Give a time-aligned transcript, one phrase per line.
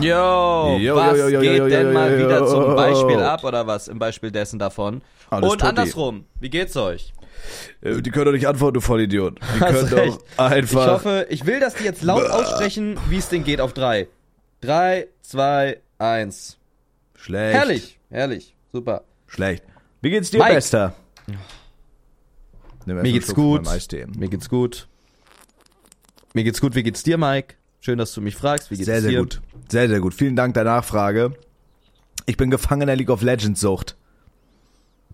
[0.00, 3.98] Yo, Yo, was yo, yo, geht denn mal wieder zum Beispiel ab oder was im
[3.98, 5.02] Beispiel dessen davon?
[5.30, 5.68] Alles Und tutti.
[5.68, 7.12] andersrum, wie geht's euch?
[7.80, 9.38] Äh, Die können doch nicht antworten, du Vollidiot.
[9.54, 10.84] Die können doch einfach.
[10.86, 14.08] Ich hoffe, ich will, dass die jetzt laut aussprechen, wie es denen geht auf drei.
[14.60, 16.58] Drei, zwei, eins.
[17.16, 17.54] Schlecht.
[17.56, 19.02] Herrlich, herrlich, super.
[19.26, 19.64] Schlecht.
[20.00, 20.54] Wie geht's dir, Mike.
[20.54, 20.94] Bester?
[22.84, 23.68] Mir geht's Schluck gut.
[24.16, 24.88] Mir geht's gut.
[26.34, 27.54] Mir geht's gut, wie geht's dir, Mike?
[27.84, 29.08] Schön, dass du mich fragst, wie geht's Sehr, dir?
[29.10, 29.40] sehr gut.
[29.68, 30.14] Sehr, sehr gut.
[30.14, 31.34] Vielen Dank der Nachfrage.
[32.26, 33.96] Ich bin gefangen in der League of Legends Sucht.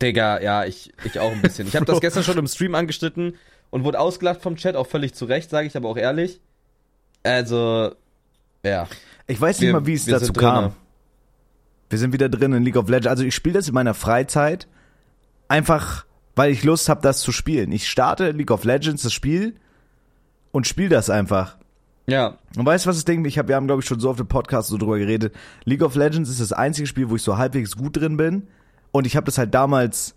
[0.03, 1.67] Digga, ja, ich, ich auch ein bisschen.
[1.67, 3.37] Ich habe das gestern schon im Stream angeschnitten
[3.71, 6.41] und wurde ausgelacht vom Chat, auch völlig zu Recht, sage ich aber auch ehrlich.
[7.23, 7.95] Also,
[8.63, 8.87] ja.
[9.27, 10.65] Ich weiß nicht Wir- mal, wie es dazu kam.
[10.65, 10.75] drinne.
[11.91, 13.07] Wir sind wieder drin in League of Legends.
[13.09, 14.69] Also ich spiele das in meiner Freizeit
[15.49, 16.05] einfach,
[16.37, 17.73] weil ich Lust habe, das zu spielen.
[17.73, 19.55] Ich starte League of Legends, das Spiel,
[20.53, 21.57] und spiele das einfach.
[22.09, 23.23] Ja, Und weißt du, was das Ding?
[23.27, 25.35] Ich hab, wir haben, glaube ich, schon so auf dem Podcast so drüber geredet.
[25.65, 28.45] League of Legends ist das einzige Spiel, wo ich so halbwegs gut drin bin.
[28.93, 30.15] Und ich habe das halt damals,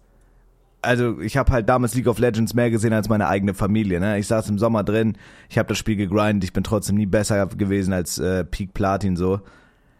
[0.81, 3.99] also ich habe halt damals League of Legends mehr gesehen als meine eigene Familie.
[3.99, 4.17] Ne?
[4.19, 5.17] Ich saß im Sommer drin,
[5.49, 9.17] ich habe das Spiel gegrindet, ich bin trotzdem nie besser gewesen als äh, Peak Platin
[9.17, 9.41] so.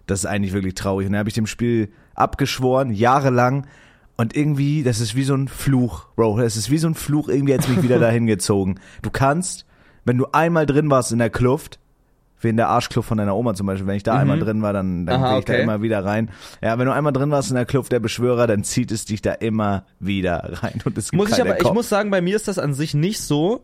[0.08, 1.08] Das ist eigentlich wirklich traurig.
[1.08, 3.68] Und dann habe ich dem Spiel abgeschworen, jahrelang.
[4.16, 6.40] Und irgendwie, das ist wie so ein Fluch, Bro.
[6.40, 8.76] Das ist wie so ein Fluch, irgendwie hat's mich wieder dahin gezogen.
[9.02, 9.66] Du kannst,
[10.06, 11.81] wenn du einmal drin warst in der Kluft,
[12.44, 14.74] wie in der Arschkluft von deiner Oma zum Beispiel, wenn ich da einmal drin war,
[14.74, 15.26] dann, dann Mhm.
[15.26, 15.62] Gehe ich da okay.
[15.64, 16.30] immer wieder rein.
[16.62, 19.22] Ja, wenn du einmal drin warst in der Kluft der Beschwörer, dann zieht es dich
[19.22, 20.82] da immer wieder rein.
[20.86, 21.74] Und es gibt muss ich aber, ich Kopf.
[21.74, 23.64] muss sagen, bei mir ist das an sich nicht so,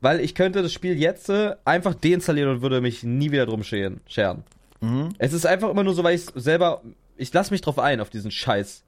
[0.00, 3.62] weil ich könnte das Spiel jetzt äh, einfach deinstallieren und würde mich nie wieder drum
[3.62, 4.00] scheren.
[4.06, 4.44] scheren.
[4.80, 5.10] Mhm.
[5.18, 6.82] Es ist einfach immer nur so, weil ich selber,
[7.16, 8.82] ich lasse mich drauf ein, auf diesen Scheiß.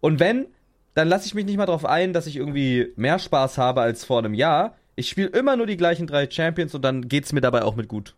[0.00, 0.46] Und wenn,
[0.94, 4.04] dann lasse ich mich nicht mal drauf ein, dass ich irgendwie mehr Spaß habe als
[4.04, 4.74] vor einem Jahr.
[4.94, 7.88] Ich spiele immer nur die gleichen drei Champions und dann geht's mir dabei auch mit
[7.88, 8.14] gut.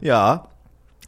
[0.00, 0.48] Ja.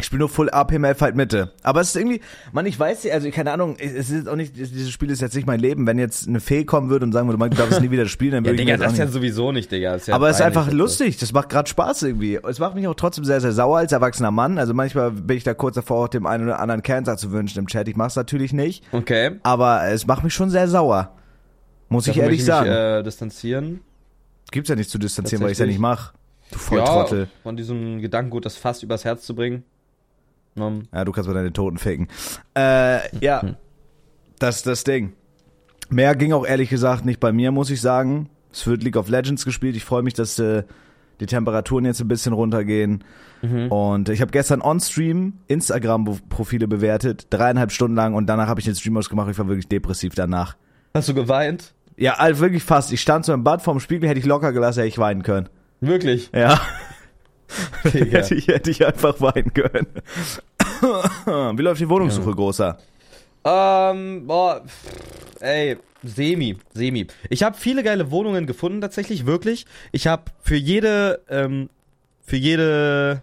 [0.00, 1.50] Ich spiele nur Full AP Malfight Mitte.
[1.64, 2.20] Aber es ist irgendwie,
[2.52, 5.48] man, ich weiß also keine Ahnung, es ist auch nicht, dieses Spiel ist jetzt nicht
[5.48, 5.88] mein Leben.
[5.88, 8.06] Wenn jetzt eine Fee kommen würde und sagen würde, Mike, du darfst es nie wieder
[8.06, 9.12] spielen, dann Ja, würde ich Digga, das ja nicht.
[9.14, 9.96] sowieso nicht, Digga.
[9.96, 12.36] Ist ja Aber es ist einfach das- lustig, das macht gerade Spaß irgendwie.
[12.48, 14.58] Es macht mich auch trotzdem sehr, sehr sauer als erwachsener Mann.
[14.58, 17.58] Also manchmal bin ich da kurz davor, auch dem einen oder anderen Cancer zu wünschen
[17.58, 17.88] im Chat.
[17.88, 19.32] Ich mach's natürlich nicht, Okay.
[19.42, 21.16] aber es macht mich schon sehr sauer.
[21.88, 22.68] Muss ich Davon ehrlich möchte sagen.
[22.70, 23.80] Mich, äh, distanzieren.
[24.52, 26.12] Gibt's ja nicht zu distanzieren, weil ich's ja nicht mach.
[26.52, 27.20] Du Volltrottel.
[27.20, 29.64] Ja, von diesem Gedankengut, das fast übers Herz zu bringen.
[30.56, 32.08] Um, Ja, du kannst mal deine Toten ficken.
[32.56, 33.54] Äh, ja,
[34.38, 35.12] das ist das Ding.
[35.90, 38.28] Mehr ging auch ehrlich gesagt nicht bei mir, muss ich sagen.
[38.52, 39.76] Es wird League of Legends gespielt.
[39.76, 40.64] Ich freue mich, dass äh,
[41.20, 43.04] die Temperaturen jetzt ein bisschen runtergehen.
[43.68, 48.74] Und ich habe gestern on-stream Instagram-Profile bewertet, dreieinhalb Stunden lang und danach habe ich den
[48.74, 49.30] Stream ausgemacht.
[49.30, 50.56] Ich war wirklich depressiv danach.
[50.92, 51.72] hast du geweint?
[51.96, 52.92] Ja, also wirklich fast.
[52.92, 55.48] Ich stand so im Bad vorm Spiegel, hätte ich locker gelassen, hätte ich weinen können.
[55.80, 56.30] Wirklich?
[56.34, 56.60] Ja.
[57.82, 59.86] Hätte, ich, hätte ich einfach weinen können.
[61.56, 62.76] Wie läuft die Wohnungssuche, Großer?
[63.44, 67.06] Ähm, boah, pff, ey, semi, semi.
[67.30, 69.64] Ich habe viele geile Wohnungen gefunden, tatsächlich, wirklich.
[69.92, 71.70] Ich habe für jede, ähm,
[72.20, 73.22] für jede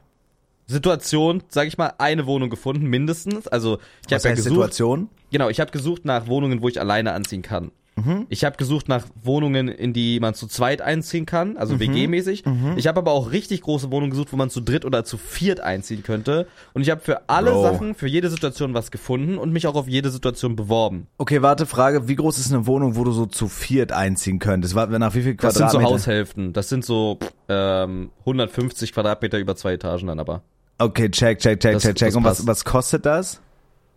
[0.67, 3.47] Situation, sag ich mal, eine Wohnung gefunden, mindestens.
[3.47, 3.77] Also,
[4.07, 4.53] ich habe ja gesucht.
[4.53, 5.09] Situation?
[5.31, 7.71] Genau, ich habe gesucht nach Wohnungen, wo ich alleine anziehen kann.
[7.97, 8.25] Mhm.
[8.27, 11.57] Ich habe gesucht nach Wohnungen, in die man zu zweit einziehen kann, Mhm.
[11.57, 12.43] also WG-mäßig.
[12.75, 15.61] Ich habe aber auch richtig große Wohnungen gesucht, wo man zu dritt oder zu viert
[15.61, 16.47] einziehen könnte.
[16.73, 17.63] Und ich habe für alle Bro.
[17.63, 21.07] Sachen, für jede Situation was gefunden und mich auch auf jede Situation beworben.
[21.17, 24.75] Okay, warte, Frage, wie groß ist eine Wohnung, wo du so zu viert einziehen könntest?
[24.75, 25.87] Nach wie viel Das sind Quadratmeter?
[25.89, 26.51] so Haushälften.
[26.51, 27.17] Das sind so
[27.47, 30.41] ähm, 150 Quadratmeter über zwei Etagen dann aber.
[30.79, 32.15] Okay, check, check, check, Das- check, check.
[32.15, 33.39] Und was, was kostet das?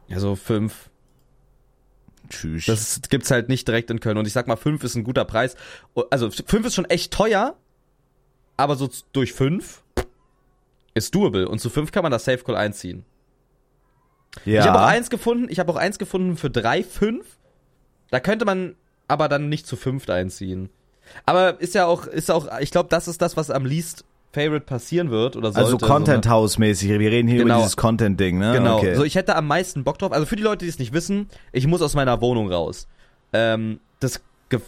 [0.07, 0.89] Ja, so fünf.
[2.28, 2.66] Tschüss.
[2.66, 4.19] Das gibt's halt nicht direkt in Köln.
[4.19, 5.56] Und ich sag mal, fünf ist ein guter Preis.
[6.11, 7.56] Also fünf ist schon echt teuer,
[8.56, 9.83] aber so durch fünf
[10.94, 11.49] ist doable.
[11.49, 13.05] Und zu fünf kann man das Safe Call einziehen.
[14.44, 14.61] ja.
[14.61, 17.27] Ich habe auch eins gefunden, ich habe auch eins gefunden für drei, fünf.
[18.11, 18.75] Da könnte man
[19.06, 20.70] aber dann nicht zu fünft einziehen.
[21.25, 24.05] Aber ist ja auch, ist auch, ich glaube, das ist das, was am least
[24.38, 25.67] favorite passieren wird oder sollte.
[25.67, 26.29] also so, Content?
[26.29, 26.88] House mäßig.
[26.88, 27.55] Wir reden hier Genau.
[27.56, 28.52] über dieses Content Ding, ne?
[28.52, 28.79] Genau.
[28.79, 28.94] Okay.
[28.94, 30.12] So, ich hätte am meisten Bock drauf.
[30.12, 32.87] Also für die Leute, die es nicht wissen, ich muss aus meiner Wohnung raus.
[33.32, 34.20] Ähm, das,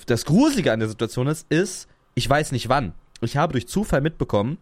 [0.06, 2.92] das Gruselige an der Situation ist, ist, ich weiß nicht wann.
[3.20, 4.58] Ich habe durch Zufall mitbekommen,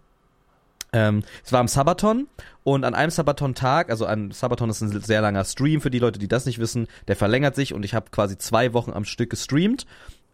[0.93, 2.29] ähm, es war am Sabaton
[2.65, 6.19] und an einem Sabaton-Tag, also ein Sabaton ist ein sehr langer Stream für die Leute,
[6.19, 9.31] die das nicht wissen, der verlängert sich und ich habe quasi zwei Wochen am Stück
[9.31, 9.87] gestreamt.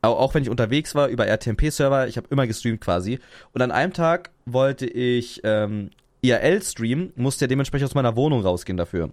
[0.09, 3.19] Auch, wenn ich unterwegs war über RTMP-Server, ich habe immer gestreamt quasi.
[3.53, 5.91] Und an einem Tag wollte ich ähm,
[6.23, 9.11] IRL streamen, musste ja dementsprechend aus meiner Wohnung rausgehen dafür.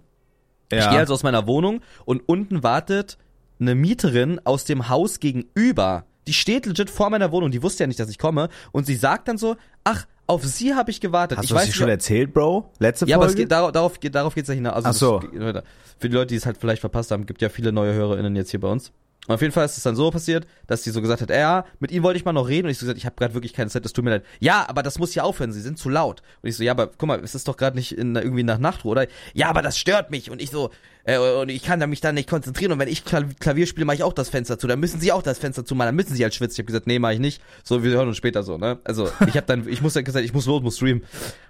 [0.72, 0.78] ja.
[0.78, 3.18] Ich gehe also aus meiner Wohnung und unten wartet
[3.60, 7.86] eine Mieterin aus dem Haus gegenüber Die steht legit vor meiner Wohnung, die wusste ja
[7.88, 8.48] nicht, dass ich komme.
[8.72, 11.36] Und sie sagt dann so, ach, auf sie habe ich gewartet.
[11.38, 12.70] Hast ich du weiß schon erzählt, Bro?
[12.78, 13.42] Letzte ja, aber es Folge?
[13.42, 14.74] geht, darauf, darauf, geht, darauf geht's ja hinaus.
[14.84, 15.18] Also Ach so.
[15.52, 15.64] das-
[15.98, 18.50] für die Leute, die es halt vielleicht verpasst haben, gibt ja viele neue HörerInnen jetzt
[18.52, 18.92] hier bei uns.
[19.28, 21.64] Und auf jeden Fall ist es dann so passiert, dass sie so gesagt hat, ja,
[21.78, 22.66] mit ihnen wollte ich mal noch reden.
[22.66, 24.24] Und ich so gesagt, ich habe gerade wirklich keine Zeit, das tut mir leid.
[24.40, 26.22] Ja, aber das muss ja aufhören, sie sind zu laut.
[26.42, 28.58] Und ich so, ja, aber guck mal, es ist doch gerade nicht in, irgendwie nach
[28.58, 29.06] Nachtruhe, oder?
[29.32, 30.28] Ja, aber das stört mich.
[30.28, 30.70] Und ich so,
[31.04, 32.72] äh, und ich kann da mich dann nicht konzentrieren.
[32.72, 34.66] Und wenn ich Klav- Klavier spiele, mache ich auch das Fenster zu.
[34.66, 35.86] Dann müssen sie auch das Fenster zumachen.
[35.88, 36.54] Dann müssen sie halt schwitzen.
[36.54, 37.40] Ich habe gesagt, nee, mache ich nicht.
[37.62, 38.80] So, wir hören uns später so, ne?
[38.82, 41.04] Also, ich habe dann, ich muss dann gesagt, ich muss los, muss streamen.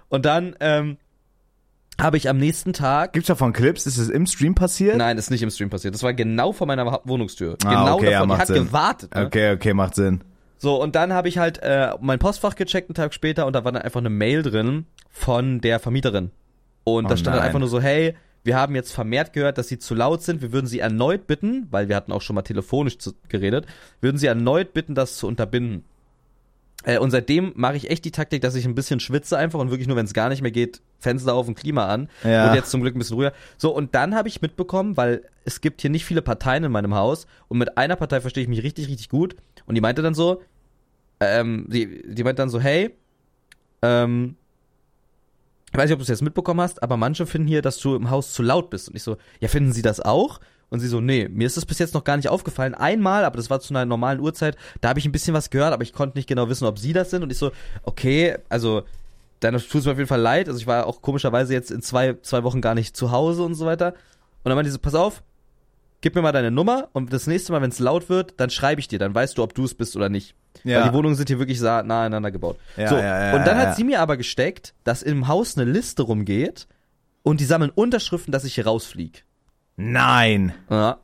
[0.09, 0.97] Und dann, ähm,
[1.99, 3.85] habe ich am nächsten Tag Gibt's davon Clips?
[3.85, 4.97] Ist es im Stream passiert?
[4.97, 5.93] Nein, ist nicht im Stream passiert.
[5.93, 7.57] Das war genau vor meiner Wohnungstür.
[7.63, 8.35] Ah, genau okay, ja, davor.
[8.35, 8.65] Die hat Sinn.
[8.65, 9.15] gewartet.
[9.15, 9.25] Ne?
[9.25, 10.23] Okay, okay, macht Sinn.
[10.57, 13.65] So, und dann habe ich halt äh, mein Postfach gecheckt einen Tag später und da
[13.65, 16.31] war dann einfach eine Mail drin von der Vermieterin.
[16.83, 19.67] Und Oh da stand dann einfach nur so, hey, wir haben jetzt vermehrt gehört, dass
[19.67, 20.41] sie zu laut sind.
[20.41, 23.65] Wir würden sie erneut bitten, weil wir hatten auch schon mal telefonisch zu, geredet,
[24.01, 25.85] würden sie erneut bitten, das zu unterbinden.
[26.83, 29.69] Äh, und seitdem mache ich echt die Taktik, dass ich ein bisschen schwitze einfach und
[29.69, 32.09] wirklich nur, wenn es gar nicht mehr geht, Fenster auf und Klima an.
[32.23, 32.49] Ja.
[32.49, 33.33] Und jetzt zum Glück ein bisschen ruhiger.
[33.57, 36.95] So, und dann habe ich mitbekommen, weil es gibt hier nicht viele Parteien in meinem
[36.95, 39.35] Haus und mit einer Partei verstehe ich mich richtig, richtig gut.
[39.65, 40.41] Und die meinte dann so,
[41.19, 42.95] ähm, die, die meinte dann so, hey,
[43.81, 44.35] ähm,
[45.71, 47.95] ich weiß nicht, ob du es jetzt mitbekommen hast, aber manche finden hier, dass du
[47.95, 48.89] im Haus zu laut bist.
[48.89, 50.39] Und ich so, ja, finden sie das auch?
[50.69, 52.73] Und sie so, nee, mir ist das bis jetzt noch gar nicht aufgefallen.
[52.73, 55.73] Einmal, aber das war zu einer normalen Uhrzeit, da habe ich ein bisschen was gehört,
[55.73, 57.23] aber ich konnte nicht genau wissen, ob sie das sind.
[57.23, 57.51] Und ich so,
[57.83, 58.83] okay, also
[59.39, 60.47] dann tut es mir auf jeden Fall leid.
[60.47, 63.55] Also ich war auch komischerweise jetzt in zwei, zwei Wochen gar nicht zu Hause und
[63.55, 63.93] so weiter.
[64.43, 65.21] Und dann meinte sie so, pass auf,
[66.01, 68.79] gib mir mal deine Nummer und das nächste Mal, wenn es laut wird, dann schreibe
[68.79, 70.35] ich dir, dann weißt du, ob du es bist oder nicht.
[70.63, 70.81] Ja.
[70.81, 72.57] Weil die Wohnungen sind hier wirklich nah aneinander gebaut.
[72.77, 76.03] Ja, so, ja, und dann hat sie mir aber gesteckt, dass im Haus eine Liste
[76.03, 76.67] rumgeht
[77.23, 79.19] und die sammeln Unterschriften, dass ich hier rausfliege.
[79.75, 80.53] Nein.
[80.69, 80.97] Ja.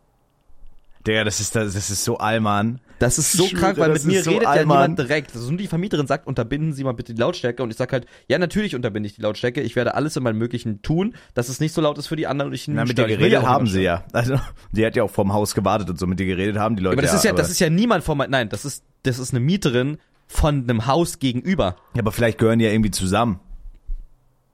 [1.06, 2.82] Digga, das ist, das, das ist so Allmann.
[3.00, 4.92] Das ist so krank, weil das mit mir so redet ja Allmann.
[4.92, 5.34] niemand direkt.
[5.34, 7.64] Also nur die Vermieterin sagt, unterbinden Sie mal bitte die Lautstärke.
[7.64, 9.62] Und ich sag halt, ja, natürlich unterbinde ich die Lautstärke.
[9.62, 12.28] Ich werde alles in meinem Möglichen tun, dass es nicht so laut ist für die
[12.28, 14.04] anderen und ich Na, mit dir will geredet ja haben sie ja.
[14.12, 14.38] Also,
[14.74, 16.96] die hat ja auch vorm Haus gewartet und so mit dir geredet haben die Leute.
[16.96, 19.18] Aber das ist ja, aber, das ist ja niemand von mein, nein, das ist, das
[19.18, 21.78] ist eine Mieterin von einem Haus gegenüber.
[21.96, 23.40] ja, aber vielleicht gehören die ja irgendwie zusammen.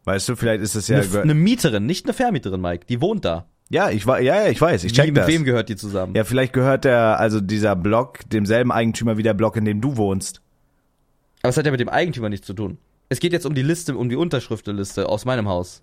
[0.03, 0.99] Weißt du, vielleicht ist es ja.
[0.99, 2.85] Eine, eine Mieterin, nicht eine Vermieterin, Mike.
[2.87, 3.47] Die wohnt da.
[3.69, 5.27] Ja, ich war, ja, ja, ich weiß, ich Wie, check mit das.
[5.27, 6.13] wem gehört die zusammen?
[6.15, 9.97] Ja, vielleicht gehört der, also dieser Block demselben Eigentümer wie der Block, in dem du
[9.97, 10.41] wohnst.
[11.41, 12.77] Aber es hat ja mit dem Eigentümer nichts zu tun.
[13.09, 15.81] Es geht jetzt um die Liste, um die Unterschriftenliste aus meinem Haus.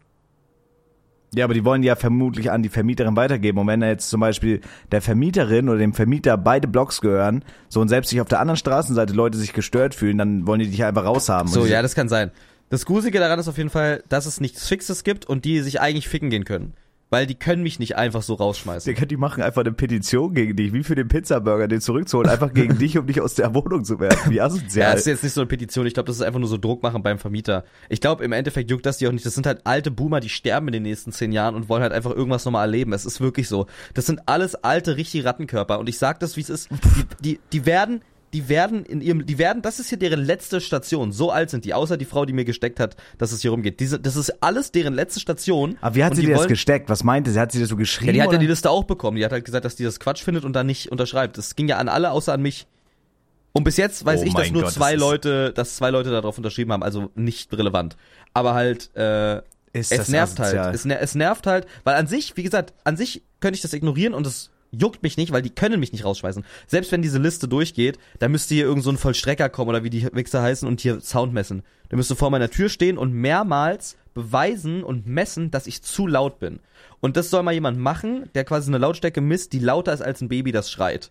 [1.35, 3.59] Ja, aber die wollen die ja vermutlich an die Vermieterin weitergeben.
[3.59, 7.81] Und wenn da jetzt zum Beispiel der Vermieterin oder dem Vermieter beide Blocks gehören, so
[7.81, 10.85] und selbst sich auf der anderen Straßenseite Leute sich gestört fühlen, dann wollen die dich
[10.85, 11.51] einfach raushaben.
[11.51, 12.33] So, ja, das kann sein.
[12.69, 15.81] Das Gruselige daran ist auf jeden Fall, dass es nichts Fixes gibt und die sich
[15.81, 16.75] eigentlich ficken gehen können.
[17.13, 18.91] Weil die können mich nicht einfach so rausschmeißen.
[18.91, 22.55] Digga, die machen einfach eine Petition gegen dich, wie für den Pizzaburger, den zurückzuholen, einfach
[22.55, 24.31] gegen dich, um dich aus der Wohnung zu werfen.
[24.33, 24.93] Wie Ja, asozial.
[24.93, 25.87] das ist jetzt nicht so eine Petition.
[25.87, 27.65] Ich glaube, das ist einfach nur so Druck machen beim Vermieter.
[27.91, 29.27] Ich glaube, im Endeffekt juckt das die auch nicht.
[29.27, 31.93] Das sind halt alte Boomer, die sterben in den nächsten zehn Jahren und wollen halt
[31.93, 32.95] einfach irgendwas nochmal erleben.
[32.95, 33.67] Es ist wirklich so.
[33.93, 35.79] Das sind alles alte, richtige Rattenkörper.
[35.79, 36.71] Und ich sag das, wie es ist.
[36.71, 38.01] Die, die, die werden,
[38.33, 41.13] die werden in ihrem, die werden, das ist hier deren letzte Station.
[41.13, 43.79] So alt sind die, außer die Frau, die mir gesteckt hat, dass es hier rumgeht.
[43.81, 45.77] Diese, das ist alles deren letzte Station.
[45.81, 46.89] aber wie hat sie dir das gesteckt?
[46.89, 47.39] Was meinte sie?
[47.39, 48.07] Hat sie das so geschrieben?
[48.09, 48.39] Ja, die hat ja oder?
[48.39, 49.17] die Liste auch bekommen.
[49.19, 51.37] Die hat halt gesagt, dass die das Quatsch findet und dann nicht unterschreibt.
[51.37, 52.67] Das ging ja an alle, außer an mich.
[53.53, 55.91] Und bis jetzt weiß Oh ich, dass nur Gott, das zwei ist- Leute, dass zwei
[55.91, 57.97] Leute darauf unterschrieben haben, also nicht relevant.
[58.33, 59.39] Aber halt, äh,
[59.75, 60.65] ist es das nervt asozial.
[60.67, 60.75] halt.
[60.75, 64.15] Es, es nervt halt, weil an sich, wie gesagt, an sich könnte ich das ignorieren
[64.15, 66.45] und es juckt mich nicht, weil die können mich nicht rausschmeißen.
[66.67, 69.91] Selbst wenn diese Liste durchgeht, da müsste hier irgend so ein Vollstrecker kommen oder wie
[69.91, 71.63] die Wichser heißen und hier Sound messen.
[71.91, 76.39] Der müsste vor meiner Tür stehen und mehrmals beweisen und messen, dass ich zu laut
[76.39, 76.61] bin.
[77.01, 80.21] Und das soll mal jemand machen, der quasi eine Lautstärke misst, die lauter ist als
[80.21, 81.11] ein Baby, das schreit.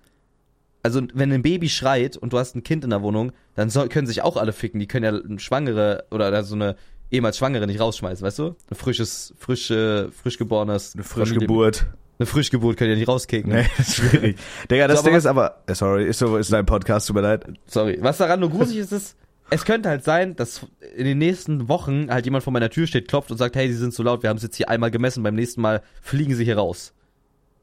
[0.83, 3.89] Also, wenn ein Baby schreit und du hast ein Kind in der Wohnung, dann soll,
[3.89, 4.79] können sich auch alle ficken.
[4.79, 6.75] Die können ja eine Schwangere oder so eine
[7.11, 8.55] ehemals Schwangere nicht rausschmeißen, weißt du?
[8.69, 10.95] Ein frisches, frische, frisch geborenes.
[10.95, 11.85] Eine Frischgeburt.
[12.21, 13.51] Eine Frischgeburt können ja nicht rauskicken.
[13.51, 14.37] Nee, das ist schwierig.
[14.69, 17.23] Digga, das So, Ding ist aber, äh, sorry, ist so, ist dein Podcast, tut mir
[17.23, 17.45] leid.
[17.65, 17.97] Sorry.
[17.99, 19.17] Was daran nur gruselig ist, ist,
[19.49, 23.07] es könnte halt sein, dass in den nächsten Wochen halt jemand vor meiner Tür steht,
[23.07, 25.23] klopft und sagt, hey, sie sind zu laut, wir haben es jetzt hier einmal gemessen,
[25.23, 26.93] beim nächsten Mal fliegen sie hier raus.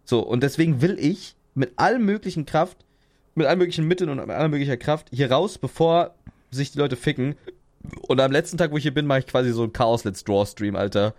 [0.04, 2.78] So, und deswegen will ich mit allem möglichen Kraft,
[3.36, 6.16] mit allen möglichen Mitteln und mit aller möglicher Kraft hier raus, bevor
[6.50, 7.36] sich die Leute ficken.
[8.08, 10.24] Und am letzten Tag, wo ich hier bin, mache ich quasi so einen Chaos Let's
[10.24, 11.14] Draw Stream, Alter.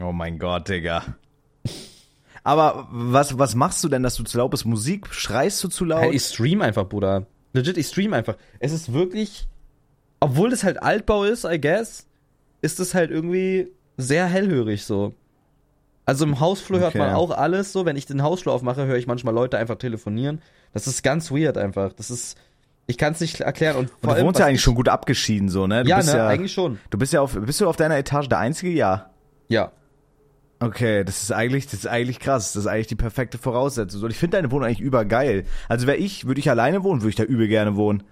[0.00, 1.02] Oh mein Gott, Digga.
[2.48, 4.64] Aber was, was machst du denn, dass du zu laut bist?
[4.64, 5.08] Musik?
[5.12, 6.00] Schreist du zu laut?
[6.00, 7.26] Hey, ich stream einfach, Bruder.
[7.52, 8.36] Legit, ich stream einfach.
[8.58, 9.46] Es ist wirklich,
[10.18, 12.06] obwohl das halt Altbau ist, I guess,
[12.62, 15.14] ist es halt irgendwie sehr hellhörig so.
[16.06, 16.98] Also im Hausflur hört Okay.
[17.00, 17.84] man auch alles so.
[17.84, 20.40] Wenn ich den Hausflur aufmache, höre ich manchmal Leute einfach telefonieren.
[20.72, 21.92] Das ist ganz weird einfach.
[21.92, 22.38] Das ist,
[22.86, 23.76] ich kann es nicht erklären.
[23.76, 25.82] Und Und vor du allem, wohnst ja eigentlich ich- schon gut abgeschieden, so, ne?
[25.82, 26.78] Du Ja, ne, ja, eigentlich schon.
[26.88, 28.70] Du bist ja auf, bist du auf deiner Etage der Einzige?
[28.72, 29.10] Ja.
[29.48, 29.70] Ja.
[30.60, 32.52] Okay, das ist eigentlich, das ist eigentlich krass.
[32.52, 34.02] Das ist eigentlich die perfekte Voraussetzung.
[34.02, 35.44] Und ich finde deine Wohnung eigentlich übergeil.
[35.68, 38.02] Also wäre ich, würde ich alleine wohnen, würde ich da übel gerne wohnen.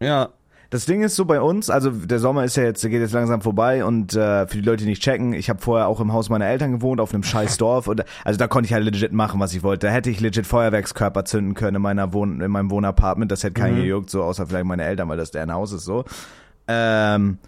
[0.00, 0.30] Ja.
[0.68, 3.12] Das Ding ist so bei uns, also der Sommer ist ja jetzt, der geht jetzt
[3.12, 6.12] langsam vorbei und äh, für die Leute, die nicht checken, ich habe vorher auch im
[6.12, 9.12] Haus meiner Eltern gewohnt, auf einem scheiß Dorf und also da konnte ich halt legit
[9.12, 9.86] machen, was ich wollte.
[9.86, 13.54] Da hätte ich legit Feuerwerkskörper zünden können in meiner Wohn in meinem Wohnapartment, das hätte
[13.54, 13.82] keinen Mhm.
[13.82, 16.04] gejuckt, so außer vielleicht meine Eltern, weil das deren Haus ist so.
[16.66, 17.38] Ähm,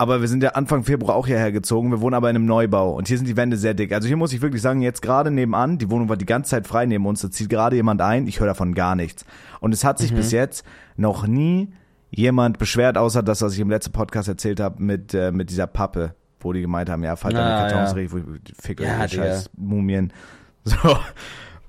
[0.00, 1.90] aber wir sind ja Anfang Februar auch hierher gezogen.
[1.90, 3.92] Wir wohnen aber in einem Neubau und hier sind die Wände sehr dick.
[3.92, 6.66] Also hier muss ich wirklich sagen, jetzt gerade nebenan, die Wohnung war die ganze Zeit
[6.66, 9.26] frei neben uns, da zieht gerade jemand ein, ich höre davon gar nichts.
[9.60, 10.64] Und es hat sich bis jetzt
[10.96, 11.74] noch nie
[12.08, 15.66] jemand beschwert, außer das, was ich im letzten Podcast erzählt habe mit, äh, mit dieser
[15.66, 18.10] Pappe, wo die gemeint haben, ja, falls deine Ah, Kartons ja.
[18.10, 20.14] wo ich, fick Ja, euch, scheiß Mumien.
[20.64, 20.96] So.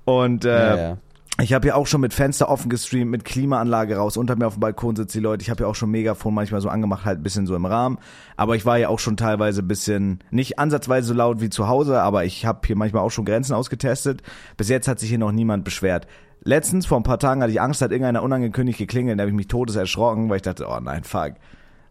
[0.06, 0.96] Und äh, ja, ja.
[1.40, 4.16] Ich habe ja auch schon mit Fenster offen gestreamt, mit Klimaanlage raus.
[4.16, 5.42] Unter mir auf dem Balkon sitzen die Leute.
[5.42, 7.98] Ich habe ja auch schon Megafon manchmal so angemacht, halt ein bisschen so im Rahmen.
[8.36, 11.68] Aber ich war ja auch schon teilweise ein bisschen, nicht ansatzweise so laut wie zu
[11.68, 14.22] Hause, aber ich habe hier manchmal auch schon Grenzen ausgetestet.
[14.58, 16.06] Bis jetzt hat sich hier noch niemand beschwert.
[16.44, 19.18] Letztens, vor ein paar Tagen, hatte ich Angst, hat irgendeiner unangekündigt geklingelt.
[19.18, 21.34] Da habe ich mich todes erschrocken, weil ich dachte, oh nein, fuck.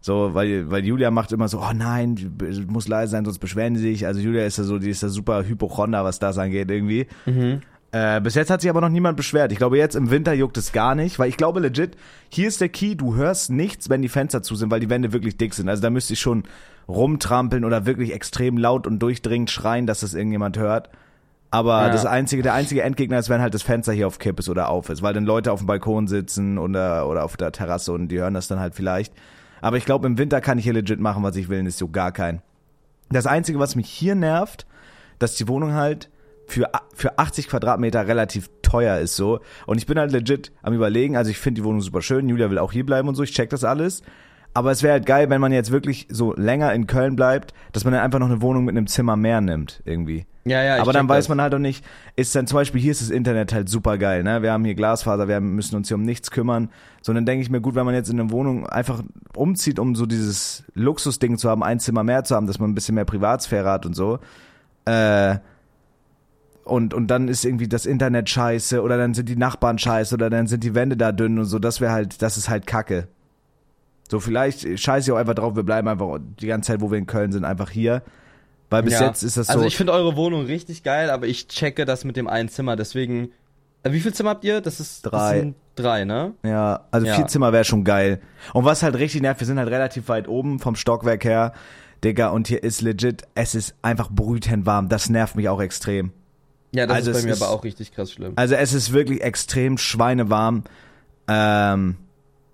[0.00, 3.74] So, weil, weil Julia macht immer so, oh nein, du musst leise sein, sonst beschweren
[3.74, 4.06] die sich.
[4.06, 7.06] Also Julia ist ja so, die ist ja super Hypochonder, was das angeht irgendwie.
[7.94, 9.52] Äh, bis jetzt hat sich aber noch niemand beschwert.
[9.52, 11.94] Ich glaube, jetzt im Winter juckt es gar nicht, weil ich glaube legit,
[12.30, 15.12] hier ist der Key, du hörst nichts, wenn die Fenster zu sind, weil die Wände
[15.12, 15.68] wirklich dick sind.
[15.68, 16.44] Also da müsste ich schon
[16.88, 20.88] rumtrampeln oder wirklich extrem laut und durchdringend schreien, dass das irgendjemand hört.
[21.50, 21.88] Aber Ja.
[21.90, 24.70] das einzige, der einzige Endgegner ist, wenn halt das Fenster hier auf Kipp ist oder
[24.70, 28.08] auf ist, weil dann Leute auf dem Balkon sitzen oder, oder auf der Terrasse und
[28.08, 29.12] die hören das dann halt vielleicht.
[29.60, 31.76] Aber ich glaube, im Winter kann ich hier legit machen, was ich will, und ist
[31.78, 32.40] so gar kein.
[33.10, 34.66] Das Einzige, was mich hier nervt,
[35.18, 36.08] dass die Wohnung halt
[36.46, 39.40] für, für 80 Quadratmeter relativ teuer ist so.
[39.66, 42.50] Und ich bin halt legit am überlegen, also ich finde die Wohnung super schön, Julia
[42.50, 44.02] will auch hier bleiben und so, ich check das alles.
[44.54, 47.84] Aber es wäre halt geil, wenn man jetzt wirklich so länger in Köln bleibt, dass
[47.84, 50.26] man dann einfach noch eine Wohnung mit einem Zimmer mehr nimmt, irgendwie.
[50.44, 51.28] Ja, ja, Aber dann weiß das.
[51.28, 51.84] man halt auch nicht,
[52.16, 54.42] ist dann zum Beispiel, hier ist das Internet halt super geil, ne?
[54.42, 56.68] Wir haben hier Glasfaser, wir müssen uns hier um nichts kümmern.
[57.00, 59.02] So, dann denke ich mir, gut, wenn man jetzt in eine Wohnung einfach
[59.36, 62.74] umzieht, um so dieses Luxusding zu haben, ein Zimmer mehr zu haben, dass man ein
[62.74, 64.18] bisschen mehr Privatsphäre hat und so.
[64.84, 65.36] Äh,
[66.72, 70.30] und, und dann ist irgendwie das Internet scheiße oder dann sind die Nachbarn scheiße oder
[70.30, 73.08] dann sind die Wände da dünn und so, das wäre halt, das ist halt Kacke.
[74.10, 76.96] So, vielleicht scheiße ich auch einfach drauf, wir bleiben einfach die ganze Zeit, wo wir
[76.96, 78.02] in Köln sind, einfach hier.
[78.70, 79.06] Weil bis Ja.
[79.06, 79.52] jetzt ist das so.
[79.52, 82.74] Also ich finde eure Wohnung richtig geil, aber ich checke das mit dem einen Zimmer,
[82.74, 83.28] deswegen.
[83.82, 84.62] Äh, wie viel Zimmer habt ihr?
[84.62, 85.18] Das ist Drei.
[85.34, 86.32] Das sind drei, ne?
[86.42, 87.16] Ja, also Ja.
[87.16, 88.20] vier Zimmer wäre schon geil.
[88.54, 91.52] Und was halt richtig nervt, wir sind halt relativ weit oben vom Stockwerk her,
[92.02, 94.88] Digga, und hier ist legit, es ist einfach brütend warm.
[94.88, 96.12] Das nervt mich auch extrem.
[96.74, 98.32] Ja, das Also ist bei mir ist- aber auch richtig krass schlimm.
[98.36, 100.64] Also es ist wirklich extrem schweinewarm.
[101.28, 101.96] Ähm,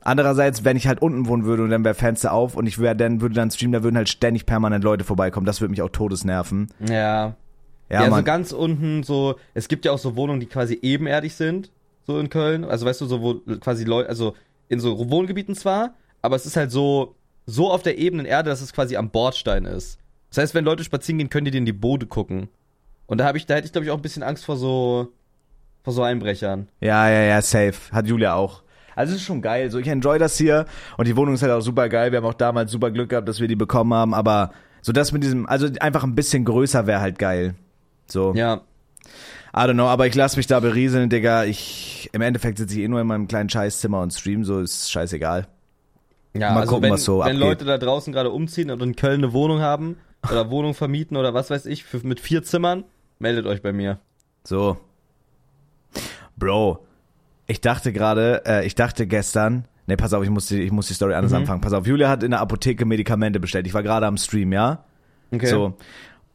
[0.01, 2.97] andererseits, wenn ich halt unten wohnen würde und dann wäre Fenster auf und ich wäre
[2.97, 5.47] dann würde dann streamen, da würden halt ständig permanent Leute vorbeikommen.
[5.47, 6.69] Das würde mich auch todesnerven.
[6.87, 7.37] Ja.
[7.91, 11.35] Ja, Ja, so ganz unten so, es gibt ja auch so Wohnungen, die quasi ebenerdig
[11.35, 11.71] sind,
[12.07, 12.65] so in Köln.
[12.65, 14.35] Also weißt du, so wo quasi Leute, also
[14.69, 17.15] in so Wohngebieten zwar, aber es ist halt so,
[17.47, 19.97] so auf der ebenen Erde, dass es quasi am Bordstein ist.
[20.29, 22.49] Das heißt, wenn Leute spazieren gehen, können die in die Bode gucken.
[23.09, 25.09] Und da habe ich, da hätte ich glaube ich auch ein bisschen Angst vor so,
[25.83, 26.69] vor so Einbrechern.
[26.81, 27.75] Ja, ja, ja, safe.
[27.91, 28.63] Hat Julia auch.
[28.95, 29.71] Also es ist schon geil.
[29.71, 32.13] So, ich enjoy das hier und die Wohnung ist halt auch super geil.
[32.13, 35.13] Wir haben auch damals super Glück gehabt, dass wir die bekommen haben, aber so das
[35.13, 37.55] mit diesem, also einfach ein bisschen größer wäre halt geil.
[38.07, 38.35] So.
[38.35, 38.63] Ja.
[39.55, 41.45] I don't know, aber ich lass mich da berieseln, Digga.
[41.45, 44.91] Ich, im Endeffekt sitze ich eh nur in meinem kleinen Scheißzimmer und stream, so ist
[44.91, 45.47] scheißegal.
[46.35, 47.41] Ja, Mal also gucken, wenn, was so wenn abgeht.
[47.41, 49.97] Leute da draußen gerade umziehen und in Köln eine Wohnung haben
[50.31, 52.85] oder Wohnung vermieten oder was weiß ich, für, mit vier Zimmern,
[53.19, 53.99] meldet euch bei mir.
[54.45, 54.79] So.
[56.37, 56.87] Bro,
[57.47, 60.87] ich dachte gerade, äh, ich dachte gestern, ne, pass auf, ich muss die, ich muss
[60.89, 61.39] die Story anders Mhm.
[61.39, 61.61] anfangen.
[61.61, 63.67] Pass auf, Julia hat in der Apotheke Medikamente bestellt.
[63.67, 64.85] Ich war gerade am Stream, ja?
[65.33, 65.47] Okay.
[65.47, 65.75] So.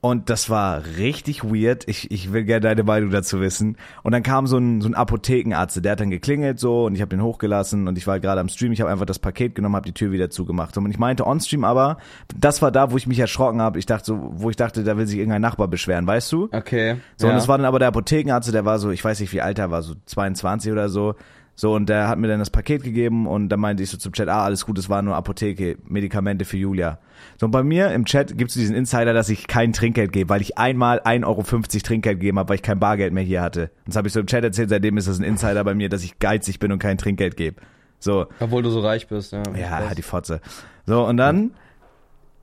[0.03, 1.87] Und das war richtig weird.
[1.87, 3.77] Ich, ich will gerne deine Meinung dazu wissen.
[4.03, 6.99] Und dann kam so ein, so ein Apothekenarzt, der hat dann geklingelt so und ich
[6.99, 8.73] habe den hochgelassen und ich war gerade am Stream.
[8.73, 10.75] Ich habe einfach das Paket genommen, habe die Tür wieder zugemacht.
[10.77, 11.99] Und ich meinte on Stream aber,
[12.37, 13.79] das war da, wo ich mich erschrocken habe.
[13.79, 16.49] Ich dachte so, wo ich dachte, da will sich irgendein Nachbar beschweren, weißt du?
[16.51, 16.97] Okay.
[17.15, 17.31] So, ja.
[17.31, 19.57] und es war dann aber der Apothekenarzt, der war so, ich weiß nicht, wie alt
[19.57, 21.15] er war, so 22 oder so.
[21.55, 24.11] So, und der hat mir dann das Paket gegeben und dann meinte ich so zum
[24.11, 26.97] Chat, ah, alles gut, es war nur Apotheke, Medikamente für Julia.
[27.39, 30.41] So, und bei mir im Chat gibt's diesen Insider, dass ich kein Trinkgeld gebe, weil
[30.41, 33.69] ich einmal 1,50 Euro Trinkgeld gegeben habe, weil ich kein Bargeld mehr hier hatte.
[33.85, 35.89] Und das habe ich so im Chat erzählt, seitdem ist das ein Insider bei mir,
[35.89, 37.61] dass ich geizig bin und kein Trinkgeld gebe.
[37.99, 39.43] So, Obwohl du so reich bist, ja.
[39.55, 40.41] ja, die Fotze.
[40.87, 41.51] So, und dann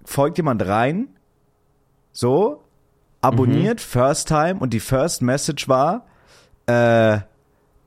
[0.04, 1.08] folgt jemand rein,
[2.12, 2.62] so,
[3.20, 6.06] abonniert, First Time, und die First Message war,
[6.66, 7.18] äh,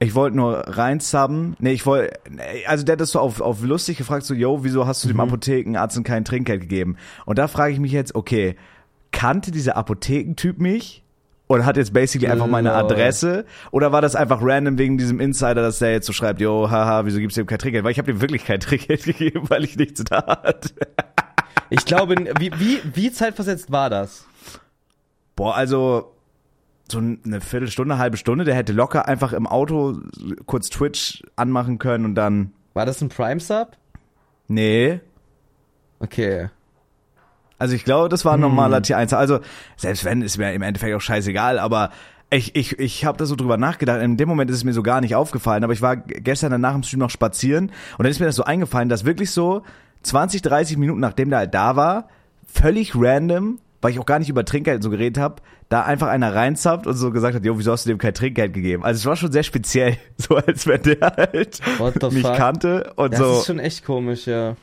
[0.04, 1.56] ich wollte nur reinsubben.
[1.60, 2.20] Nee, ich wollte,
[2.68, 5.20] also der hat das so auf, auf lustig gefragt, so, yo, wieso hast du dem
[5.20, 6.98] Apothekenarzt kein Trinkgeld gegeben?
[7.26, 8.56] Und da frage ich mich jetzt, okay,
[9.12, 11.04] kannte dieser Apothekentyp mich?
[11.48, 12.74] Und hat jetzt basically einfach meine.
[12.74, 13.46] Adresse?
[13.72, 17.06] Oder war das einfach random wegen diesem Insider, dass der jetzt so schreibt, yo, haha,
[17.06, 17.84] wieso gibst du ihm kein Trinkgeld?
[17.84, 20.70] Weil ich habe ihm wirklich kein Trinkgeld gegeben, weil ich nichts da hatte.
[21.70, 24.26] Ich glaube, wie, wie, wie zeitversetzt war das?
[25.36, 26.13] Boah, also
[26.92, 30.00] so eine Viertelstunde, halbe Stunde, der hätte locker einfach im Auto
[30.46, 33.78] kurz Twitch anmachen können und dann, War das ein Prime-Sub?
[34.48, 35.00] nee.
[36.00, 36.50] Okay.
[37.58, 39.14] Also ich glaube, das war ein normaler Tier 1.
[39.14, 39.40] Also
[39.78, 41.92] selbst wenn, ist mir im Endeffekt auch scheißegal, aber
[42.30, 44.02] ich, ich, ich habe da so drüber nachgedacht.
[44.02, 46.76] In dem Moment ist es mir so gar nicht aufgefallen, aber ich war gestern danach
[46.76, 49.62] im Stream noch spazieren und dann ist mir das so eingefallen, dass wirklich so
[50.02, 52.10] 20, 30 Minuten nachdem der halt da war,
[52.46, 56.34] völlig random, weil ich auch gar nicht über Trinkgeld so geredet habe, da einfach einer
[56.34, 58.84] reinzapft und so gesagt hat, jo, wieso hast du dem kein Trinkgeld gegeben?
[58.84, 61.60] Also es war schon sehr speziell, so als wenn der halt
[62.14, 62.36] mich fuck?
[62.36, 63.32] kannte und Das so.
[63.40, 64.56] ist schon echt komisch, ja.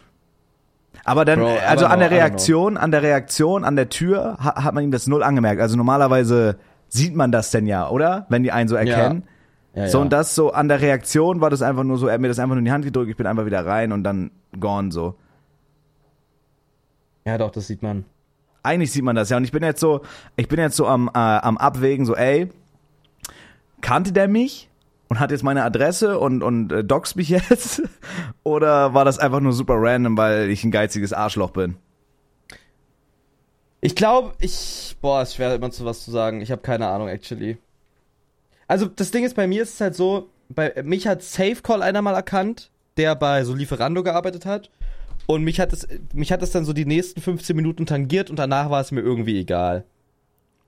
[1.04, 4.74] Aber dann, Bro, also an der Reaktion, an der Reaktion, an der Tür ha, hat
[4.74, 5.60] man ihm das null angemerkt.
[5.60, 6.56] Also normalerweise
[6.88, 8.26] sieht man das denn ja, oder?
[8.30, 9.24] Wenn die einen so erkennen.
[9.74, 10.02] ja so ja.
[10.02, 12.38] und das so an der Reaktion war das einfach nur so, er hat mir das
[12.38, 15.14] einfach nur in die Hand gedrückt, ich bin einfach wieder rein und dann gone so.
[17.26, 18.04] Ja, doch, das sieht man.
[18.62, 20.02] Eigentlich sieht man das ja und ich bin jetzt so,
[20.36, 22.48] ich bin jetzt so am äh, am abwägen so, ey,
[23.80, 24.68] kannte der mich?
[25.08, 27.82] Und hat jetzt meine Adresse und, und äh, doxt mich jetzt?
[28.44, 31.76] Oder war das einfach nur super random, weil ich ein geiziges Arschloch bin?
[33.80, 34.96] Ich glaube, ich.
[35.00, 36.40] Boah, ist schwer immer zu was zu sagen.
[36.42, 37.56] Ich habe keine Ahnung, actually.
[38.68, 41.82] Also, das Ding ist, bei mir ist es halt so, bei mich hat Safe Call
[41.82, 44.70] einer mal erkannt, der bei so Lieferando gearbeitet hat.
[45.26, 48.38] Und mich hat es, mich hat es dann so die nächsten 15 Minuten tangiert und
[48.38, 49.84] danach war es mir irgendwie egal.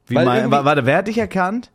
[0.07, 1.71] Wie Weil mein, warte, wer hat dich erkannt?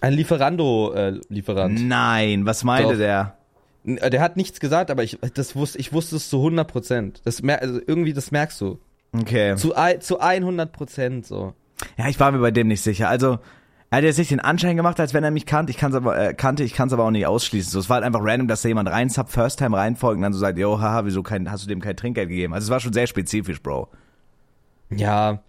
[0.00, 1.86] Ein Lieferando-Lieferant.
[1.86, 2.98] Nein, was meinte Doch.
[2.98, 3.36] der?
[3.84, 7.20] Äh, Der hat nichts gesagt, aber ich, das wusste, ich wusste es zu 100 Prozent.
[7.24, 8.78] Das mer also irgendwie, das merkst du.
[9.12, 9.56] Okay.
[9.56, 11.54] Zu, zu 100 Prozent so.
[11.96, 13.08] Ja, ich war mir bei dem nicht sicher.
[13.08, 13.38] Also,
[13.90, 15.70] er hat jetzt nicht den Anschein gemacht, als wenn er mich kannte.
[15.70, 17.72] Ich kann's aber, äh, kannte, ich kann es aber auch nicht ausschließen.
[17.72, 20.34] So, es war halt einfach random, dass da jemand reinsappt, First Time reinfolgt und dann
[20.34, 22.52] so sagt, yo, haha, wieso kein, hast du dem kein Trinkgeld gegeben?
[22.52, 23.88] Also, es war schon sehr spezifisch, Bro.
[24.90, 25.42] Ja.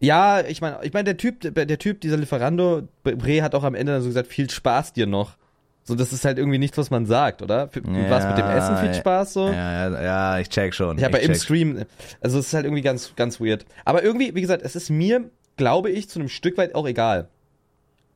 [0.00, 3.74] Ja, ich meine, ich meine, der Typ, der, Typ, dieser Lieferando, Bre hat auch am
[3.74, 5.36] Ende dann so gesagt, viel Spaß dir noch.
[5.84, 7.68] So, das ist halt irgendwie nichts, was man sagt, oder?
[7.68, 9.48] Für, was mit dem Essen viel Spaß so?
[9.48, 10.98] Ja, ja, ja, ich check schon.
[10.98, 11.34] Ich habe ja im.
[11.34, 11.84] Stream,
[12.20, 13.64] also es ist halt irgendwie ganz, ganz weird.
[13.84, 17.28] Aber irgendwie, wie gesagt, es ist mir, glaube ich, zu einem Stück weit auch egal.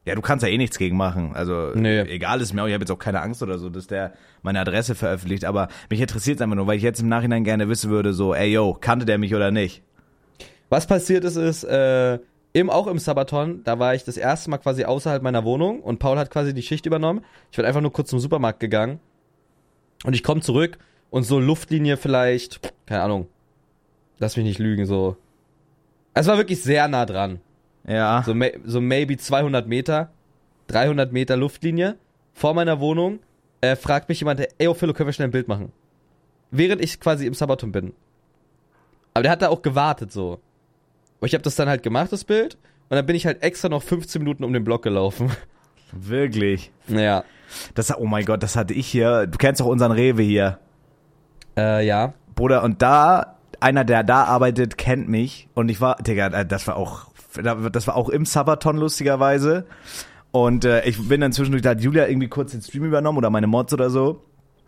[0.06, 1.34] Ja, du kannst ja eh nichts gegen machen.
[1.34, 2.00] Also, Nee.
[2.02, 4.12] egal ist mir auch, ich habe jetzt auch keine Angst oder so, dass der
[4.42, 5.44] meine Adresse veröffentlicht.
[5.46, 8.34] Aber mich interessiert es einfach nur, weil ich jetzt im Nachhinein gerne wissen würde, so,
[8.34, 9.82] ey, yo, kannte der mich oder nicht?
[10.68, 12.18] Was passiert ist, ist, äh,
[12.52, 15.98] im, auch im Sabaton, da war ich das erste Mal quasi außerhalb meiner Wohnung und
[15.98, 17.24] Paul hat quasi die Schicht übernommen.
[17.50, 19.00] Ich bin einfach nur kurz zum Supermarkt gegangen
[20.04, 20.78] und ich komme zurück
[21.10, 23.26] und so Luftlinie vielleicht, keine Ahnung,
[24.18, 25.16] lass mich nicht lügen, so.
[26.12, 27.40] Es war wirklich sehr nah dran.
[27.86, 28.22] Ja.
[28.24, 30.10] So, so maybe 200 Meter,
[30.68, 31.96] 300 Meter Luftlinie
[32.32, 33.20] vor meiner Wohnung,
[33.60, 35.72] äh, fragt mich jemand, ey, oh Philo, können wir schnell ein Bild machen?
[36.50, 37.92] Während ich quasi im Sabaton bin.
[39.14, 40.40] Aber der hat da auch gewartet, so.
[41.18, 43.68] Aber ich habe das dann halt gemacht, das Bild, und dann bin ich halt extra
[43.68, 45.30] noch 15 Minuten um den Block gelaufen.
[45.92, 46.70] Wirklich.
[46.88, 47.24] ja.
[47.74, 49.26] Das, oh mein Gott, das hatte ich hier.
[49.26, 50.58] Du kennst doch unseren Rewe hier.
[51.56, 52.14] Äh, ja.
[52.34, 55.48] Bruder, und da, einer, der da arbeitet, kennt mich.
[55.54, 57.06] Und ich war, Digga, äh, das war auch,
[57.42, 59.66] das war auch im Sabaton, lustigerweise.
[60.30, 63.30] Und äh, ich bin dann zwischendurch, da hat Julia irgendwie kurz den Stream übernommen oder
[63.30, 64.24] meine Mods oder so.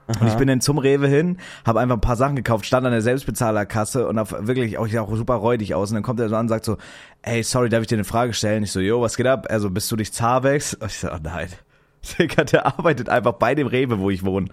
[0.06, 2.92] Und ich bin dann zum Rewe hin, habe einfach ein paar Sachen gekauft, stand an
[2.92, 5.90] der Selbstbezahlerkasse und auf wirklich auch, ich sah auch super räudig aus.
[5.90, 6.76] Und dann kommt er so an und sagt so,
[7.22, 8.62] ey, sorry, darf ich dir eine Frage stellen?
[8.62, 9.48] Ich so, yo, was geht ab?
[9.50, 10.74] Also, bist du nicht Zabex?
[10.74, 11.48] Und ich so, oh nein.
[12.18, 14.46] Digga, der arbeitet einfach bei dem Rewe, wo ich wohne.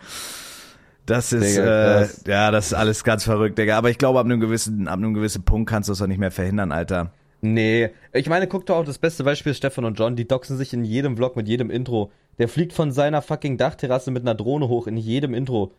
[1.06, 3.78] Das ist, Digga, äh, ja, das ist alles ganz verrückt, Digga.
[3.78, 6.20] Aber ich glaube, ab einem gewissen, ab einem gewissen Punkt kannst du es doch nicht
[6.20, 7.12] mehr verhindern, Alter.
[7.44, 7.90] Nee.
[8.14, 10.74] Ich meine, guck doch auch, das beste Beispiel ist Stefan und John, die doxen sich
[10.74, 12.10] in jedem Vlog mit jedem Intro.
[12.38, 15.74] Der fliegt von seiner fucking Dachterrasse mit einer Drohne hoch in jedem Intro.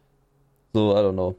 [0.74, 1.36] So, I don't know.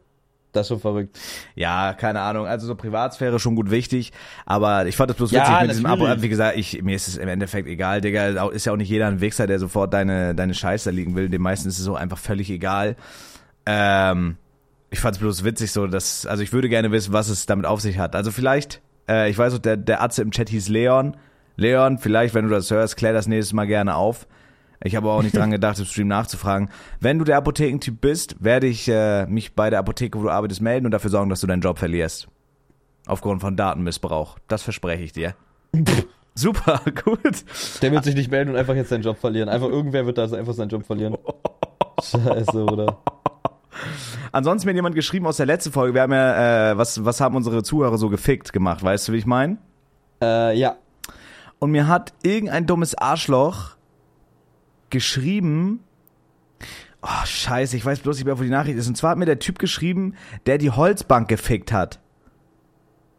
[0.51, 1.19] Das ist schon verrückt.
[1.53, 2.47] Ja, keine Ahnung.
[2.47, 4.13] Also so Privatsphäre schon gut wichtig,
[4.47, 6.07] aber ich fand das bloß Ja, witzig mit diesem Abo.
[6.21, 8.49] Wie gesagt, ich, mir ist es im Endeffekt egal, Digga.
[8.49, 11.29] Ist ja auch nicht jeder ein Wichser, der sofort deine, deine Scheiße liegen will.
[11.29, 12.95] Den meisten ist es so einfach völlig egal.
[13.67, 14.37] Ähm,
[14.89, 17.67] ich fand es bloß witzig so, dass, also ich würde gerne wissen, was es damit
[17.67, 18.15] auf sich hat.
[18.15, 21.17] Also vielleicht, äh, ich weiß auch, der, der Atze im Chat hieß Leon.
[21.57, 24.27] Leon, vielleicht, wenn du das hörst, klär das nächstes Mal gerne auf.
[24.83, 26.69] Ich habe auch nicht dran gedacht, im Stream nachzufragen.
[26.99, 30.61] Wenn du der Apothekentyp bist, werde ich äh, mich bei der Apotheke, wo du arbeitest,
[30.61, 32.27] melden und dafür sorgen, dass du deinen Job verlierst.
[33.07, 34.37] Aufgrund von Datenmissbrauch.
[34.47, 35.35] Das verspreche ich dir.
[36.35, 37.45] Super, gut.
[37.81, 39.47] Der wird sich nicht melden und einfach jetzt seinen Job verlieren.
[39.47, 41.17] Einfach irgendwer wird da einfach seinen Job verlieren.
[42.03, 42.97] Scheiße, oder?
[44.35, 47.21] Ansonsten mir hat jemand geschrieben aus der letzten Folge, wir haben ja, äh, was, was
[47.21, 49.59] haben unsere Zuhörer so gefickt gemacht, weißt du, wie ich meine?
[50.21, 50.75] Äh, ja.
[51.59, 53.77] Und mir hat irgendein dummes Arschloch
[54.89, 55.85] geschrieben,
[57.01, 58.89] oh scheiße, ich weiß bloß nicht mehr, wo die Nachricht ist.
[58.89, 62.01] Und zwar hat mir der Typ geschrieben, der die Holzbank gefickt hat.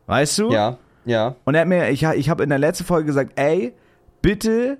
[0.04, 0.50] Weißt du?
[0.50, 0.76] Ja,
[1.06, 1.34] ja.
[1.46, 3.72] Und er hat mir, ich, ich habe in der letzten Folge gesagt, ey,
[4.20, 4.76] bitte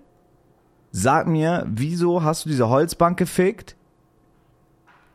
[0.90, 3.74] sag mir, wieso hast du diese Holzbank gefickt?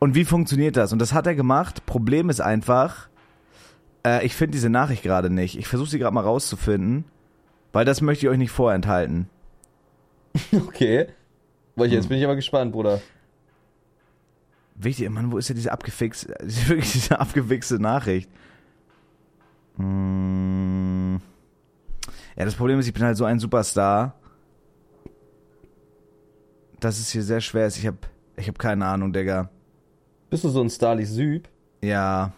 [0.02, 0.92] Und wie funktioniert das?
[0.92, 1.86] Und das hat er gemacht.
[1.86, 3.08] Problem ist einfach,
[4.04, 5.56] äh, ich finde diese Nachricht gerade nicht.
[5.56, 7.04] Ich versuche sie gerade mal rauszufinden,
[7.72, 9.28] weil das möchte ich euch nicht vorenthalten.
[10.52, 11.06] Okay.
[11.76, 13.00] Weil jetzt bin ich aber gespannt, Bruder.
[14.74, 18.28] Wichtig, Mann, wo ist ja diese abgefixt, wirklich diese abgewichste Nachricht?
[19.76, 21.20] Hm.
[22.34, 24.16] Ja, das Problem ist, ich bin halt so ein Superstar,
[26.80, 27.78] dass es hier sehr schwer ist.
[27.78, 29.48] Ich hab, ich hab keine Ahnung, Digga.
[30.32, 31.46] Bist du so ein Starly Süb?
[31.82, 32.32] Ja.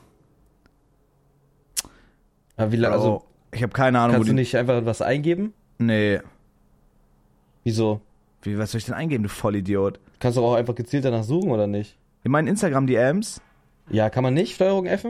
[2.56, 5.54] Aber wie lange, Also, ich habe keine Ahnung, wo kannst du nicht einfach was eingeben?
[5.78, 6.18] Nee.
[7.62, 8.00] Wieso?
[8.42, 10.00] Wie, was soll ich denn eingeben, du Vollidiot?
[10.18, 11.96] Kannst du auch einfach gezielt danach suchen, oder nicht?
[12.24, 13.40] In meinen Instagram-DMs?
[13.90, 15.06] Ja, kann man nicht Steuerung F?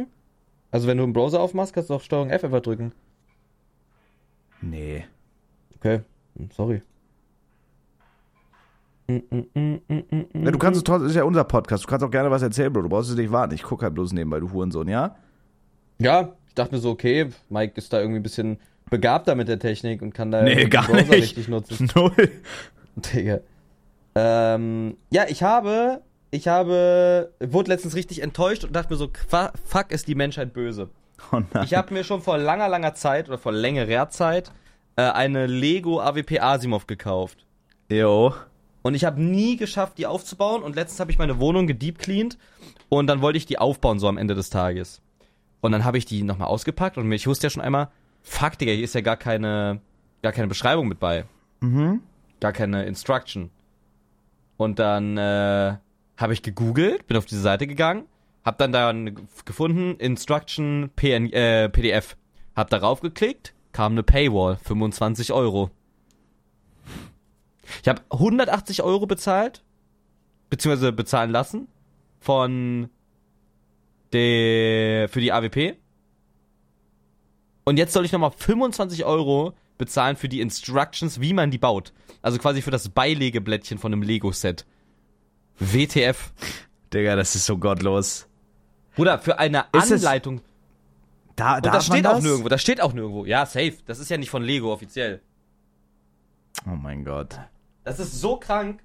[0.71, 2.93] Also wenn du einen Browser aufmachst, kannst du auch Steuerung F einfach drücken.
[4.61, 5.07] Nee.
[5.77, 6.03] Okay,
[6.37, 6.75] Hm, sorry.
[6.75, 6.83] Mm, mm, mm, mm, mm,
[9.07, 11.85] Ja, du kannst es trotzdem, ist ja unser Podcast.
[11.85, 12.83] Du kannst auch gerne was erzählen, Bro.
[12.83, 13.55] Du brauchst es nicht warten.
[13.55, 15.17] Ich guck halt bloß nebenbei, du Hurensohn, ja?
[15.99, 18.59] Ja, ich dachte mir so, okay, Mike ist da irgendwie ein bisschen
[18.91, 21.13] begabter mit der Technik und kann da Nee, gar Browser nicht.
[21.13, 21.91] richtig nutzen.
[21.95, 22.13] Null.
[22.97, 23.41] Digga.
[24.15, 29.09] Ähm, ja, ich habe, ich habe, wurde letztens richtig enttäuscht und dachte mir so,
[29.65, 30.89] fuck, ist die Menschheit böse.
[31.33, 31.65] Oh nein.
[31.65, 34.53] Ich habe mir schon vor langer, langer Zeit oder vor längerer Zeit
[34.97, 37.47] äh, eine Lego AWP Asimov gekauft.
[37.91, 38.33] Jo.
[38.85, 40.63] Und ich habe nie geschafft, die aufzubauen.
[40.63, 42.37] Und letztens habe ich meine Wohnung gedeepcleaned
[42.91, 45.01] und dann wollte ich die aufbauen so am Ende des Tages.
[45.63, 47.89] Und dann habe ich die nochmal ausgepackt und ich wusste ja schon einmal,
[48.23, 49.81] fuck, Digga, hier ist ja gar keine,
[50.23, 51.25] gar keine Beschreibung mit bei.
[51.61, 52.03] Mhm.
[52.41, 53.49] Gar keine Instruction.
[54.59, 55.77] Und dann äh,
[56.19, 58.05] habe ich gegoogelt, bin auf diese Seite gegangen,
[58.45, 58.93] hab dann da
[59.47, 62.19] gefunden, Instruction PN, äh, PDF.
[62.55, 65.71] Hab darauf geklickt, kam eine Paywall, 25 Euro.
[67.83, 69.63] Ich habe 180 Euro bezahlt,
[70.51, 71.69] beziehungsweise bezahlen lassen
[72.21, 72.89] von
[74.13, 75.77] der für die AWP.
[77.65, 81.93] Und jetzt soll ich nochmal 25 Euro bezahlen für die Instructions, wie man die baut.
[82.23, 84.67] Also quasi für das Beilegeblättchen von einem Lego-Set.
[85.59, 86.33] WTF.
[86.93, 88.29] Digga, das ist so gottlos.
[88.95, 90.41] Bruder, für eine Ist Anleitung.
[91.37, 92.49] Da, darf das steht man auch nirgendwo.
[92.49, 93.25] Das steht auch nirgendwo.
[93.25, 93.75] Ja, safe.
[93.87, 95.21] Das ist ja nicht von Lego offiziell.
[96.67, 97.39] Oh mein Gott.
[97.85, 98.83] Das ist so krank.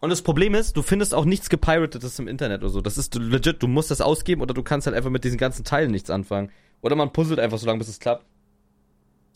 [0.00, 2.80] Und das Problem ist, du findest auch nichts gepiratetes im Internet oder so.
[2.80, 5.64] Das ist legit, du musst das ausgeben oder du kannst halt einfach mit diesen ganzen
[5.64, 6.50] Teilen nichts anfangen.
[6.82, 8.24] Oder man puzzelt einfach so lange, bis es klappt.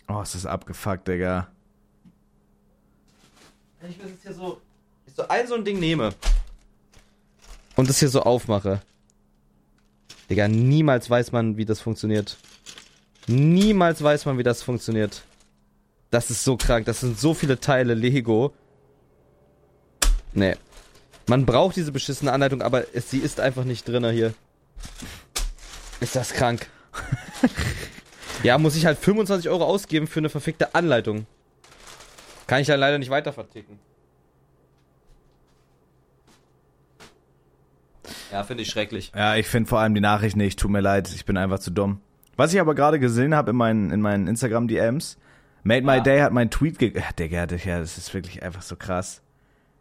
[0.09, 1.49] Oh, es ist abgefuckt, Digga.
[3.81, 4.61] Wenn ich mir jetzt hier so,
[5.07, 6.14] ich so ein so ein Ding nehme
[7.77, 8.83] und das hier so aufmache.
[10.29, 12.37] Digga, niemals weiß man, wie das funktioniert.
[13.27, 15.23] Niemals weiß man, wie das funktioniert.
[16.11, 16.87] Das ist so krank.
[16.87, 18.53] Das sind so viele Teile Lego.
[20.33, 20.57] Nee.
[21.29, 24.35] Man braucht diese beschissene Anleitung, aber es, sie ist einfach nicht drinne hier.
[26.01, 26.68] Ist das krank?
[28.42, 31.27] ja, muss ich halt 25 Euro ausgeben für eine verfickte Anleitung.
[32.49, 33.79] Kann ich dann leider nicht weiter verticken.
[38.33, 39.12] Ja, finde ich schrecklich.
[39.14, 40.59] Ja, ich finde vor allem die Nachricht nicht.
[40.59, 42.01] Tut mir leid, ich bin einfach zu dumm.
[42.37, 45.18] Was ich aber gerade gesehen habe in meinen, in meinen Instagram-DMs,
[45.62, 46.01] Made My Ja.
[46.01, 46.92] Day hat meinen Tweet ge...
[47.01, 49.23] Ach, Digga, Digga, das ist wirklich einfach so krass.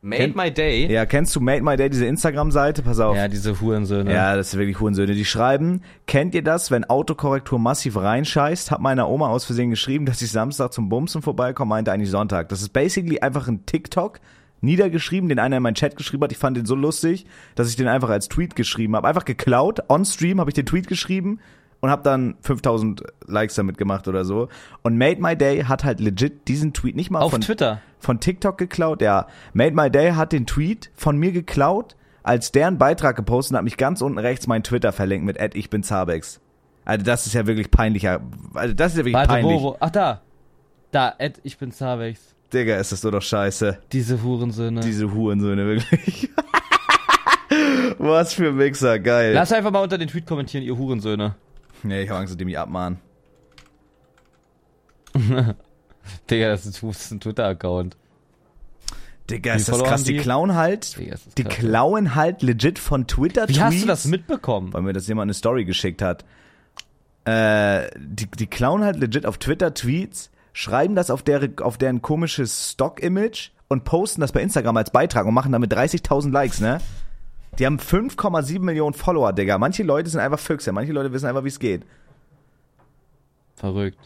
[0.02, 0.90] Made Kennt- My Day.
[0.90, 2.84] Ja, kennst du Made My Day, diese Instagram-Seite?
[2.84, 3.18] Pass auf.
[3.18, 4.14] Ja, diese Hurensöhne.
[4.14, 5.14] Ja, das ist wirklich Hurensöhne.
[5.14, 8.72] Die schreiben, kennt ihr das, wenn Autokorrektur massiv reinscheißt?
[8.72, 12.48] Hab meiner Oma aus Versehen geschrieben, dass ich Samstag zum Bumsen vorbeikomme, meinte eigentlich Sonntag.
[12.48, 14.22] Das ist basically einfach ein TikTok,
[14.62, 16.32] niedergeschrieben, den einer in meinen Chat geschrieben hat.
[16.32, 19.08] Ich fand den so lustig, dass ich den einfach als Tweet geschrieben habe.
[19.08, 19.82] Einfach geklaut.
[19.90, 21.40] On Stream habe ich den Tweet geschrieben
[21.82, 24.50] und habe dann 5000 Likes damit gemacht oder so.
[24.82, 27.82] Und Made My Day hat halt legit diesen Tweet nicht mal Auf von Twitter.
[28.00, 29.02] von TikTok geklaut.
[29.02, 33.58] Ja, Made My Day hat den Tweet von mir geklaut, als deren Beitrag gepostet und
[33.58, 36.42] hat mich ganz unten rechts mein Twitter verlinkt mit Ed, ich bin Zabex.
[36.86, 38.20] Also das ist ja wirklich peinlicher.
[38.54, 39.60] Also das ist ja wirklich Warte, peinlich.
[39.60, 39.78] wo, wo?
[39.80, 40.22] Ach, da.
[40.92, 42.36] Da, Ed, ich bin Zavex.
[42.52, 43.78] Digga, ist das so doch scheiße.
[43.92, 44.80] Diese Hurensöhne.
[44.82, 46.30] Diese Hurensöhne, wirklich.
[48.00, 49.34] Was für Mixer, geil.
[49.34, 51.36] Lass einfach mal unter den Tweet kommentieren, ihr Hurensöhne.
[51.84, 53.00] Nee, ich hab Angst, dass die mich abmahnen.
[56.30, 57.98] Digga, das ist, ein Twitter-Account.
[59.30, 60.04] Digga, Wie ist das krass.
[60.04, 60.20] Die die?
[60.20, 61.56] klauen halt, Digga, die krass.
[61.56, 63.62] klauen halt legit von Twitter Wie Tweets.
[63.62, 64.74] hast du das mitbekommen?
[64.74, 66.26] Weil mir das jemand eine Story geschickt hat.
[67.26, 72.02] Äh, die, die klauen halt legit auf Twitter Tweets, schreiben das auf, der, auf deren
[72.02, 76.80] komisches Stock-Image und posten das bei Instagram als Beitrag und machen damit 30.000 Likes, ne?
[77.60, 79.58] Die haben 5,7 Millionen Follower, Digga.
[79.58, 81.86] Manche Leute sind einfach Füchse, manche Leute wissen einfach, wie es geht.
[83.56, 84.00] Verrückt.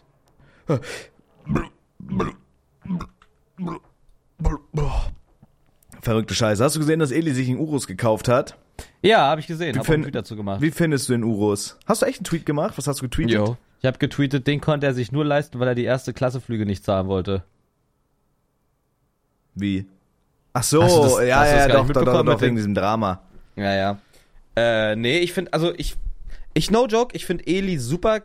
[6.01, 6.63] Verrückte Scheiße.
[6.63, 8.57] Hast du gesehen, dass Eli sich einen Urus gekauft hat?
[9.01, 9.77] Ja, habe ich gesehen.
[9.77, 10.61] Hab einen Tweet dazu gemacht.
[10.61, 11.77] Wie findest du den Urus?
[11.85, 12.77] Hast du echt einen Tweet gemacht?
[12.77, 13.33] Was hast du getweetet?
[13.35, 13.57] Jo.
[13.79, 16.83] Ich habe getweetet, den konnte er sich nur leisten, weil er die erste Klasseflüge nicht
[16.83, 17.43] zahlen wollte.
[19.55, 19.85] Wie?
[20.53, 23.21] Ach so, das- ja, ja, doch, doch, doch, doch, wegen diesem Drama.
[23.55, 23.97] Ja, ja.
[24.55, 25.95] Äh, nee, ich finde, also ich,
[26.53, 28.21] ich no joke, ich finde Eli super.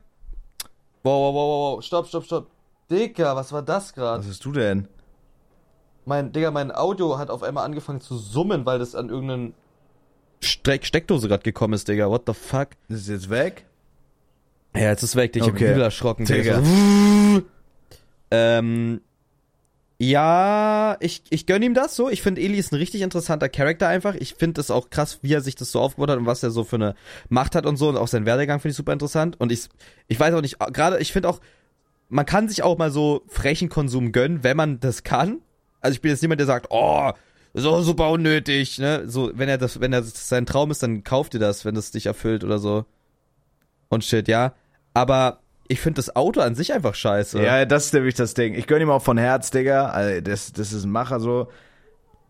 [1.02, 2.46] Wow, wow, wow, wow, wow, stopp, stopp, stopp.
[2.90, 4.20] Digga, was war das gerade?
[4.22, 4.88] Was hast du denn?
[6.04, 9.54] Mein, Digga, mein Audio hat auf einmal angefangen zu summen, weil das an irgendeinen
[10.40, 12.08] Steck Steckdose gerade gekommen ist, Digga.
[12.08, 12.68] What the fuck?
[12.88, 13.66] Ist es jetzt weg?
[14.74, 15.46] Ja, jetzt ist weg, Digga.
[15.46, 15.64] Ich Okay.
[15.66, 16.60] hab übel erschrocken, Digga.
[16.60, 17.42] Digga.
[18.30, 19.00] Ähm,
[20.00, 22.08] ja, ich, ich gönn ihm das so.
[22.08, 24.14] Ich finde, Eli ist ein richtig interessanter Charakter einfach.
[24.14, 26.50] Ich finde es auch krass, wie er sich das so aufgebaut hat und was er
[26.50, 26.94] so für eine
[27.28, 27.88] Macht hat und so.
[27.88, 29.40] Und auch sein Werdegang finde ich super interessant.
[29.40, 29.68] Und ich,
[30.06, 31.40] ich weiß auch nicht, gerade, ich finde auch,
[32.08, 35.40] man kann sich auch mal so frechen Konsum gönnen, wenn man das kann.
[35.80, 37.10] Also ich bin jetzt niemand, der sagt, oh,
[37.54, 39.02] so super unnötig, ne?
[39.08, 41.74] So, wenn er das, wenn er das sein Traum ist, dann kauft ihr das, wenn
[41.74, 42.84] das dich erfüllt oder so.
[43.88, 44.54] Und shit, ja.
[44.94, 47.42] Aber ich finde das Auto an sich einfach scheiße.
[47.42, 48.54] Ja, das ist nämlich das Ding.
[48.54, 49.90] Ich gönn ihm auch von Herz, Digga.
[49.90, 51.48] Also das, das ist ein Macher so.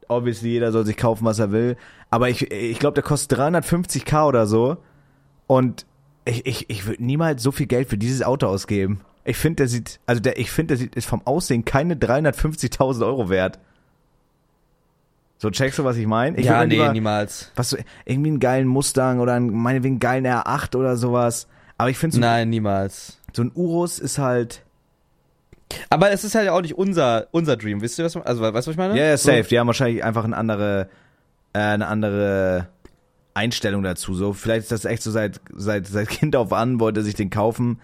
[0.09, 1.77] Obviously, jeder soll sich kaufen, was er will.
[2.11, 4.79] Aber ich, ich glaube, der kostet 350k oder so.
[5.47, 5.87] Und
[6.25, 9.03] ich, ich, ich würde niemals so viel Geld für dieses Auto ausgeben.
[9.25, 13.05] Ich finde, der sieht, also der, ich finde, der sieht, ist vom Aussehen keine 350.000
[13.05, 13.59] Euro wert.
[15.37, 16.37] So, checkst du, was ich meine?
[16.39, 17.53] Ich ja, nee, lieber- niemals.
[17.55, 21.47] was irgendwie einen geilen Mustang oder einen, meinetwegen einen geilen R8 oder sowas.
[21.77, 23.18] Aber ich finde, so, Nein, niemals.
[23.39, 24.65] So ein Urus ist halt,
[25.91, 27.81] Aber es ist halt auch nicht unser, unser Dream.
[27.83, 28.99] Wisst ihr, was, also, weißt du, was ich meine?
[28.99, 29.31] Ja, So.
[29.31, 29.45] safe.
[29.45, 30.89] Die haben wahrscheinlich einfach eine andere,
[31.53, 32.69] äh, eine andere
[33.35, 34.15] Einstellung dazu.
[34.15, 37.15] So, vielleicht ist das echt so seit, seit, seit Kind auf an, wollte er sich
[37.15, 37.81] den kaufen.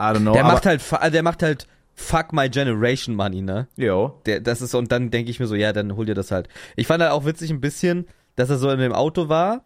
[0.00, 0.32] I don't know.
[0.34, 0.82] Der macht halt,
[1.14, 3.66] der macht halt Fuck My Generation Money, ne?
[3.76, 4.20] Jo.
[4.26, 6.48] Der, das ist, und dann denke ich mir so, ja, dann hol dir das halt.
[6.76, 9.62] Ich fand halt auch witzig ein bisschen, dass er so in dem Auto war,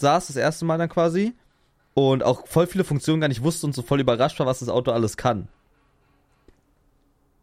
[0.00, 1.34] saß das erste Mal dann quasi
[1.94, 4.68] und auch voll viele Funktionen gar nicht wusste und so voll überrascht war, was das
[4.68, 5.48] Auto alles kann.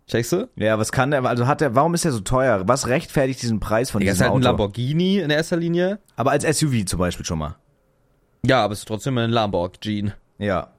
[0.07, 0.49] Checkst du?
[0.57, 2.67] Ja, was kann der, also hat er, warum ist er so teuer?
[2.67, 4.63] Was rechtfertigt diesen Preis von Er ist diesem halt ein Auto?
[4.63, 5.99] Lamborghini in erster Linie.
[6.17, 7.55] Aber als SUV zum Beispiel schon mal.
[8.45, 10.11] Ja, aber es ist trotzdem ein Lamborghini.
[10.37, 10.73] Ja.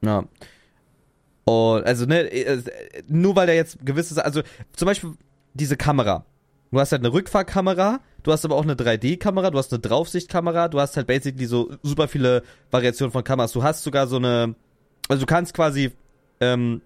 [0.00, 0.24] Ja.
[1.44, 2.62] Und also, ne, äh,
[3.06, 4.42] nur weil der jetzt gewisse, also
[4.74, 5.12] zum Beispiel
[5.54, 6.24] diese Kamera.
[6.70, 10.68] Du hast halt eine Rückfahrkamera, du hast aber auch eine 3D-Kamera, du hast eine Draufsichtkamera,
[10.68, 13.52] du hast halt basically so super viele Variationen von Kameras.
[13.52, 14.54] Du hast sogar so eine,
[15.08, 15.92] also du kannst quasi
[16.40, 16.82] ähm,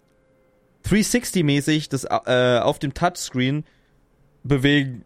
[0.85, 3.64] 360-mäßig das äh, auf dem Touchscreen
[4.45, 5.05] bewegen,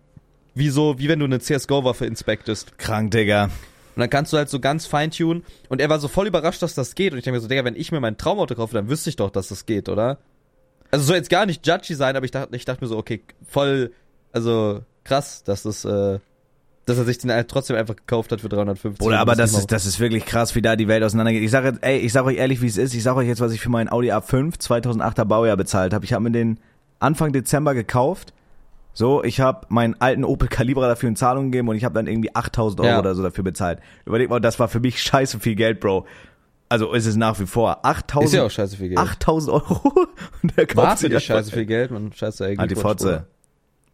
[0.54, 2.78] wie so, wie wenn du eine CSGO-Waffe inspektest.
[2.78, 3.44] Krank, Digga.
[3.44, 5.42] Und dann kannst du halt so ganz feintunen.
[5.70, 7.12] Und er war so voll überrascht, dass das geht.
[7.12, 9.16] Und ich denke mir so, Digga, wenn ich mir mein Traumauto kaufe, dann wüsste ich
[9.16, 10.18] doch, dass das geht, oder?
[10.90, 13.22] Also soll jetzt gar nicht judgy sein, aber ich dachte, ich dachte mir so, okay,
[13.46, 13.92] voll,
[14.36, 16.18] also krass, dass das, äh,
[16.84, 19.04] dass er sich den halt trotzdem einfach gekauft hat für 350.
[19.04, 21.42] Oder aber das ist, das ist wirklich krass, wie da die Welt auseinandergeht.
[21.42, 22.94] Ich sage, ey, ich sage euch ehrlich, wie es ist.
[22.94, 26.04] Ich sage euch jetzt, was ich für meinen Audi A5 2008er Baujahr bezahlt habe.
[26.04, 26.60] Ich habe mir den
[27.00, 28.32] Anfang Dezember gekauft.
[28.94, 32.06] So, ich habe meinen alten Opel Calibra dafür in Zahlung gegeben und ich habe dann
[32.06, 32.98] irgendwie 8000 Euro Ja.
[33.00, 33.80] oder so dafür bezahlt.
[34.06, 36.06] Überleg mal, das war für mich scheiße viel Geld, Bro.
[36.68, 37.84] Also ist es nach wie vor.
[37.84, 38.98] 8000 Ist ja auch scheiße viel Geld.
[38.98, 39.82] 8000 Euro
[40.42, 42.58] und der kauft War für sich einfach- scheiße viel Geld, man scheiße eigentlich.
[42.60, 43.26] Ah, die Fotze.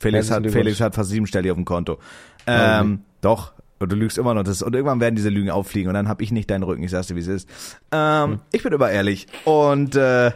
[0.03, 0.47] Felix hat.
[0.51, 1.99] Felix hat fast siebenstellig auf dem Konto.
[2.47, 3.53] Ähm, doch.
[3.79, 4.45] Und du lügst immer noch.
[4.45, 6.83] Das, und irgendwann werden diese Lügen auffliegen und dann hab ich nicht deinen Rücken.
[6.85, 7.49] Ich sag's dir, wie es ist.
[7.91, 8.41] Ähm, Hm.
[8.53, 9.27] Ich bin immer ehrlich.
[9.45, 10.31] Und, äh,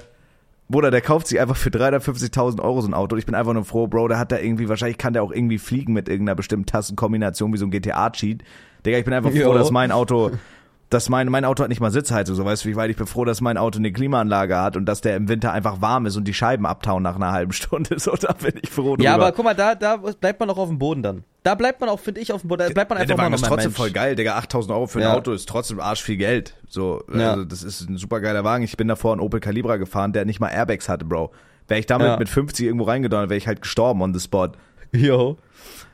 [0.68, 3.16] Bruder, der kauft sich einfach für 350.000 Euro so ein Auto.
[3.16, 5.59] Ich bin einfach nur froh, Bro, der hat da irgendwie, wahrscheinlich kann der auch irgendwie
[5.59, 8.42] fliegen mit irgendeiner bestimmten Tassenkombination wie so ein GTA-Cheat.
[8.85, 9.55] Digga, ich bin einfach froh, Jo.
[9.55, 10.33] dass mein Auto,
[10.88, 13.25] dass mein, mein Auto hat nicht mal Sitzheizung, so weißt du, weit ich bin froh,
[13.25, 16.25] dass mein Auto eine Klimaanlage hat und dass der im Winter einfach warm ist und
[16.29, 17.96] die Scheiben abtauen nach einer halben Stunde.
[18.07, 19.03] So, da bin ich froh drüber.
[19.03, 21.25] Ja, aber guck mal, da, da bleibt man auch auf dem Boden dann.
[21.42, 22.66] Da bleibt man auch, finde ich, auf dem Boden.
[22.68, 23.77] Da bleibt man einfach der Wagen ist trotzdem Mensch.
[23.77, 24.37] voll geil, Digga.
[24.37, 25.14] 8000 Euro für ein Ja.
[25.14, 26.55] Auto ist trotzdem arsch viel Geld.
[26.68, 27.33] So, Ja.
[27.33, 28.62] also das ist ein super geiler Wagen.
[28.64, 31.33] Ich bin davor einen Opel Calibra gefahren, der nicht mal Airbags hatte, Bro.
[31.68, 32.16] Wäre ich damit Ja.
[32.16, 34.51] mit 50 irgendwo reingedonnert, wäre ich halt gestorben on the spot.
[34.92, 35.37] Jo.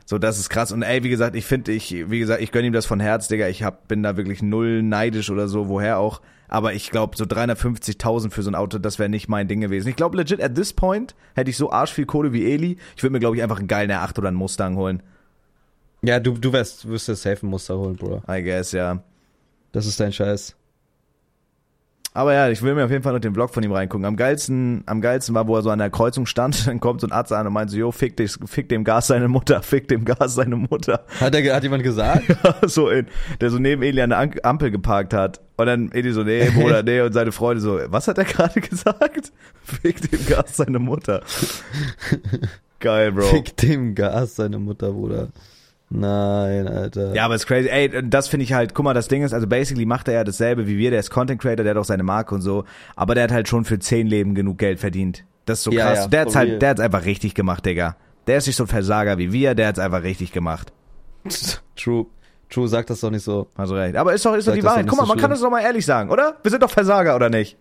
[0.05, 0.73] So, das ist krass.
[0.73, 3.29] Und ey, wie gesagt, ich finde, ich, wie gesagt, ich gönn ihm das von Herz,
[3.29, 3.49] Digga.
[3.49, 6.21] Ich hab, bin da wirklich null neidisch oder so, woher auch.
[6.49, 9.89] Aber ich glaube, so 350.000 für so ein Auto, das wäre nicht mein Ding gewesen.
[9.89, 12.77] Ich glaube, legit, at this point hätte ich so arsch viel Kohle wie Eli.
[12.95, 15.03] Ich würde mir, glaube ich, einfach einen geilen R8 oder einen Mustang holen.
[16.03, 18.23] Ja, du, du wirst, wirst safe ein Muster holen, Bruder.
[18.29, 19.03] I guess, ja.
[19.71, 20.55] Das ist dein Scheiß.
[22.15, 24.05] Aber ja, ich will mir auf jeden Fall noch den Vlog von ihm reingucken.
[24.05, 27.07] Am geilsten, am geilsten war, wo er so an der Kreuzung stand, dann kommt so
[27.07, 29.89] ein Arzt an und meint so, jo, fick, dich, fick dem Gas seine Mutter, fick
[29.89, 31.05] dem Gas seine Mutter.
[31.21, 32.25] Hat, der, hat jemand gesagt?
[32.67, 33.07] so in,
[33.41, 35.41] der so neben Eli an der Ampel geparkt hat.
[35.57, 38.61] Und dann Eli so, nee, Bruder, nee, und seine Freunde so, was hat er gerade
[38.61, 39.33] gesagt?
[39.63, 41.23] Fick dem Gas seine Mutter.
[42.81, 43.23] Geil, Bro.
[43.23, 45.29] Fick dem Gas seine Mutter, Bruder.
[45.95, 47.15] Nein, Alter.
[47.15, 47.69] Ja, aber es ist crazy.
[47.69, 50.25] Ey, das finde ich halt, guck mal, das Ding ist, also basically macht er ja
[50.25, 52.65] dasselbe wie wir, der ist Content Creator, der hat auch seine Marke und so,
[52.97, 55.25] aber der hat halt schon für zehn Leben genug Geld verdient.
[55.45, 55.99] Das ist so Ja, krass.
[55.99, 56.51] ja, der hat's for real.
[56.53, 57.97] halt, der hat's einfach richtig gemacht, Digga.
[58.27, 60.73] Der ist nicht so ein Versager wie wir, der hat's einfach richtig gemacht.
[61.77, 62.07] True.
[62.49, 63.49] True, sag das doch nicht so.
[63.57, 63.97] Also recht.
[63.97, 64.87] Aber ist doch, ist doch die Wahrheit.
[64.87, 66.37] Guck mal, so man kann das doch mal ehrlich sagen, oder?
[66.43, 67.57] Wir sind doch Versager, oder nicht?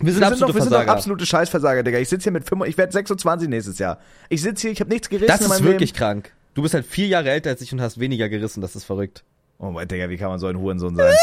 [0.00, 1.98] Wir sind wir sind doch, wir sind doch absolute Scheißversager, Digga.
[1.98, 3.98] Ich sitze hier mit 5, ich werde 26 nächstes Jahr.
[4.30, 5.98] Ich sitze hier, ich habe nichts gerissen das ist wirklich Leben.
[5.98, 6.32] krank.
[6.54, 8.60] Du bist halt vier Jahre älter als ich und hast weniger gerissen.
[8.60, 9.24] Das ist verrückt.
[9.58, 11.14] Oh mein Digga, wie kann man so ein Hurensohn sein?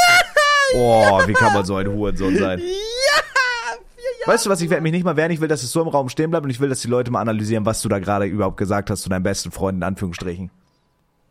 [0.76, 2.62] Oh, wie kann man so ein Hurensohn sein?
[4.26, 5.88] Weißt du was, ich werde mich nicht mal wehren, ich will, dass es so im
[5.88, 8.26] Raum stehen bleibt und ich will, dass die Leute mal analysieren, was du da gerade
[8.26, 10.52] überhaupt gesagt hast zu deinem besten Freund, in Anführungsstrichen.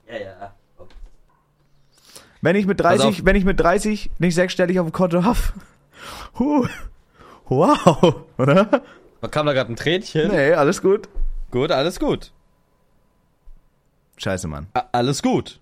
[0.09, 0.55] Ja, ja.
[2.41, 3.27] Wenn ich mit Pass 30, auf.
[3.27, 5.37] wenn ich mit 30 nicht sechsstellig auf dem Konto hab,
[6.39, 6.67] huh,
[7.49, 8.83] wow, oder?
[9.31, 10.29] Kam da gerade ein Tränchen?
[10.31, 11.09] Nee, alles gut.
[11.51, 12.33] Gut, alles gut.
[14.19, 14.67] Scheiße, Mann.
[14.75, 15.61] A alles gut.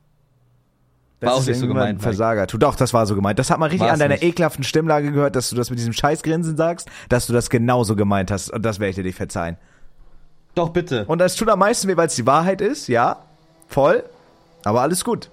[1.20, 2.46] Das War auch ist nicht so gemeint, ein Versager.
[2.46, 3.38] Tu doch, das war so gemeint.
[3.38, 4.22] Das hat man richtig War's an deiner nicht.
[4.24, 8.30] ekelhaften Stimmlage gehört, dass du das mit diesem Scheißgrinsen sagst, dass du das genauso gemeint
[8.30, 8.50] hast.
[8.50, 9.56] Und das werde ich dir nicht verzeihen.
[10.54, 11.04] Doch, bitte.
[11.06, 13.20] Und das tut am meisten weh, weil es die Wahrheit ist, ja.
[13.68, 14.04] Voll.
[14.64, 15.30] Aber alles gut.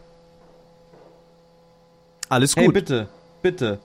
[2.30, 2.74] Alles Hey, gut.
[2.74, 3.08] bitte.
[3.42, 3.80] Bitte.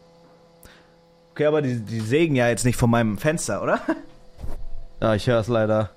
[1.33, 3.81] okay, aber die, die sägen ja jetzt nicht von meinem Fenster, oder?
[5.01, 5.91] Ja, ich höre es leider.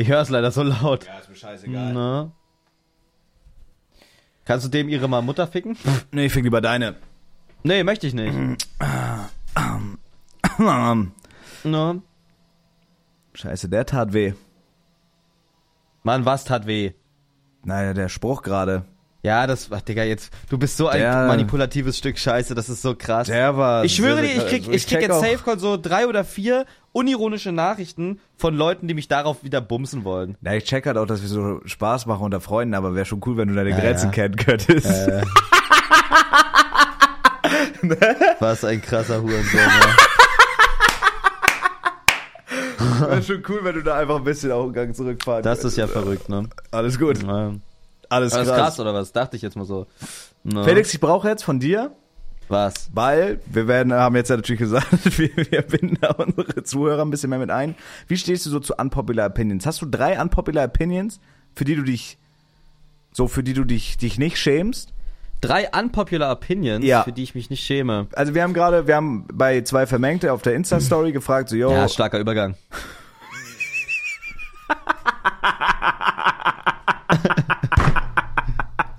[0.00, 1.04] Ich höre es leider so laut.
[1.04, 1.92] Ja, ist mir scheißegal.
[1.92, 2.32] Na?
[4.46, 5.76] Kannst du dem ihre mal Mutter ficken?
[6.10, 6.96] Nee, ich fick lieber deine.
[7.64, 8.66] nee, möchte ich nicht.
[10.58, 11.96] Na?
[13.34, 14.32] Scheiße, der tat weh.
[16.02, 16.92] Mann, was tat weh?
[17.62, 18.86] Naja, der Spruch gerade.
[19.22, 22.80] Ja, das, ach, Digga, jetzt, du bist so ein Der- manipulatives Stück Scheiße, das ist
[22.80, 23.26] so krass.
[23.26, 23.84] Der war.
[23.84, 26.24] ich schwöre dir, ich krieg, also ich krieg check jetzt Safe Call so drei oder
[26.24, 30.36] vier unironische Nachrichten von Leuten, die mich darauf wieder bumsen wollen.
[30.40, 33.20] Ja, ich check halt auch, dass wir so Spaß machen unter Freunden, aber wäre schon
[33.26, 34.12] cool, wenn du deine Ja, Grenzen ja.
[34.12, 34.86] kennen könntest.
[34.86, 35.20] Äh.
[38.40, 39.96] Was ein krasser Hurensohn, ja.
[43.08, 45.76] Wäre schon cool, wenn du da einfach ein bisschen auch einen Gang zurückfahren Das ist
[45.76, 46.48] ja verrückt, ne?
[46.70, 47.22] Alles gut.
[47.22, 47.52] Ja.
[48.10, 48.48] Alles krass.
[48.48, 49.12] krass oder was?
[49.12, 49.86] Dachte ich jetzt mal so.
[50.44, 50.62] Ne?
[50.64, 51.92] Felix, ich brauche jetzt von dir,
[52.48, 52.90] Was?
[52.92, 57.10] weil wir werden, haben jetzt ja natürlich gesagt, wir, wir binden da unsere Zuhörer ein
[57.10, 57.74] bisschen mehr mit ein.
[58.08, 59.64] Wie stehst du so zu unpopular Opinions?
[59.64, 61.20] Hast du drei unpopular Opinions,
[61.54, 62.18] für die du dich,
[63.12, 64.92] so für die du dich, dich nicht schämst?
[65.40, 67.02] Drei unpopular Opinions, Ja.
[67.04, 68.08] für die ich mich nicht schäme.
[68.14, 71.70] Also wir haben gerade, wir haben bei zwei Vermengte auf der Insta-Story gefragt, so, yo,
[71.70, 72.56] Ja, starker Übergang.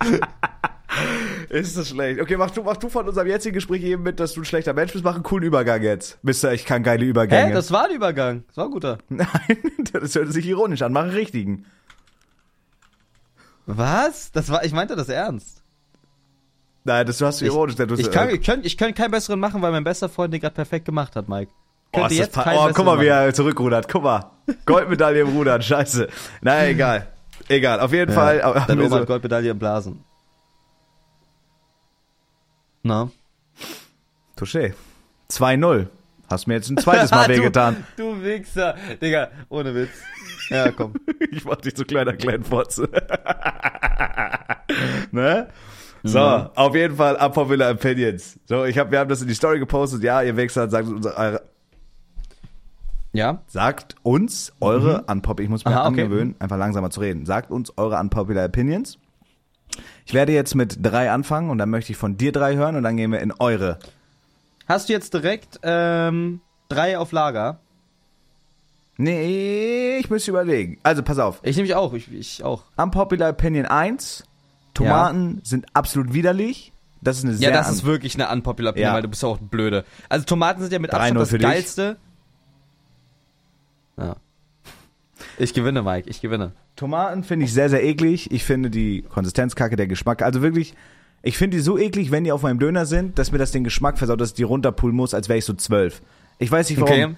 [1.50, 2.20] ist das schlecht?
[2.22, 4.74] Okay, mach du, mach du von unserem jetzigen Gespräch eben mit, dass du ein schlechter
[4.74, 6.18] Mensch bist, mach einen coolen Übergang jetzt.
[6.24, 7.48] Mister, ich kann geile Übergänge.
[7.50, 7.54] Hä?
[7.54, 8.44] Das war ein Übergang.
[8.48, 8.98] Das war ein guter.
[9.10, 9.28] Nein,
[9.94, 11.66] das hört sich ironisch an, mach einen richtigen.
[13.66, 14.32] Was?
[14.32, 15.62] Das war, ich meinte das ernst.
[16.84, 17.76] Nein, das hast du ironisch.
[17.76, 20.34] denn du Ich kann, ich könnte ich könnt keinen besseren machen, weil mein bester Freund
[20.34, 21.52] den gerade perfekt gemacht hat, Mike.
[21.94, 23.88] Oh, ist das pa- oh guck mal, wie er zurückrudert.
[23.90, 24.32] Guck mal.
[24.66, 26.08] Goldmedaille im Rudern, scheiße.
[26.42, 27.08] Naja, egal.
[27.50, 28.42] Egal, auf jeden Fall.
[28.42, 30.04] aber- Dann Oma so- Goldmedaille im Blasen.
[32.84, 33.10] Na?
[34.36, 34.74] Touché.
[35.30, 35.88] 2-0.
[36.30, 37.86] Hast mir jetzt ein zweites Mal wehgetan.
[37.98, 38.76] Du, du Wichser.
[39.02, 39.90] Digga, ohne Witz.
[40.50, 40.94] Ja, komm.
[41.32, 42.90] Ich mach dich zu kleiner kleinen Fotze.
[45.12, 45.48] ne?
[46.04, 46.50] So, Mhm.
[46.56, 48.40] auf jeden Fall unpopular opinions.
[48.46, 50.02] So, ich hab, wir haben das in die Story gepostet.
[50.04, 51.42] Ja, ihr Wichser, sagt uns, eure,
[53.14, 53.42] Ja?
[53.48, 55.78] sagt uns eure unpop, ich muss mir Mhm.
[55.78, 56.02] Aha, okay.
[56.04, 57.26] angewöhnen, einfach langsamer zu reden.
[57.26, 58.98] Sagt uns eure unpopular opinions.
[60.06, 62.84] Ich werde jetzt mit drei anfangen und dann möchte ich von dir drei hören und
[62.84, 63.80] dann gehen wir in eure.
[64.68, 67.60] Hast du jetzt direkt ähm, drei auf Lager?
[68.98, 70.78] Nee, ich müsste überlegen.
[70.84, 71.40] Also, pass auf.
[71.44, 71.94] Ich nehme mich auch.
[71.94, 72.64] Ich, ich auch.
[72.78, 74.24] Unpopular Opinion 1.
[74.74, 76.72] Tomaten sind absolut widerlich.
[77.02, 78.94] Das ist eine sehr Ja, das ist wirklich eine unpopular Opinion, Ja.
[78.96, 79.86] weil du bist ja auch blöde.
[80.08, 81.48] Also Tomaten sind ja mit 3-0 Abstand das für dich.
[83.98, 84.16] Ja.
[85.38, 86.52] Ich gewinne, Mike, ich gewinne.
[86.76, 88.32] Tomaten finde ich sehr, sehr eklig.
[88.32, 90.22] Ich finde die Konsistenz kacke, der Geschmack.
[90.22, 90.74] Also wirklich,
[91.22, 93.64] ich finde die so eklig, wenn die auf meinem Döner sind, dass mir das den
[93.64, 96.02] Geschmack versaut, dass ich die runterpulen muss, als wäre ich so zwölf.
[96.40, 96.94] Ich weiß nicht warum.
[96.94, 97.16] Okay.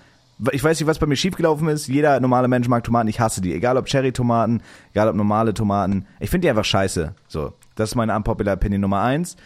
[0.51, 1.87] Ich weiß nicht, was bei mir schiefgelaufen ist.
[1.87, 3.07] Jeder normale Mensch mag Tomaten.
[3.07, 3.53] Ich hasse die.
[3.53, 4.61] Egal ob Cherry-Tomaten,
[4.91, 6.07] egal ob normale Tomaten.
[6.19, 7.13] Ich finde die einfach scheiße.
[7.27, 7.53] So.
[7.75, 9.37] Das ist meine unpopular Opinion Nummer eins.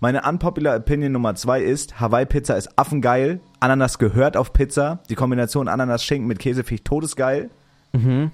[0.00, 3.40] Meine unpopular Opinion Nummer zwei ist, Hawaii-Pizza ist affengeil.
[3.60, 5.00] Ananas gehört auf Pizza.
[5.08, 7.50] Die Kombination Ananas-Schinken mit Käse finde ich todesgeil.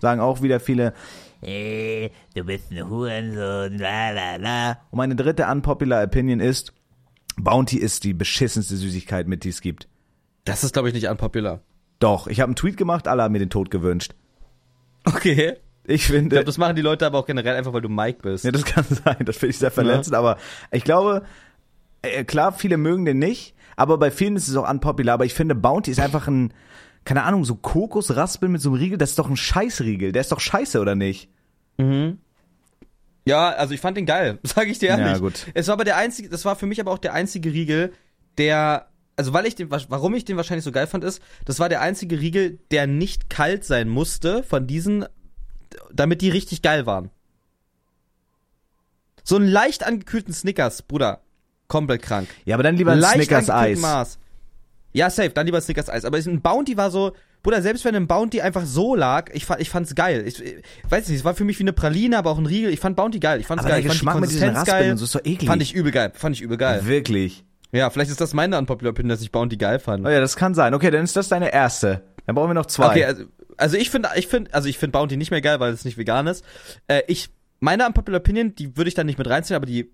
[0.00, 0.92] Sagen auch wieder viele,
[1.40, 4.78] Äh, du bist ein Hurensohn, la la la.
[4.90, 6.72] Und meine dritte unpopular Opinion ist,
[7.36, 9.86] Bounty ist die beschissenste Süßigkeit mit, die es gibt.
[10.44, 11.60] Das ist, glaube ich, nicht unpopular.
[12.00, 14.14] Doch, ich habe einen Tweet gemacht, alle haben mir den Tod gewünscht.
[15.04, 15.54] Okay.
[15.84, 18.20] Ich Ich finde, glaube, das machen die Leute aber auch generell einfach, weil du Mike
[18.22, 18.44] bist.
[18.44, 20.38] ja, das kann sein, das finde ich sehr verletzend, aber
[20.72, 21.22] ich glaube,
[22.02, 25.34] äh, klar, viele mögen den nicht, aber bei vielen ist es auch unpopular, aber ich
[25.34, 26.52] finde, Bounty ist einfach ein,
[27.04, 30.32] keine Ahnung, so Kokosraspeln mit so einem Riegel, das ist doch ein Scheißriegel, der ist
[30.32, 31.28] doch scheiße, oder nicht?
[33.24, 35.06] Ja, also ich fand den geil, sage ich dir ehrlich.
[35.06, 35.46] Ja, gut.
[35.54, 37.92] Es war aber der einzige, das war für mich aber auch der einzige Riegel,
[38.38, 41.68] der, also weil ich den, warum ich den wahrscheinlich so geil fand, ist, das war
[41.68, 45.06] der einzige Riegel, der nicht kalt sein musste von diesen,
[45.92, 47.10] damit die richtig geil waren.
[49.24, 51.20] So einen leicht angekühlten Snickers, Bruder,
[51.72, 52.28] komplett krank.
[52.44, 53.80] Ja, aber dann lieber leicht Snickers Eis.
[53.80, 54.18] Maß.
[54.92, 56.04] Ja, safe, dann lieber Snickers Eis.
[56.04, 57.12] Aber ein Bounty war so,
[57.42, 60.24] Bruder, selbst wenn ein Bounty einfach so lag, ich, fand, ich fand's geil.
[60.26, 62.70] Ich, ich weiß nicht, es war für mich wie eine Praline, aber auch ein Riegel.
[62.70, 63.40] Ich fand Bounty geil.
[63.40, 63.82] Ich fand's Aber geil.
[63.82, 64.90] der ich Geschmack fand mit die Konsistenz Raspeln geil.
[64.92, 65.48] und so ist doch eklig.
[65.48, 66.12] Fand ich übel geil.
[66.14, 66.82] Fand ich übel geil.
[66.84, 67.44] Wirklich.
[67.72, 70.06] Ja, vielleicht ist das meine Unpopular Opinion, dass ich Bounty geil fand.
[70.06, 70.74] Oh ja, das kann sein.
[70.74, 72.02] Okay, dann ist das deine erste.
[72.26, 72.90] Dann brauchen wir noch zwei.
[72.90, 73.24] Okay, also,
[73.56, 75.96] also ich finde, ich finde, also ich finde Bounty nicht mehr geil, weil es nicht
[75.96, 76.44] vegan ist.
[76.86, 79.90] Äh, ich, meine Unpopular Opinion, die würde ich dann nicht mit reinziehen, aber die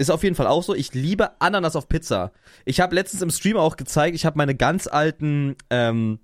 [0.00, 0.74] ist auf jeden Fall auch so.
[0.74, 2.32] Ich liebe Ananas auf Pizza.
[2.64, 6.20] Ich habe letztens im Stream auch gezeigt, ich habe meine ganz alten ähm,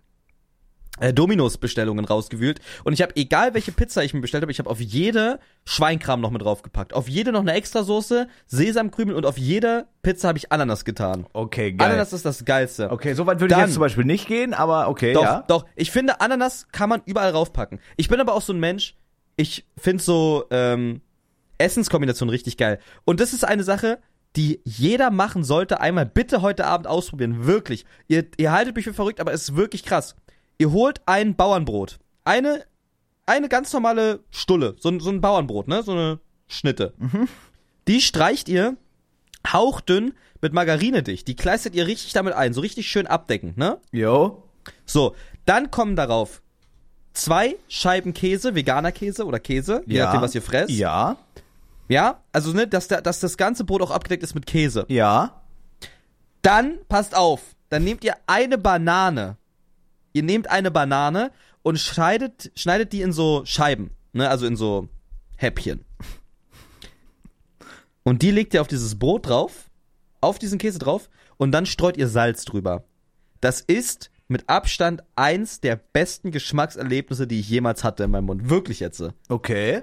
[0.99, 4.71] äh, Dominos-Bestellungen rausgewühlt und ich habe, egal welche Pizza ich mir bestellt habe, ich habe
[4.71, 6.95] auf jede Schweinkram noch mit draufgepackt.
[6.95, 11.27] Auf jede noch eine Extrasoße, Sesamkrümel und auf jede Pizza habe ich Ananas getan.
[11.35, 11.91] okay, geil.
[11.91, 12.91] Ananas ist das Geilste.
[12.91, 15.45] okay, so weit würde ich jetzt zum Beispiel nicht gehen, aber okay, Doch, ja.
[15.49, 15.67] doch.
[15.77, 17.79] Ich finde, Ananas kann man überall raufpacken.
[17.99, 18.95] Ich bin aber auch so ein Mensch,
[19.37, 21.03] ich finde so ähm,
[21.59, 22.79] Essenskombinationen richtig geil.
[23.05, 23.99] Und das ist eine Sache,
[24.37, 25.81] die jeder machen sollte.
[25.81, 27.47] Einmal bitte heute Abend ausprobieren.
[27.47, 27.85] Wirklich.
[28.09, 30.15] Ihr, ihr haltet mich für verrückt, aber es ist wirklich krass.
[30.59, 31.99] Ihr holt ein Bauernbrot.
[32.25, 32.65] Eine,
[33.27, 34.77] eine ganz normale Stulle.
[34.79, 35.83] So, ein- so ein Bauernbrot, ne?
[35.83, 36.93] So eine Schnitte.
[37.89, 38.77] Die streicht ihr
[39.53, 41.29] hauchdünn mit Margarine dicht.
[41.29, 42.53] Die kleistert ihr richtig damit ein.
[42.53, 43.79] So richtig schön abdeckend, ne?
[43.93, 44.43] Jo.
[44.85, 46.43] So, dann kommen darauf
[47.15, 50.05] zwei Scheiben Käse, veganer Käse oder Käse, je Ja.
[50.07, 50.71] nachdem, was ihr fresst.
[50.71, 51.17] Ja.
[51.89, 54.87] Ja, also ne, dass, der, dass das ganze Brot auch abgedeckt ist mit Käse.
[54.89, 55.43] Ja.
[56.43, 59.37] Dann, passt auf, dann nehmt ihr eine Banane.
[60.13, 61.31] Ihr nehmt eine Banane
[61.63, 64.89] und schneidet, schneidet die in so Scheiben, ne, also in so
[65.37, 65.85] Häppchen.
[68.03, 69.69] Und die legt ihr auf dieses Brot drauf,
[70.21, 72.85] auf diesen Käse drauf und dann streut ihr Salz drüber.
[73.41, 78.49] Das ist mit Abstand eins der besten Geschmackserlebnisse, die ich jemals hatte in meinem Mund.
[78.49, 79.03] Wirklich jetzt.
[79.29, 79.83] Okay.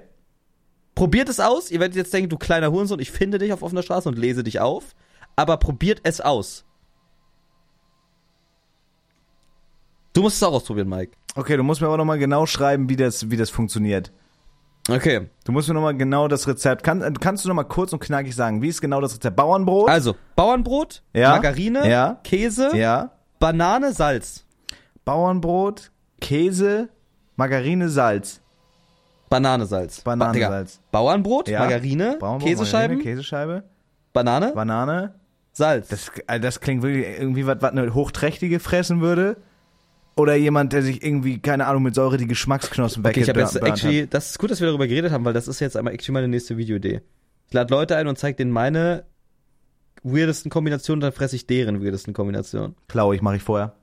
[0.95, 1.71] Probiert es aus.
[1.71, 4.43] Ihr werdet jetzt denken, du kleiner Hurensohn, ich finde dich auf offener Straße und lese
[4.43, 4.93] dich auf.
[5.35, 6.65] Aber probiert es aus.
[10.13, 11.13] Du musst es auch ausprobieren, Mike.
[11.35, 14.11] Okay, du musst mir aber nochmal genau schreiben, wie das, wie das funktioniert.
[14.89, 15.29] Okay.
[15.45, 16.83] Du musst mir nochmal genau das Rezept.
[16.83, 19.35] Kann, kannst du nochmal kurz und knackig sagen, wie ist genau das Rezept?
[19.35, 19.89] Bauernbrot?
[19.89, 21.29] Also, Bauernbrot, Ja.
[21.29, 22.19] Margarine, Ja.
[22.23, 23.11] Käse, ja.
[23.39, 24.45] Banane, Salz.
[25.05, 25.89] Bauernbrot,
[26.21, 26.89] Käse,
[27.37, 28.41] Margarine, Salz.
[29.33, 30.01] Banane, Salz.
[30.01, 30.65] Banane, Ba-.
[30.91, 31.59] Bauernbrot, Ja.
[31.59, 33.63] Margarine, Bauernbrot, Käsescheiben, Margarine, Käsescheibe,
[34.13, 35.15] Banane, Banane.
[35.53, 35.87] Salz.
[35.87, 39.37] Das, äh, das klingt wirklich irgendwie, was, was eine Hochträchtige fressen würde.
[40.15, 43.63] Oder jemand, der sich irgendwie, keine Ahnung, mit Säure die Geschmacksknospen Okay, ich weggeburnt jetzt
[43.63, 46.13] actually, das ist gut, dass wir darüber geredet haben, weil das ist jetzt einmal actually
[46.13, 47.01] meine nächste Videoidee.
[47.47, 49.05] Ich lade Leute ein und zeige denen meine
[50.03, 52.75] weirdesten Kombinationen, dann fresse ich deren weirdesten Kombinationen.
[52.87, 53.73] Klau ich, mache ich vorher.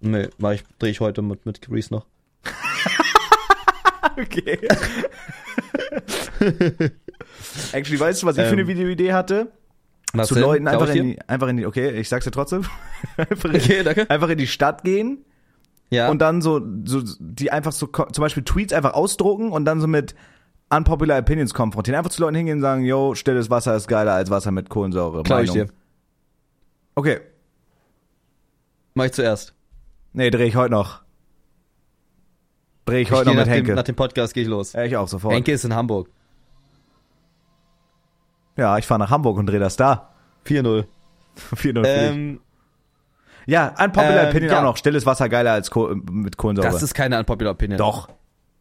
[0.00, 2.06] Nee, mach ich, drehe ich heute mit, mit Grease noch.
[4.16, 4.58] Okay.
[7.72, 9.52] Actually, weißt du, was ich für eine Ähm, Videoidee hatte?
[10.12, 10.42] Was Zu denn?
[10.44, 12.64] Leuten einfach in die, einfach in die, okay, ich sag's dir trotzdem.
[13.16, 14.08] einfach, in, Okay, danke.
[14.10, 15.24] einfach in die Stadt gehen
[15.90, 16.08] Ja.
[16.10, 19.86] und dann so, so, die einfach so, zum Beispiel Tweets einfach ausdrucken und dann so
[19.88, 20.14] mit
[20.70, 21.98] unpopular Opinions konfrontieren.
[21.98, 25.22] Einfach zu Leuten hingehen und sagen, yo, stilles Wasser ist geiler als Wasser mit Kohlensäure.
[25.24, 25.66] Klau ich dir.
[26.94, 27.20] Okay.
[28.94, 29.52] Mach ich zuerst.
[30.12, 31.02] Nee, dreh ich heute noch.
[32.86, 33.74] Dreh ich heute noch nach, mit dem, Henke.
[33.74, 34.72] nach dem Podcast gehe ich los.
[34.74, 35.34] ja, ich auch sofort.
[35.34, 36.08] Henke ist in Hamburg.
[38.56, 40.10] Ja, ich fahre nach Hamburg und dreh das da.
[40.46, 40.84] 4-0.
[40.84, 40.84] 4-0
[41.56, 41.82] für dich.
[41.84, 42.40] Ähm,
[43.46, 44.58] Ja, unpopular ähm, Opinion ja.
[44.60, 44.76] auch noch.
[44.76, 46.70] Stilles Wasser geiler als Koh mit Kohlensäure.
[46.72, 47.78] das ist keine unpopular Opinion.
[47.78, 48.08] Doch.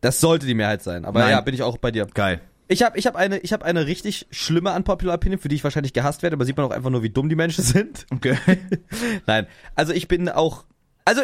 [0.02, 1.06] Das sollte die Mehrheit sein.
[1.06, 1.32] Aber Nein.
[1.32, 2.06] ja, bin ich auch bei dir.
[2.08, 2.42] Geil.
[2.68, 5.64] Ich habe ich hab eine, ich hab eine richtig schlimme Unpopular Opinion, für die ich
[5.64, 8.06] wahrscheinlich gehasst werde, aber sieht man auch einfach nur, wie dumm die Menschen sind.
[8.12, 8.38] Okay.
[9.28, 10.64] Nein, also ich bin auch,
[11.06, 11.22] also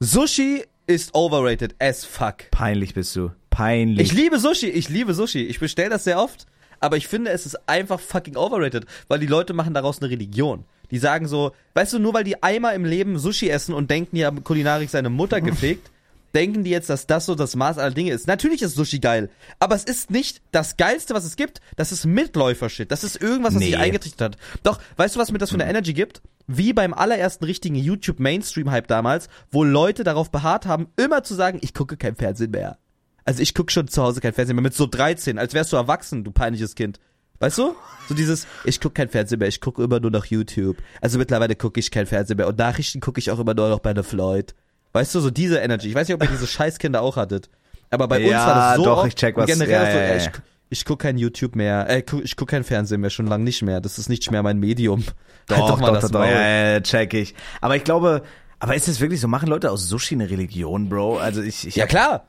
[0.00, 2.50] Sushi ist overrated as fuck.
[2.50, 3.30] Peinlich bist du.
[3.50, 4.06] Peinlich.
[4.06, 5.44] Ich liebe Sushi, ich liebe Sushi.
[5.44, 6.46] Ich bestelle das sehr oft,
[6.80, 10.64] aber ich finde, es ist einfach fucking overrated, weil die Leute machen daraus eine Religion.
[10.90, 14.16] Die sagen so, weißt du, nur weil die einmal im Leben Sushi essen und denken,
[14.16, 15.90] ja, Kulinarik seine Mutter gepflegt,
[16.36, 18.26] denken die jetzt, dass das so das Maß aller Dinge ist.
[18.26, 21.60] Natürlich ist Sushi geil, aber es ist nicht das Geilste, was es gibt.
[21.76, 22.92] Das ist Mitläufer-Shit.
[22.92, 23.66] Das ist irgendwas, was Nee.
[23.70, 24.42] sich eingetrichtert hat.
[24.62, 26.20] Doch, weißt du, was mir das für eine Energy gibt?
[26.46, 31.74] Wie beim allerersten richtigen YouTube-Mainstream-Hype damals, wo Leute darauf beharrt haben, immer zu sagen, ich
[31.74, 32.78] gucke kein Fernsehen mehr.
[33.24, 35.76] Also ich gucke schon zu Hause kein Fernsehen mehr mit so 13, als wärst du
[35.76, 37.00] erwachsen, du peinliches Kind.
[37.40, 37.74] Weißt du?
[38.08, 40.76] So dieses, ich gucke kein Fernsehen mehr, ich gucke immer nur noch YouTube.
[41.00, 43.80] Also mittlerweile gucke ich kein Fernsehen mehr und Nachrichten gucke ich auch immer nur noch
[43.80, 44.54] bei der Floyd.
[44.96, 45.88] Weißt du, so diese Energy.
[45.88, 47.50] Ich weiß nicht, ob ihr diese Scheißkinder auch hattet.
[47.90, 49.98] Aber bei uns Ja, war das so doch, oft ich check, was- generell ja, so,
[49.98, 50.30] ja, ich,
[50.70, 53.60] ich gucke kein YouTube mehr, äh, guck- ich gucke kein Fernsehen mehr, schon lange nicht
[53.62, 53.80] mehr.
[53.82, 55.04] Das ist nicht mehr mein Medium.
[55.48, 56.28] doch, halt doch mal doch, das doch, Maul.
[56.30, 57.34] ja, ja, check ich.
[57.60, 58.22] Aber ich glaube,
[58.58, 61.18] aber ist es wirklich so, machen Leute aus Sushi eine Religion, Bro?
[61.18, 62.24] Also ich, ich Ja klar.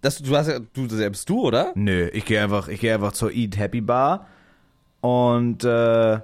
[0.00, 1.72] Das, du hast ja, du selbst du, oder?
[1.76, 4.26] Nö, ich gehe einfach, ich gehe einfach zur Eat Happy Bar
[5.00, 6.18] und äh,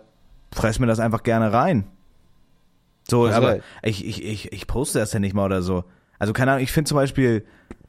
[0.53, 1.85] fress mir das einfach gerne rein.
[3.09, 5.85] So, Hast aber ich, ich, ich, ich poste das ja nicht mal oder so.
[6.19, 7.45] Also keine Ahnung, ich finde zum Beispiel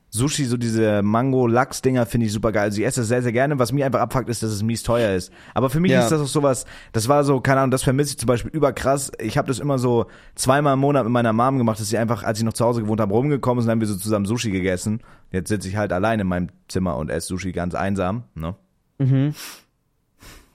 [0.10, 2.64] Sushi, so diese Mango-Lachs-Dinger finde ich super geil.
[2.64, 3.60] Also ich esse das sehr, sehr gerne.
[3.60, 5.32] Was mir einfach abfuckt, ist, dass es mies teuer ist.
[5.54, 6.00] Aber für mich Ja.
[6.02, 9.12] ist das auch sowas, das war so, keine Ahnung, das vermisse ich zum Beispiel überkrass.
[9.20, 10.06] Ich habe das immer so
[10.36, 12.82] zweimal im Monat mit meiner Mom gemacht, dass sie einfach, als ich noch zu Hause
[12.82, 15.02] gewohnt habe, rumgekommen ist und dann haben wir so zusammen Sushi gegessen.
[15.32, 18.56] Jetzt sitze ich halt allein in meinem Zimmer und esse Sushi ganz einsam, ne?
[19.00, 19.34] Mhm.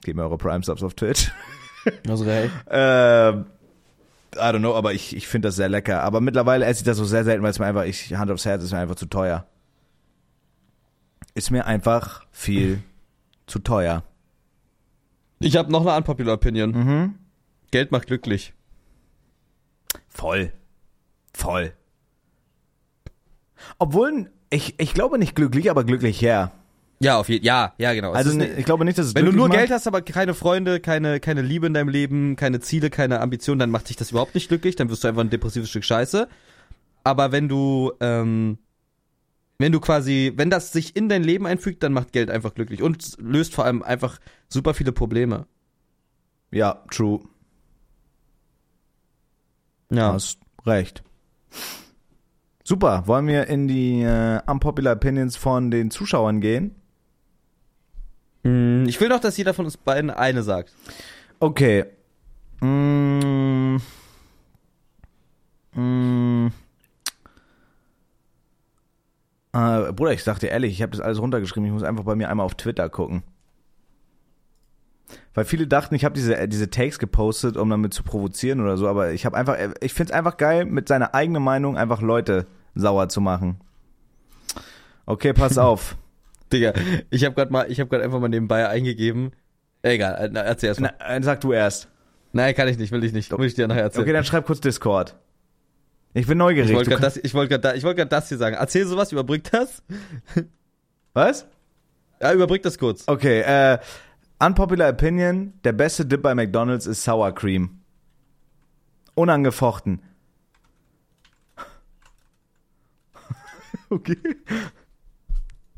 [0.05, 1.31] Gebt mir eure Prime-Subs auf Twitch.
[2.09, 2.51] Also recht.
[2.71, 3.45] Ähm,
[4.35, 6.03] I don't know, aber ich, ich finde das sehr lecker.
[6.03, 8.45] Aber mittlerweile esse ich das so sehr selten, weil es mir einfach, ich, Hand aufs
[8.45, 9.47] Herz, ist mir einfach zu teuer.
[11.35, 12.83] Ist mir einfach viel
[13.47, 14.05] zu teuer.
[15.41, 16.71] Ich habe noch eine unpopular Opinion.
[16.71, 17.15] Mhm.
[17.71, 18.53] Geld macht glücklich.
[20.09, 20.53] Voll.
[21.33, 21.73] Voll.
[23.79, 26.53] Obwohl, ich, ich glaube nicht glücklich, aber glücklich her.
[27.03, 28.13] Ja, auf jeden Ja, ja, genau.
[28.13, 29.57] Also ne, ich glaube nicht, dass es wenn du nur macht.
[29.59, 33.59] Geld hast, aber keine Freunde, keine, keine Liebe in deinem Leben, keine Ziele, keine Ambitionen,
[33.59, 36.29] dann macht dich das überhaupt nicht glücklich, dann wirst du einfach ein depressives Stück Scheiße.
[37.03, 38.59] Aber wenn du, ähm,
[39.59, 42.83] wenn du quasi, wenn das sich in dein Leben einfügt, dann macht Geld einfach glücklich
[42.83, 45.47] und löst vor allem einfach super viele Probleme.
[46.51, 47.21] Ja, true.
[49.91, 50.13] Ja.
[50.13, 51.03] Hast recht.
[52.63, 53.05] Super.
[53.07, 56.75] Wollen wir in die äh, unpopular Opinions von den Zuschauern gehen?
[58.45, 60.73] Hm, Ich will doch, dass jeder von uns beiden eine sagt.
[61.41, 61.85] Okay.
[62.61, 63.77] Mm.
[65.75, 66.49] Mm.
[69.53, 71.67] Äh, Bruder, ich sag dir ehrlich, ich habe das alles runtergeschrieben.
[71.67, 73.23] Ich muss einfach bei mir einmal auf Twitter gucken.
[75.35, 78.77] Weil viele dachten, ich habe diese, äh, diese Takes gepostet, um damit zu provozieren oder
[78.77, 82.01] so, aber ich habe einfach, äh, ich find's einfach geil, mit seiner eigenen Meinung einfach
[82.01, 83.61] Leute sauer zu machen.
[85.07, 85.97] Okay, pass auf.
[86.53, 86.73] Digga,
[87.11, 89.33] ich habe gerade mal, ich habe gerade einfach mal nebenbei eingegeben.
[89.83, 90.93] Egal, äh, na, erzähl erst mal.
[90.99, 91.89] Na, äh, sag du erst.
[92.33, 93.33] Nein, kann ich nicht, will ich nicht.
[93.33, 94.05] Muss ich dir nachher erzählen.
[94.05, 95.17] Okay, dann schreib kurz Discord.
[96.13, 96.75] Ich bin ich neugierig.
[96.75, 98.57] wollte Du gerade das, ich wollte gerade, ich wollte gerade das hier sagen.
[98.57, 99.83] Erzähl sowas, überbrück das.
[101.15, 101.47] Was?
[102.21, 103.05] Ja, überbrück das kurz.
[103.07, 103.79] Okay, äh,
[104.39, 107.81] unpopular opinion, der beste Dip bei McDonald's ist Sour Cream.
[109.15, 110.03] Unangefochten.
[113.91, 114.19] okay.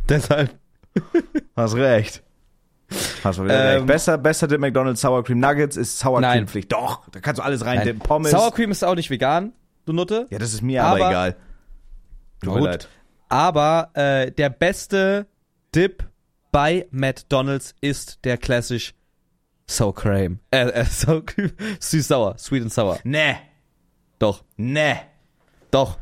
[0.09, 0.62] Deshalb.
[1.57, 2.23] Hast recht.
[3.25, 3.87] Hast du wieder Ähm, recht.
[3.87, 6.39] Besser, besser Dip McDonald's Sour Cream Nuggets ist Sour Nein.
[6.39, 6.73] Cream Pflicht.
[6.73, 7.87] Doch, da kannst du alles rein Nein.
[7.87, 8.01] dippen.
[8.01, 8.31] Pommes.
[8.31, 9.53] Sour Cream ist auch nicht vegan,
[9.87, 10.27] du Nutte.
[10.31, 11.37] ja, das ist mir aber, Aber- egal.
[12.43, 12.89] Tut mir leid.
[13.29, 15.27] Aber äh, der beste
[15.75, 16.05] Dip
[16.51, 18.95] bei McDonald's ist der klassisch
[19.67, 20.41] Sour Cream.
[20.51, 21.53] Äh, äh Sour Cream.
[21.81, 22.37] Süß-sauer.
[22.37, 22.99] Sweet and sour.
[23.05, 23.37] Nee.
[24.19, 24.45] Doch.
[24.57, 24.97] Nee.
[25.71, 25.99] Doch.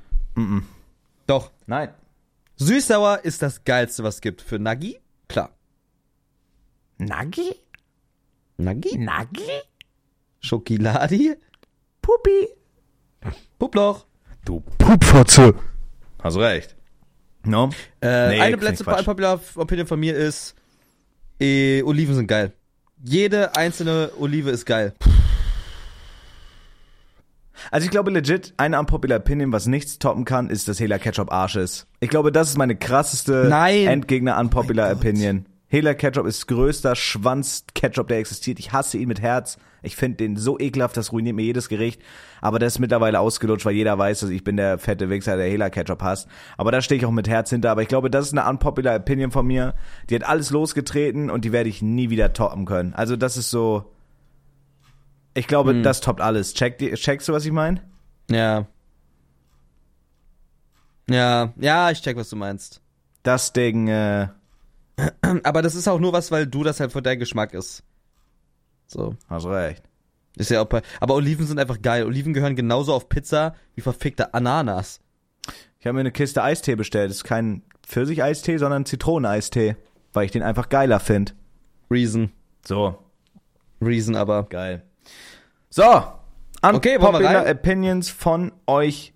[1.26, 1.52] Doch.
[1.66, 1.90] Nein.
[2.60, 4.42] Süß-sauer ist das geilste, was es gibt.
[4.42, 4.98] Für Nuggy?
[5.28, 5.50] Klar.
[6.98, 7.54] Nuggy?
[8.58, 8.98] Nuggy?
[8.98, 9.50] Nuggy?
[10.40, 11.36] Schokoladi?
[12.02, 12.48] Puppi.
[13.58, 14.04] Puploch.
[14.44, 15.54] Du Pupfotze.
[16.22, 16.76] Hast recht.
[17.44, 17.70] No?
[18.02, 18.84] Äh, Nee, eine letzte.
[18.84, 20.54] Unpopular Opinion von mir ist,
[21.40, 22.52] äh, Oliven sind geil.
[23.02, 24.94] Jede einzelne Olive ist geil.
[27.70, 31.32] Also ich glaube legit, eine unpopular Opinion, was nichts toppen kann, ist, dass Hela Ketchup
[31.32, 31.86] Arsch ist.
[32.00, 33.86] Ich glaube, das ist meine krasseste Nein.
[33.86, 34.94] Endgegner unpopular Oh.
[34.96, 35.46] Opinion.
[35.68, 38.58] Hela Ketchup ist größter Schwanz-Ketchup, der existiert.
[38.58, 39.56] Ich hasse ihn mit Herz.
[39.82, 42.02] Ich finde den so ekelhaft, das ruiniert mir jedes Gericht.
[42.40, 45.46] Aber das ist mittlerweile ausgelutscht, weil jeder weiß, dass ich bin der fette Wichser, der
[45.46, 46.26] Hela Ketchup hasst.
[46.56, 47.70] Aber da stehe ich auch mit Herz hinter.
[47.70, 49.74] Aber ich glaube, das ist eine unpopular Opinion von mir.
[50.10, 52.92] Die hat alles losgetreten und die werde ich nie wieder toppen können.
[52.94, 53.92] Also das ist so.
[55.34, 55.82] Ich glaube, Hm.
[55.82, 56.54] das toppt alles.
[56.54, 57.82] Check, checkst du, was ich meine?
[58.30, 58.66] Ja.
[61.08, 62.80] Ja, ja, ich check, was du meinst.
[63.22, 64.28] Das Ding, äh,
[65.44, 67.82] Aber das ist auch nur was, weil du das halt für dein Geschmack ist.
[68.86, 69.14] So.
[69.28, 69.82] hast recht.
[70.36, 72.04] Ist ja auch bei, aber Oliven sind einfach geil.
[72.04, 75.00] Oliven gehören genauso auf Pizza wie verfickte Ananas.
[75.80, 77.10] Ich habe mir eine Kiste Eistee bestellt.
[77.10, 79.76] Das ist kein Pfirsich-Eistee, sondern Zitroneneistee.
[80.12, 81.32] Weil ich den einfach geiler finde.
[81.90, 82.30] Reason.
[82.66, 82.98] So.
[83.80, 84.44] Reason aber.
[84.44, 84.82] Geil.
[85.70, 85.84] So.
[86.62, 87.56] Okay, wollen wir Unpopular rein?
[87.56, 89.14] Opinions von euch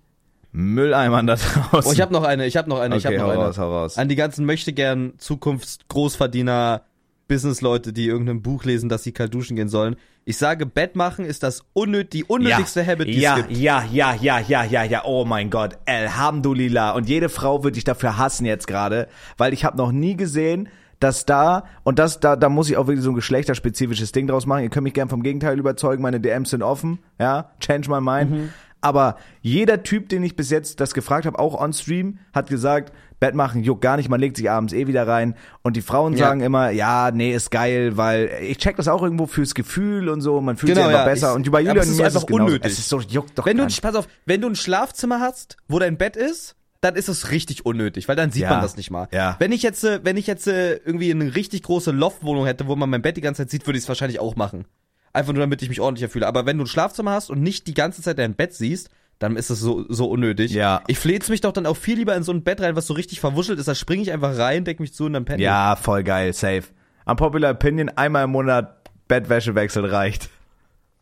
[0.51, 1.89] Mülleimern da draußen.
[1.89, 3.45] Oh, ich habe noch eine, ich habe noch eine, ich Okay, habe noch eine.
[3.45, 3.97] raus, raus.
[3.97, 6.83] An die ganzen möchte gern Zukunftsgroßverdiener
[7.27, 9.95] Businessleute, die irgendein Buch lesen, dass sie kalt duschen gehen sollen.
[10.23, 13.57] Ich sage, Bett machen ist das unnöt die unnötigste Habit, die ja, es gibt.
[13.59, 16.91] ja, ja, ja, ja, ja, ja, oh mein Gott, Alhamdulillah.
[16.91, 20.69] Und jede Frau wird dich dafür hassen jetzt gerade, weil ich habe noch nie gesehen,
[21.05, 24.47] dass da, und das, da, da muss ich auch wirklich so ein geschlechterspezifisches Ding draus
[24.47, 24.63] machen.
[24.63, 28.31] Ihr könnt mich gern vom Gegenteil überzeugen, meine DMs sind offen, ja, change my mind.
[28.31, 28.49] Mhm.
[28.81, 32.91] Aber jeder Typ, den ich bis jetzt das gefragt habe, auch on Stream, hat gesagt,
[33.19, 35.35] Bett machen juckt gar nicht, man legt sich abends eh wieder rein.
[35.61, 36.27] Und die Frauen Ja.
[36.27, 40.21] sagen immer, ja, nee, ist geil, weil ich check das auch irgendwo fürs Gefühl und
[40.21, 41.11] so, man fühlt Genau, sich einfach ja.
[41.13, 41.29] besser.
[41.29, 42.45] Ich- und bei aber Julia es und ist ist einfach es genauso.
[42.45, 42.71] unnötig.
[42.71, 43.81] Es ist so, juckt doch Wenn du, nicht.
[43.81, 47.65] pass auf, wenn du ein Schlafzimmer hast, wo dein Bett ist, dann ist es richtig
[47.65, 48.51] unnötig, weil dann sieht Ja.
[48.51, 49.07] man das nicht mal.
[49.11, 49.35] Ja.
[49.39, 52.75] Wenn ich jetzt, äh, wenn ich jetzt äh, irgendwie eine richtig große Loftwohnung hätte, wo
[52.75, 54.65] man mein Bett die ganze Zeit sieht, würde ich es wahrscheinlich auch machen.
[55.11, 56.27] Einfach nur, damit ich mich ordentlicher fühle.
[56.27, 59.37] Aber wenn du ein Schlafzimmer hast und nicht die ganze Zeit dein Bett siehst, dann
[59.37, 60.51] ist es so, so unnötig.
[60.51, 60.81] Ja.
[60.87, 62.93] Ich fleh's mich doch dann auch viel lieber in so ein Bett rein, was so
[62.93, 63.67] richtig verwuschelt ist.
[63.67, 65.45] Da springe ich einfach rein, deck mich zu und dann penne ich.
[65.45, 66.63] Ja, voll geil, safe.
[67.05, 70.29] Unpopular Opinion, einmal im Monat Bettwäsche wechseln reicht.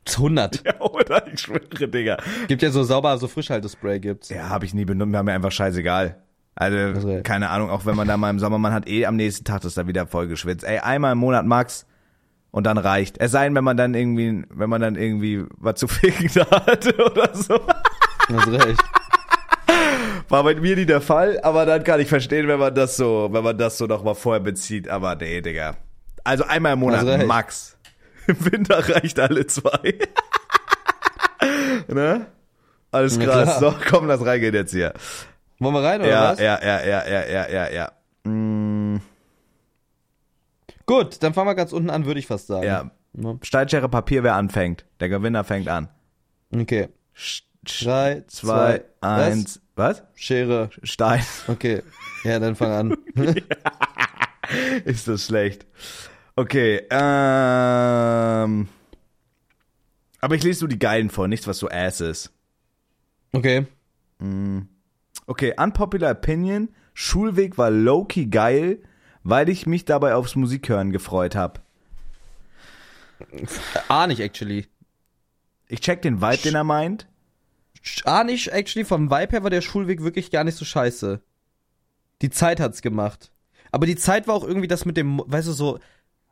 [0.09, 0.63] 100.
[0.65, 1.27] Ja, oder?
[1.33, 2.17] Ich schwöre, Digga.
[2.47, 4.29] Gibt ja so sauber, so Frischhaltespray gibt's.
[4.29, 6.21] Ja, habe ich nie benutzt, mir mir einfach scheißegal.
[6.55, 9.43] Also, keine Ahnung, auch wenn man da mal im Sommer, man hat eh am nächsten
[9.43, 10.63] Tag das da wieder voll geschwitzt.
[10.63, 11.87] Ey, einmal im Monat max
[12.51, 13.17] und dann reicht.
[13.19, 16.45] Es sei denn, wenn man dann irgendwie, wenn man dann irgendwie was zu ficken da
[16.67, 17.59] hatte oder so.
[18.31, 18.83] Hast recht.
[20.29, 23.29] War bei mir nie der Fall, aber dann kann ich verstehen, wenn man das so,
[23.31, 24.87] wenn man das so noch mal vorher bezieht.
[24.87, 25.75] Aber nee, Digga.
[26.23, 27.72] Also einmal im Monat max.
[28.27, 29.95] Im Winter reicht alle zwei.
[31.87, 32.27] ne?
[32.91, 33.57] Alles Na krass.
[33.57, 33.71] klar.
[33.71, 34.93] So, komm, lass reingehen jetzt hier.
[35.59, 36.39] Wollen wir rein oder Ja, was?
[36.39, 37.91] ja, ja, ja, ja, ja, ja, ja.
[38.31, 38.97] Mm,
[40.85, 42.65] Gut, dann fangen wir ganz unten an, würde ich fast sagen.
[42.65, 42.91] ja.
[43.15, 43.35] Ja.
[43.43, 44.85] Steinschere Papier, wer anfängt.
[44.99, 45.87] Der Gewinner fängt an.
[46.51, 46.89] Okay.
[47.15, 49.99] Sch- Drei, Zwei, zwei, eins, was?
[49.99, 50.03] Was?
[50.15, 50.69] Schere.
[50.81, 51.23] Stein.
[51.47, 51.83] Okay.
[52.23, 52.97] Ja, dann fang an.
[54.85, 55.65] Ist das schlecht.
[56.35, 58.67] Okay, ähm.
[60.19, 62.33] Aber ich lese nur die geilen vor, nichts, was so ass ist.
[63.33, 63.67] Okay.
[65.27, 66.69] Okay, unpopular opinion.
[66.93, 68.81] Schulweg war low-key geil,
[69.23, 71.59] weil ich mich dabei aufs Musikhören gefreut habe.
[73.87, 74.67] A nicht actually.
[75.67, 77.07] Ich check den Vibe, den er meint.
[78.05, 81.21] A nicht actually, vom Vibe her war der Schulweg wirklich gar nicht so scheiße.
[82.21, 83.31] Die Zeit hat's gemacht.
[83.71, 85.79] Aber die Zeit war auch irgendwie das mit dem, weißt du, so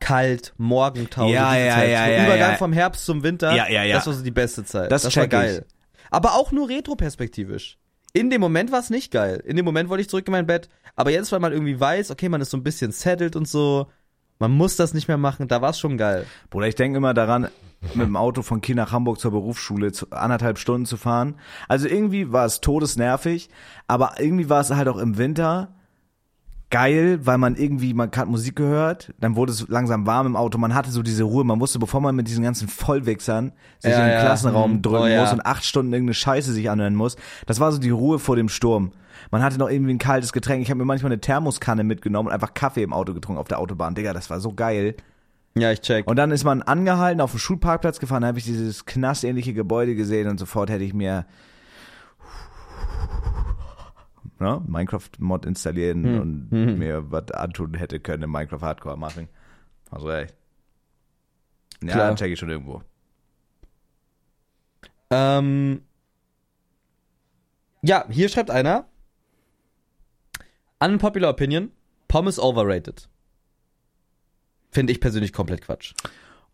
[0.02, 1.30] kalt, Morgentau.
[1.30, 1.90] Ja, ja, Zeit.
[1.90, 2.58] ja, ja, Übergang ja.
[2.58, 3.56] vom Herbst zum Winter.
[3.56, 3.96] Ja, ja, ja.
[3.96, 4.92] Das war so die beste Zeit.
[4.92, 5.30] Das war check ich.
[5.30, 5.66] geil.
[6.10, 7.78] Aber auch nur retroperspektivisch.
[8.12, 9.42] In dem Moment war es nicht geil.
[9.46, 10.68] In dem Moment wollte ich zurück in mein Bett.
[10.98, 13.88] Aber jetzt, weil man irgendwie weiß, okay, man ist so ein bisschen settled und so,
[14.42, 16.26] man muss das nicht mehr machen, da war's schon geil.
[16.50, 17.48] Bruder, ich denke immer daran,
[17.94, 21.36] mit dem Auto von Kiel nach Hamburg zur Berufsschule zu, anderthalb Stunden zu fahren.
[21.68, 23.50] Also irgendwie war es todesnervig,
[23.88, 25.76] aber irgendwie war es halt auch im Winter
[26.72, 30.58] geil, weil man irgendwie, man hat Musik gehört, dann wurde es langsam warm im Auto,
[30.58, 34.00] man hatte so diese Ruhe, man wusste, bevor man mit diesen ganzen Vollwichsern sich Ja,
[34.00, 34.22] in den ja.
[34.22, 34.82] Klassenraum Hm.
[34.82, 35.22] drücken Oh, ja.
[35.22, 37.16] muss und acht Stunden irgendeine Scheiße sich anhören muss,
[37.46, 38.92] das war so die Ruhe vor dem Sturm.
[39.30, 42.34] Man hatte noch irgendwie ein kaltes Getränk, ich habe mir manchmal eine Thermoskanne mitgenommen und
[42.34, 43.94] einfach Kaffee im Auto getrunken auf der Autobahn.
[43.94, 44.96] Digga, das war so geil.
[45.56, 46.08] Ja, ich check.
[46.08, 49.96] Und dann ist man angehalten, auf den Schulparkplatz gefahren, da habe ich dieses knassähnliche Gebäude
[49.96, 51.26] gesehen und sofort hätte ich mir
[54.42, 56.20] ne, Minecraft-Mod installieren Hm.
[56.22, 56.78] und Hm.
[56.80, 59.30] mir was antun hätte können, im Minecraft Hardcore machen.
[59.90, 60.36] Also recht.
[61.84, 62.16] Ja, Klar.
[62.16, 62.82] check ich schon irgendwo.
[65.10, 65.82] Ähm,
[67.82, 68.86] ja, hier schreibt einer.
[70.80, 71.72] Unpopular Opinion.
[72.08, 73.10] Pommes overrated.
[74.72, 75.94] Finde ich persönlich komplett Quatsch.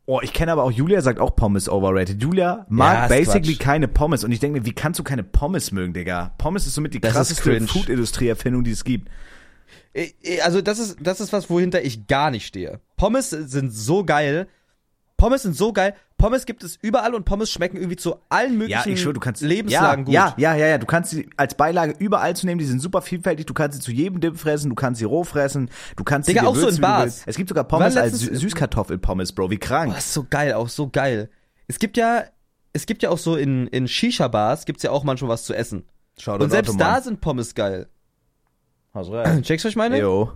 [0.09, 2.23] Oh, ich kenne aber auch Julia sagt auch Pommes overrated.
[2.23, 3.59] Julia mag Ja, basically Quatsch.
[3.59, 6.33] keine Pommes und ich denke mir, wie kannst du keine Pommes mögen, Digga?
[6.37, 7.59] Pommes ist somit die Das krasseste.
[7.67, 9.09] Food-Industrie-Erfindung, die es gibt.
[9.93, 12.79] Eh, eh, Also das ist, das ist was, wohinter ich gar nicht stehe.
[12.95, 14.47] Pommes sind so geil.
[15.17, 15.95] Pommes sind so geil.
[16.17, 19.19] Pommes gibt es überall und Pommes schmecken irgendwie zu allen Ja, möglichen ich schwöre, du
[19.19, 20.39] kannst Lebenslagen ja, gut.
[20.39, 23.01] Ja, ja, ja, ja, du kannst sie als Beilage überall zu nehmen, die sind super
[23.01, 26.29] vielfältig, du kannst sie zu jedem Dip fressen, du kannst sie roh fressen, du kannst
[26.29, 27.23] Digga, sie auch so würzen, in wie du Bars.
[27.25, 29.91] Es gibt sogar Pommes als Süßkartoffel-Pommes, Bro, wie krank.
[29.91, 31.29] Oh, das ist so geil, auch so geil.
[31.67, 32.23] Es gibt ja,
[32.73, 35.83] es gibt ja auch so in, in Shisha-Bars gibt's ja auch manchmal was zu essen.
[36.19, 37.87] Schau Und selbst da sind Pommes geil.
[38.93, 39.43] Hast recht.
[39.43, 39.99] Checkst du, was ich meine?
[39.99, 40.31] Jo.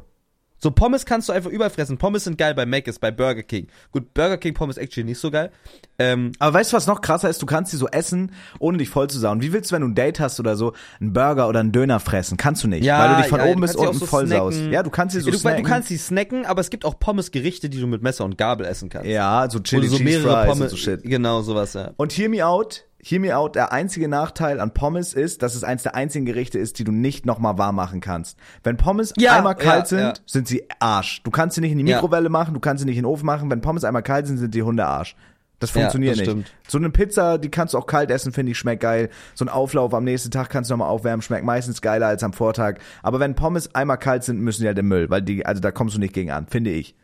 [0.63, 1.97] So Pommes kannst du einfach überall fressen.
[1.97, 3.67] Pommes sind geil bei Mc's, bei Burger King.
[3.91, 5.51] Gut, Burger King Pommes actually nicht so geil.
[5.97, 7.41] Ähm, Aber weißt du, was noch krasser ist?
[7.41, 9.41] Du kannst sie so essen, ohne dich voll zu sauen.
[9.41, 11.99] Wie willst du, wenn du ein Date hast oder so, einen Burger oder einen Döner
[11.99, 12.37] fressen?
[12.37, 14.57] Kannst du nicht, Ja, weil du dich von ja, oben bis unten so voll saust.
[14.57, 14.71] snacken.
[14.73, 15.63] Ja, du kannst sie so du, snacken.
[15.63, 18.67] du kannst sie snacken, aber es gibt auch Pommes-Gerichte, die du mit Messer und Gabel
[18.67, 19.07] essen kannst.
[19.09, 21.01] ja, so Chili du so Cheese mehrere Pommes, und so Shit.
[21.03, 21.91] genau sowas, ja.
[21.97, 25.63] Und hear me out, hear me out, der einzige Nachteil an Pommes ist, dass es
[25.63, 28.37] eins der einzigen Gerichte ist, die du nicht nochmal warm machen kannst.
[28.63, 30.13] Wenn Pommes Ja, einmal kalt ja, sind, ja.
[30.25, 31.21] sind sie Arsch.
[31.23, 31.83] Du kannst sie nicht in die.
[31.83, 33.49] Mikrowelle machen, du kannst sie nicht in den Ofen machen.
[33.49, 35.15] Wenn Pommes einmal kalt sind, sind die Hunde Arsch.
[35.61, 36.29] Das funktioniert das nicht.
[36.29, 36.51] stimmt.
[36.67, 39.09] So eine Pizza, die kannst du auch kalt essen, finde ich, schmeckt geil.
[39.35, 42.33] So ein Auflauf am nächsten Tag kannst du nochmal aufwärmen, schmeckt meistens geiler als am
[42.33, 42.79] Vortag.
[43.03, 45.71] Aber wenn Pommes einmal kalt sind, müssen die halt im Müll, weil die, also da
[45.71, 46.95] kommst du nicht gegen an, finde ich.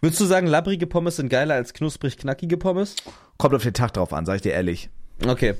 [0.00, 2.94] Würdest du sagen, labbrige Pommes sind geiler als knusprig knackige Pommes?
[3.42, 4.88] Kommt auf den Tag drauf an, sag ich dir ehrlich.
[5.26, 5.56] Okay.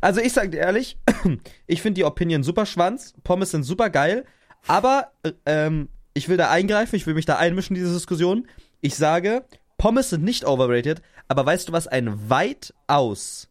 [0.00, 0.96] Also ich sag dir ehrlich,
[1.66, 3.12] ich finde die Opinion super schwanz.
[3.24, 4.24] Pommes sind super geil.
[4.68, 8.46] Aber äh, ähm, ich will da eingreifen, ich will mich da einmischen in diese Diskussion.
[8.82, 9.44] Ich sage,
[9.78, 13.48] Pommes sind nicht overrated, aber weißt du, was ein weitaus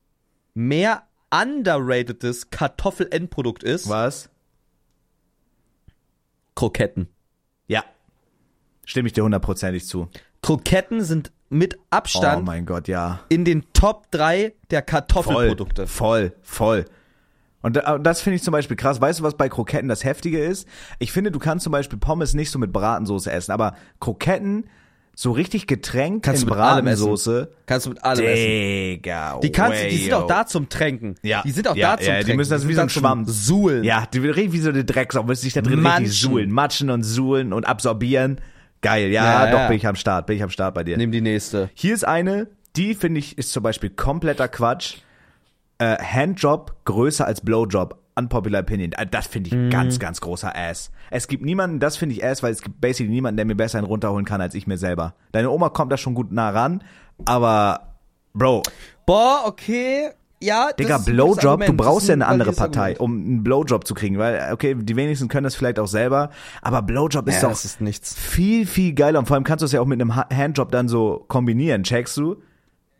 [0.53, 3.89] mehr underratedes Kartoffel-Endprodukt ist?
[3.89, 4.29] Was?
[6.55, 7.09] Kroketten.
[7.67, 7.83] Ja.
[8.85, 10.07] Stimme ich dir hundertprozentig zu.
[10.41, 13.19] Kroketten sind mit Oh Abstand mein Gott, ja.
[13.29, 15.87] in den Top 3 der Voll, Kartoffelprodukte.
[15.87, 16.85] voll, voll.
[17.61, 18.99] Und da- das finde ich zum Beispiel krass.
[18.99, 20.67] Weißt du, was bei Kroketten das Heftige ist?
[20.99, 24.65] Ich finde, du kannst zum Beispiel Pommes nicht so mit Bratensoße essen, aber Kroketten
[25.15, 27.51] so richtig getränkt Kannst in du mit Bratensoße.
[27.67, 28.35] Kannst du mit allem essen.
[28.45, 30.23] Digga, Die kannst du, die sind wayo.
[30.23, 31.15] auch da zum Tränken.
[31.21, 31.43] Ja.
[31.43, 32.37] Die sind auch Ja, da zum ja, die Tränken.
[32.37, 33.25] müssen das sind wie so ein Schwamm.
[33.27, 33.83] Suhlen.
[33.83, 36.03] Ja, die will richtig wie so eine Drecksau, müssen sich da drin Matschen.
[36.05, 36.51] richtig suhlen.
[36.51, 38.41] Matschen und suhlen und absorbieren.
[38.83, 39.67] Geil, ja, Ja, doch ja.
[39.67, 40.97] bin ich am Start, bin ich am Start bei dir.
[40.97, 41.69] Nimm die nächste.
[41.73, 44.97] Hier ist eine, die finde ich ist zum Beispiel kompletter Quatsch.
[45.79, 47.97] Äh, Handjob größer als Blowjob.
[48.15, 48.91] Unpopular Opinion.
[48.91, 50.91] Äh, Das finde ich ganz, ganz großer Ass.
[51.09, 53.79] Es gibt niemanden, das finde ich Ass, weil es gibt basically niemanden, der mir besser
[53.79, 55.15] einen runterholen kann als ich mir selber.
[55.31, 56.83] Deine Oma kommt da schon gut nah ran,
[57.25, 57.95] aber
[58.33, 58.63] Bro,
[59.05, 60.09] Boah, okay.
[60.43, 63.93] Ja, das Digga, Blowjob, du brauchst ja ein eine andere Partei, um einen Blowjob zu
[63.93, 66.29] kriegen, weil, okay, die wenigsten können das vielleicht auch selber,
[66.61, 68.13] aber Blowjob ist Ja, doch ist nichts.
[68.15, 70.71] viel, viel geiler und vor allem kannst du es ja auch mit einem Ha- Handjob
[70.71, 72.37] dann so kombinieren, checkst du?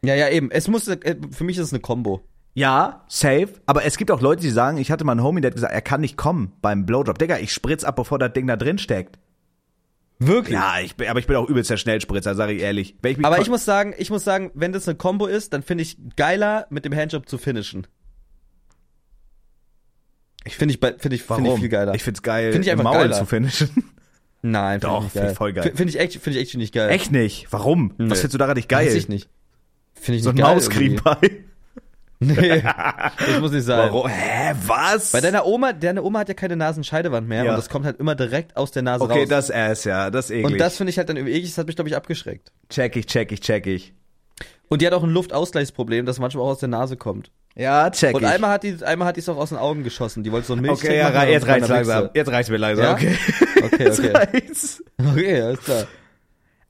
[0.05, 0.51] Ja, ja, eben.
[0.51, 2.21] Es muss, äh, für mich ist es eine Combo.
[2.55, 3.49] Ja, safe.
[3.65, 5.73] Aber es gibt auch Leute, die sagen, ich hatte mal einen Homie, der hat gesagt,
[5.73, 7.17] er kann nicht kommen beim Blowjob.
[7.17, 9.17] Digga, ich spritz ab, bevor das Ding da drin steckt.
[10.19, 10.53] Wirklich?
[10.53, 12.95] Ja, ich bin, aber ich bin auch übelst der Schnellspritzer, sag ich ehrlich.
[13.03, 15.81] Ich Aber ich muss sagen, ich muss sagen, wenn das eine Combo ist, dann finde
[15.81, 17.87] ich geiler, mit dem Handjob zu finishen.
[20.45, 21.95] Ich finde ich, bei- finde ich, finde ich viel geiler.
[21.95, 23.17] Ich find's geil, Find ich einfach Maul geiler.
[23.17, 23.69] zu finishen.
[24.41, 25.31] Nein, finde Doch, find geil.
[25.31, 25.71] ich voll geil.
[25.75, 26.89] Finde ich echt, finde ich echt nicht geil.
[26.89, 27.47] Echt nicht?
[27.51, 27.93] Warum?
[27.97, 28.09] Nee.
[28.09, 28.85] Was findest du daran nicht geil?
[28.87, 29.29] Weiß ich nicht.
[29.93, 30.53] Finde ich So ein nicht geil.
[30.55, 31.43] Mauskrieg irgendwie.
[32.27, 32.61] Nee,
[33.27, 33.89] das muss nicht sein.
[33.91, 34.07] Warum?
[34.07, 35.11] Hä, was?
[35.11, 37.51] Bei deiner Oma, deine Oma hat ja keine Nasenscheidewand mehr Ja.
[37.51, 39.29] und das kommt halt immer direkt aus der Nase okay, raus.
[39.29, 40.45] das Ass, ja, das ist eklig.
[40.53, 42.51] und das finde ich halt dann irgendwie eklig, das hat mich, glaube ich, abgeschreckt.
[42.69, 43.93] check ich, check ich, check ich.
[44.69, 47.31] Und die hat auch ein Luftausgleichsproblem, das manchmal auch aus der Nase kommt.
[47.55, 48.27] Ja, check Und ich.
[48.27, 50.23] einmal hat die, einmal hat die es auch aus den Augen geschossen.
[50.23, 52.09] Die wollte so ein Milchshake okay, ja, und jetzt reicht's langsam.
[52.15, 52.93] Jetzt reicht's mir langsam, Ja?
[52.93, 53.15] okay.
[53.63, 54.43] Okay, okay.
[55.11, 55.83] Okay, alles klar.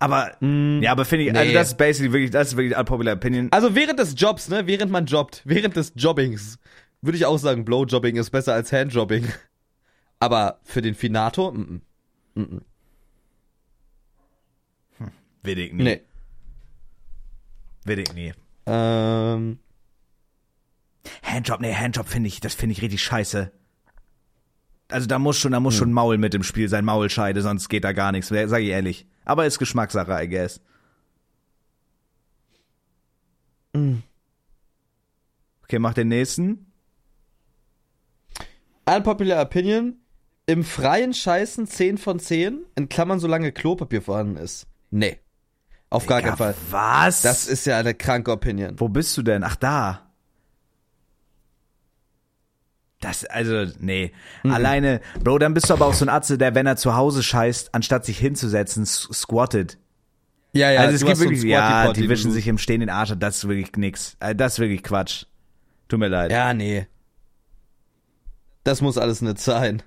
[0.04, 1.54] Aber, ja, aber finde ich, also nee.
[1.54, 3.48] das ist basically wirklich, das ist wirklich unpopular opinion.
[3.52, 6.60] Also während des Jobs, ne, während man jobbt, während des Jobbings,
[7.02, 9.30] würde ich auch sagen, Blowjobbing ist besser als Handjobbing.
[10.20, 11.82] Aber für den Finato, mm,
[12.36, 12.62] mm,
[15.44, 15.84] Will ich nie.
[15.84, 16.02] nee.
[17.86, 18.34] Will ich nie.
[18.66, 19.60] Ähm,
[21.24, 23.54] Handjob, nee, Handjob finde ich, das finde ich richtig scheiße.
[24.90, 27.86] Also da muss schon, da muss schon Maul mit im Spiel sein, Maulscheide, sonst geht
[27.86, 29.08] da gar nichts, sag ich ehrlich.
[29.26, 30.62] Aber ist Geschmackssache, I guess.
[35.64, 36.72] Okay, mach den nächsten.
[38.86, 39.98] unpopular opinion,
[40.46, 44.68] im freien Scheißen 10 von 10, in Klammern solange Klopapier vorhanden ist.
[44.92, 45.20] Nee.
[45.90, 46.56] Auf gar keinen Fall.
[46.70, 47.22] was?
[47.22, 48.80] Das ist ja eine kranke Opinion.
[48.80, 49.44] Wo bist du denn?
[49.44, 50.13] Ach, da.
[53.04, 54.14] Das, also, nee.
[54.44, 57.22] Alleine, Bro, dann bist du aber auch so ein Atze, der, wenn er zu Hause
[57.22, 59.78] scheißt, anstatt sich hinzusetzen, squattet.
[60.54, 62.90] Ja, ja, also es gibt hast so wirklich, ja, die wischen sich im Stehen den
[62.90, 64.16] Arsch ab, das ist wirklich nix.
[64.22, 65.26] Äh, Das ist wirklich Quatsch.
[65.90, 66.32] Tut mir leid.
[66.32, 66.88] Ja, nee.
[68.64, 69.84] Das muss alles nicht sein.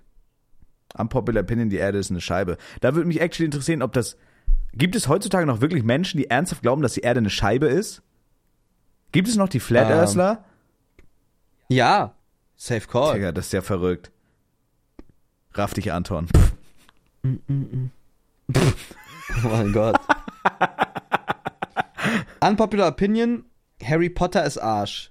[0.93, 2.59] Unpopular Opinion, die Erde ist eine Scheibe.
[2.83, 4.19] Da würde mich actually interessieren, ob das.
[4.75, 8.03] Gibt es heutzutage noch wirklich Menschen, die ernsthaft glauben, dass die Erde eine Scheibe ist?
[9.12, 9.97] Gibt es noch die Flat Ähm.
[9.97, 10.45] Earthler?
[11.69, 12.12] Ja,
[12.57, 13.14] safe call.
[13.14, 14.11] Digga, das ist ja verrückt.
[15.54, 16.28] Raff dich, Anton.
[19.44, 19.96] Oh mein Gott.
[22.40, 23.44] Unpopular Opinion,
[23.82, 25.11] Harry Potter ist Arsch.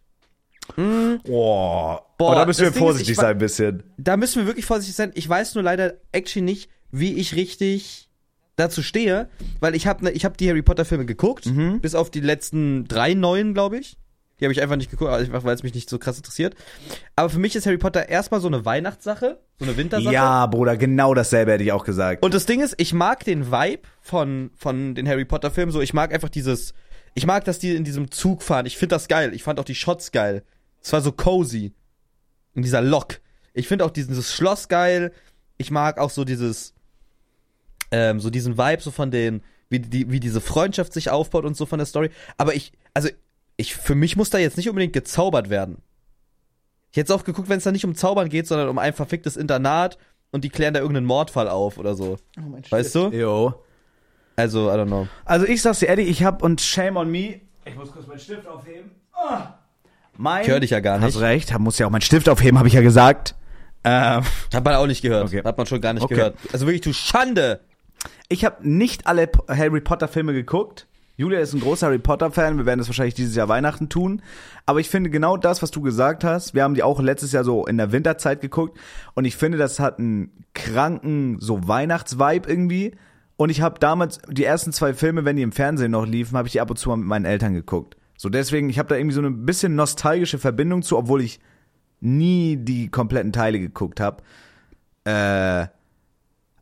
[0.76, 1.20] Boah.
[1.26, 3.84] Boah, Boah, da müssen wir ist, vorsichtig ich wa- sein ein bisschen.
[3.98, 5.12] Da müssen wir wirklich vorsichtig sein.
[5.16, 8.10] Ich weiß nur leider actually nicht, wie ich richtig
[8.56, 9.30] dazu stehe,
[9.60, 11.82] weil ich habe ne, ich hab die Harry Potter Filme geguckt, Mhm.
[11.82, 13.98] bis auf die letzten drei neuen, glaube ich.
[14.40, 16.56] Die habe ich einfach nicht geguckt, einfach weil es mich nicht so krass interessiert.
[17.16, 20.14] Aber für mich ist Harry Potter erstmal so eine Weihnachtssache, so eine Wintersache.
[20.14, 22.22] Ja, Bruder, genau dasselbe hätte ich auch gesagt.
[22.22, 25.80] Und das Ding ist, ich mag den Vibe von, von den Harry Potter Filmen so.
[25.80, 26.74] Ich mag einfach dieses,
[27.14, 28.66] ich mag, dass die in diesem Zug fahren.
[28.66, 29.34] Ich finde das geil.
[29.34, 30.44] Ich fand auch die Shots geil.
[30.82, 31.74] Es war so cozy.
[32.54, 33.22] In dieser Lok.
[33.54, 35.14] Ich finde auch dieses Schloss geil.
[35.58, 36.74] Ich mag auch so dieses,
[37.92, 41.56] ähm, so diesen Vibe so von den, wie die, wie diese Freundschaft sich aufbaut und
[41.56, 42.10] so von der Story.
[42.38, 43.10] Aber ich, also,
[43.58, 45.78] ich, für mich muss da jetzt nicht unbedingt gezaubert werden.
[46.92, 49.36] Ich hätte auch geguckt, wenn es da nicht um Zaubern geht, sondern um ein verficktes
[49.38, 49.98] Internat
[50.32, 52.18] und die klären da irgendeinen Mordfall auf oder so.
[52.70, 53.08] weißt du?
[53.10, 53.54] Jo.
[54.38, 55.08] Also, I don't know.
[55.24, 57.42] Also ich sag's dir ehrlich, ich hab und shame on me.
[57.66, 58.92] Ich muss kurz meinen Stift aufheben.
[59.14, 59.56] Ah.
[60.18, 61.06] Mein, Ich höre dich ja gar nicht.
[61.08, 63.36] Hast recht, hab- muss ja auch meinen Stift aufheben, habe ich ja gesagt.
[63.84, 65.26] Ähm, Hat man auch nicht gehört.
[65.28, 65.42] Okay.
[65.44, 66.16] Hat man schon gar nicht Okay.
[66.16, 66.38] gehört.
[66.54, 67.60] Also wirklich, du Schande.
[68.30, 70.88] ich habe nicht alle Harry Potter Filme geguckt.
[71.18, 72.58] Julia ist ein großer Harry Potter Fan.
[72.58, 74.22] Wir werden das wahrscheinlich dieses Jahr Weihnachten tun.
[74.66, 76.54] Aber ich finde genau das, was du gesagt hast.
[76.54, 78.78] Wir haben die auch letztes Jahr so in der Winterzeit geguckt.
[79.14, 82.96] Und ich finde, das hat einen kranken so Weihnachtsvibe irgendwie.
[83.38, 86.48] Und ich habe damals die ersten zwei Filme, wenn die im Fernsehen noch liefen, habe
[86.48, 87.96] ich die ab und zu mal mit meinen Eltern geguckt.
[88.18, 91.40] So deswegen, ich habe da irgendwie so eine bisschen nostalgische Verbindung zu, obwohl ich
[92.00, 94.24] nie die kompletten Teile geguckt habe.
[95.06, 95.68] Äh,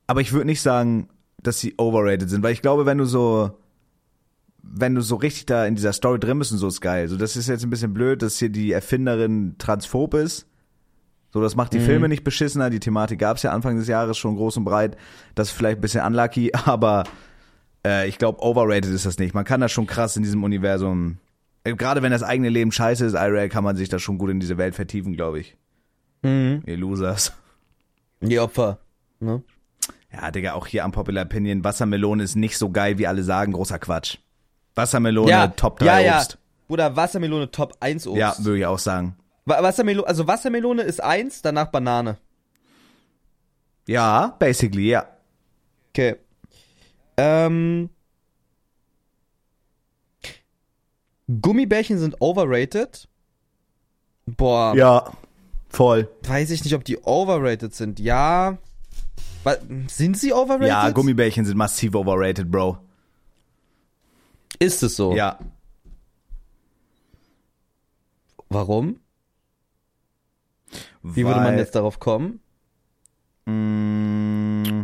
[0.08, 1.10] aber ich würde nicht sagen,
[1.42, 3.52] dass sie overrated sind, weil ich glaube, wenn du so,
[4.64, 7.08] wenn du so richtig da in dieser Story drin bist und so ist geil.
[7.10, 10.48] So, das ist jetzt ein bisschen blöd, dass hier die Erfinderin transphob ist.
[11.32, 12.70] So, das macht die Filme nicht beschissener.
[12.70, 14.96] Die Thematik gab es ja Anfang des Jahres schon groß und breit.
[15.36, 17.04] Das ist vielleicht ein bisschen unlucky, aber
[17.86, 19.34] äh, ich glaube, overrated ist das nicht.
[19.34, 21.18] Man kann das schon krass in diesem Universum.
[21.64, 24.30] äh, Gerade wenn das eigene Leben scheiße ist, IRL, kann man sich da schon gut
[24.30, 25.58] in diese Welt vertiefen, glaube ich.
[26.22, 26.62] Mhm.
[26.66, 27.34] Ihr Losers.
[28.22, 28.80] Die Opfer.
[29.20, 29.44] Ne?
[30.14, 33.54] Ja, Digga, auch hier am Popular Opinion, Wassermelone ist nicht so geil, wie alle sagen,
[33.54, 34.20] großer Quatsch.
[34.76, 36.18] Wassermelone, Top 3 ja, ja.
[36.20, 36.38] Obst.
[36.68, 38.20] Oder Wassermelone Top 1 Obst.
[38.20, 39.16] Ja, würde ich auch sagen.
[39.46, 42.18] Wa- Wassermelone, also Wassermelone ist 1, danach Banane.
[43.88, 45.06] Ja, basically, ja.
[45.90, 46.16] Okay.
[47.18, 47.90] Ähm.
[51.42, 53.08] Gummibärchen sind overrated.
[54.26, 55.12] Boah, Ja,
[55.70, 56.10] voll.
[56.24, 58.00] weiß ich nicht, ob die overrated sind.
[58.00, 58.58] Ja.
[59.88, 60.68] Sind sie overrated?
[60.70, 62.78] Ja, Gummibärchen sind massiv overrated, Bro.
[64.60, 65.14] Ist es so?
[65.16, 65.40] Ja.
[68.50, 69.00] Warum?
[71.02, 72.40] Wie würde man jetzt darauf kommen?
[73.46, 74.84] Mm,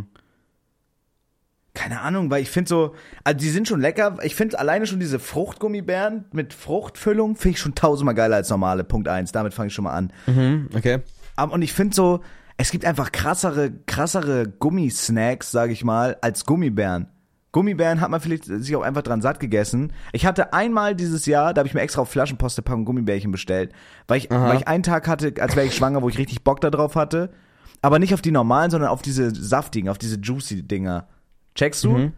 [1.72, 2.94] keine Ahnung, weil ich finde so,
[3.24, 4.18] also die sind schon lecker.
[4.22, 8.84] Ich finde alleine schon diese Fruchtgummibären mit Fruchtfüllung finde ich schon tausendmal geiler als normale.
[8.84, 9.32] Punkt eins.
[9.32, 10.12] Damit fange ich schon mal an.
[10.26, 10.98] Mhm, okay.
[11.36, 12.20] Aber- Und ich finde so,
[12.58, 17.08] es gibt einfach krassere, krassere Gummisnacks, sage ich mal, als Gummibären.
[17.52, 19.92] Gummibären hat man vielleicht sich auch einfach dran satt gegessen.
[20.12, 23.32] Ich hatte einmal dieses Jahr, da habe ich mir extra auf Flaschenpost eine Packung Gummibärchen
[23.32, 23.72] bestellt,
[24.06, 26.60] weil ich, weil ich einen Tag hatte, als wäre ich schwanger, wo ich richtig Bock
[26.60, 27.30] da drauf hatte.
[27.82, 31.08] Aber nicht auf die normalen, sondern auf diese saftigen, auf diese juicy Dinger.
[31.54, 31.90] Checkst du?
[31.90, 32.12] Mhm.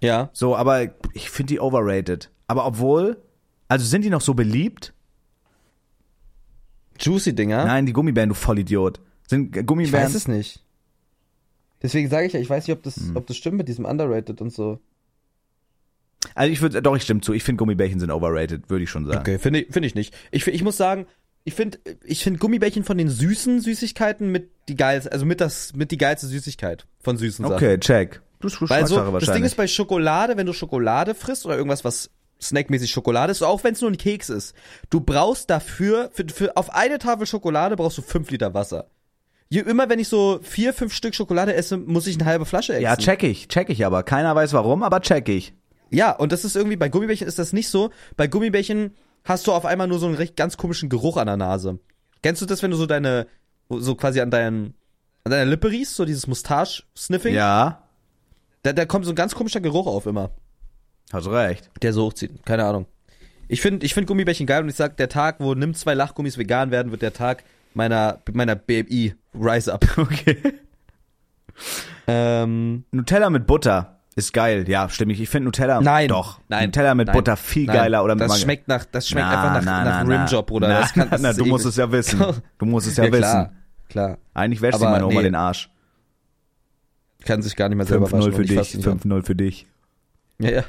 [0.00, 0.30] Ja.
[0.32, 2.30] So, aber ich finde die overrated.
[2.46, 3.16] Aber obwohl,
[3.66, 4.92] also sind die noch so beliebt?
[7.00, 7.64] Juicy Dinger?
[7.64, 9.00] Nein, die Gummibären, du Vollidiot.
[9.28, 10.06] Sind ich Gummibären.
[10.06, 10.64] weiß es nicht.
[11.82, 13.16] Deswegen sage ich ja, ich weiß nicht, ob das, Hm.
[13.16, 14.80] ob das stimmt mit diesem underrated und so.
[16.34, 17.32] Also ich würde, doch, ich stimme zu.
[17.32, 19.20] Ich finde Gummibärchen sind overrated, würde ich schon sagen.
[19.20, 20.14] Okay, finde ich, finde ich nicht.
[20.30, 21.06] Ich, ich muss sagen,
[21.44, 25.74] ich finde, ich finde Gummibärchen von den süßen Süßigkeiten mit die geilste, also mit das,
[25.74, 27.56] mit die geilste Süßigkeit von süßen Sachen.
[27.56, 28.20] Okay, check.
[28.40, 31.84] Du du Weil so, das Ding ist bei Schokolade, wenn du Schokolade frisst oder irgendwas,
[31.84, 32.10] was
[32.40, 34.54] snackmäßig Schokolade ist, auch wenn es nur ein Keks ist,
[34.90, 38.86] du brauchst dafür, für, für, auf eine Tafel Schokolade brauchst du fünf Liter Wasser.
[39.50, 42.74] Je immer, wenn ich so vier, fünf Stück Schokolade esse, muss ich eine halbe Flasche
[42.74, 42.82] essen.
[42.82, 44.02] ja, check ich, check ich aber.
[44.02, 45.54] Keiner weiß warum, aber check ich.
[45.90, 47.90] Ja, und das ist irgendwie, bei Gummibärchen ist das nicht so.
[48.16, 48.94] Bei Gummibärchen
[49.24, 51.78] hast du auf einmal nur so einen recht ganz komischen Geruch an der Nase.
[52.22, 53.26] Kennst du das, wenn du so deine,
[53.70, 54.74] so quasi an deinen,
[55.24, 57.34] an deiner Lippe riechst, so dieses Mustache-Sniffing?
[57.34, 57.82] Ja,
[58.62, 60.30] Da, da kommt so ein ganz komischer Geruch auf immer,
[61.10, 61.70] hast du recht.
[61.80, 62.44] der so hochzieht.
[62.44, 62.84] Keine Ahnung.
[63.48, 66.36] Ich finde ich find Gummibärchen geil und ich sag, der Tag, wo nimm zwei Lachgummis
[66.36, 69.84] vegan werden, wird der Tag meiner, meiner BMI Rise Up.
[69.98, 70.36] Okay.
[72.06, 74.68] Ähm, Nutella mit Butter ist geil.
[74.68, 75.20] Ja, stimme ich.
[75.20, 76.08] Ich finde Nutella nein.
[76.08, 76.40] doch.
[76.48, 76.66] Nein.
[76.66, 77.76] Nutella mit nein, Butter viel nein.
[77.76, 78.44] geiler oder mit Das Margarine.
[78.44, 80.20] schmeckt nach, das schmeckt Na, einfach nach, na, nach na.
[80.22, 80.68] Rimjob, Bruder.
[80.68, 82.20] Na, das kann, das na, du musst es ja wissen.
[82.58, 83.20] Du musst es ja, Ja, wissen.
[83.22, 83.52] klar,
[83.88, 84.18] klar.
[84.34, 85.22] Eigentlich wäscht sich Aber meine Oma nee.
[85.24, 85.68] den Arsch.
[87.24, 88.32] Kann sich gar nicht mehr selber 5-0 waschen.
[88.32, 88.76] für und ich fass dich.
[88.76, 89.00] nicht an.
[89.00, 89.66] 5-0 für dich.
[90.38, 90.64] Ja, ja.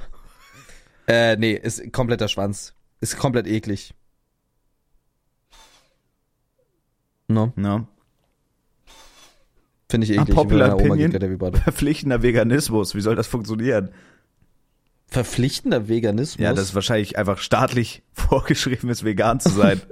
[1.08, 2.74] Äh, nee, ist kompletter Schwanz.
[3.02, 3.94] Ist komplett eklig.
[7.28, 7.86] No, Ne?
[9.90, 10.30] Finde ich eklig.
[10.30, 11.12] Unpopular opinion.
[11.12, 12.96] Verpflichtender Veganismus.
[12.96, 13.90] Wie soll das funktionieren?
[15.08, 16.42] Verpflichtender Veganismus?
[16.44, 19.82] Ja, das ist wahrscheinlich einfach staatlich vorgeschrieben ist, vegan zu sein.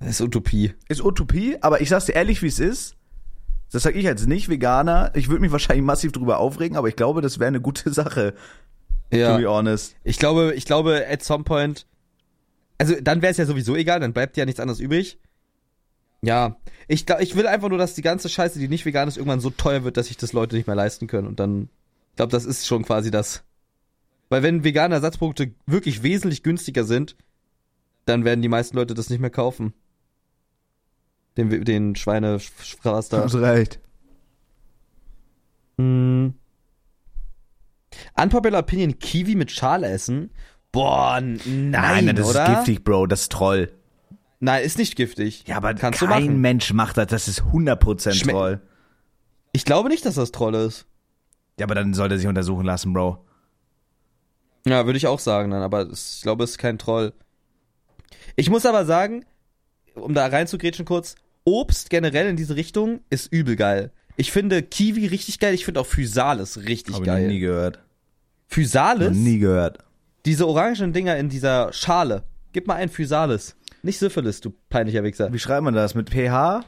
[0.00, 0.74] das ist Utopie.
[0.88, 2.94] ist Utopie, aber ich sag's dir ehrlich, wie es ist.
[3.70, 5.10] Das sag ich als Nicht-Veganer.
[5.14, 8.34] Ich würde mich wahrscheinlich massiv drüber aufregen, aber ich glaube, das wäre eine gute Sache,
[9.10, 9.36] to Ja.
[9.36, 9.94] be honest.
[10.04, 11.86] Ich glaube, ich glaube, at some point,
[12.78, 15.18] also dann wäre es ja sowieso egal, dann bleibt ja nichts anderes übrig.
[16.22, 16.56] Ja,
[16.88, 19.50] ich ich will einfach nur, dass die ganze Scheiße, die nicht vegan ist, irgendwann so
[19.50, 21.28] teuer wird, dass sich das Leute nicht mehr leisten können.
[21.28, 21.68] Und dann,
[22.10, 23.44] ich glaube, das ist schon quasi das.
[24.28, 27.16] Weil wenn vegane Ersatzprodukte wirklich wesentlich günstiger sind,
[28.04, 29.72] dann werden die meisten Leute das nicht mehr kaufen.
[31.36, 33.22] Den, den Schweinefraß da.
[33.22, 33.78] Hast recht.
[35.76, 36.30] Mm.
[38.20, 40.30] Unpopular Opinion, Kiwi mit Schale essen?
[40.72, 41.36] Boah, n-
[41.70, 42.42] nein, Nein, das oder?
[42.44, 43.06] ist giftig, Bro.
[43.06, 43.72] Das ist Troll.
[44.40, 45.44] Nein, ist nicht giftig.
[45.46, 46.40] Ja, aber Kannst du kein.
[46.40, 47.08] Mensch macht das.
[47.08, 48.60] Das ist 100% Schme- Troll.
[49.52, 50.86] Ich glaube nicht, dass das Troll ist.
[51.58, 53.24] Ja, aber dann soll er sich untersuchen lassen, Bro.
[54.66, 57.12] Ja, würde ich auch sagen dann, aber ich glaube, es ist kein Troll.
[58.36, 59.24] Ich muss aber sagen,
[59.94, 63.90] um da reinzugrätschen kurz, Obst generell in diese Richtung ist übel geil.
[64.16, 67.38] Ich finde Kiwi richtig geil, ich finde auch Physalis richtig Hab ich noch nie geil.
[67.40, 67.76] gehört.
[67.76, 67.82] Noch
[68.48, 69.16] Physalis?
[69.16, 69.78] nie gehört.
[70.26, 72.24] Diese orangen Dinger in dieser Schale.
[72.52, 73.56] Gib mal ein Physalis.
[73.82, 75.32] Nicht Syphilis, du peinlicher Wichser.
[75.32, 75.94] Wie schreibt man das?
[75.94, 76.64] Mit PH?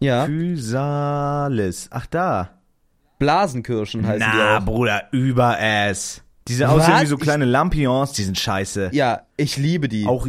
[0.00, 0.26] Ja.
[0.26, 1.88] Physalis.
[1.90, 2.58] Ach, da.
[3.18, 4.66] Blasenkirschen heißen Na, die auch.
[4.66, 6.22] Bruder, über es.
[6.48, 8.90] Diese aussehen wie so kleine Lampions, die sind scheiße.
[8.92, 10.06] Ja, ich liebe die.
[10.06, 10.26] Auch.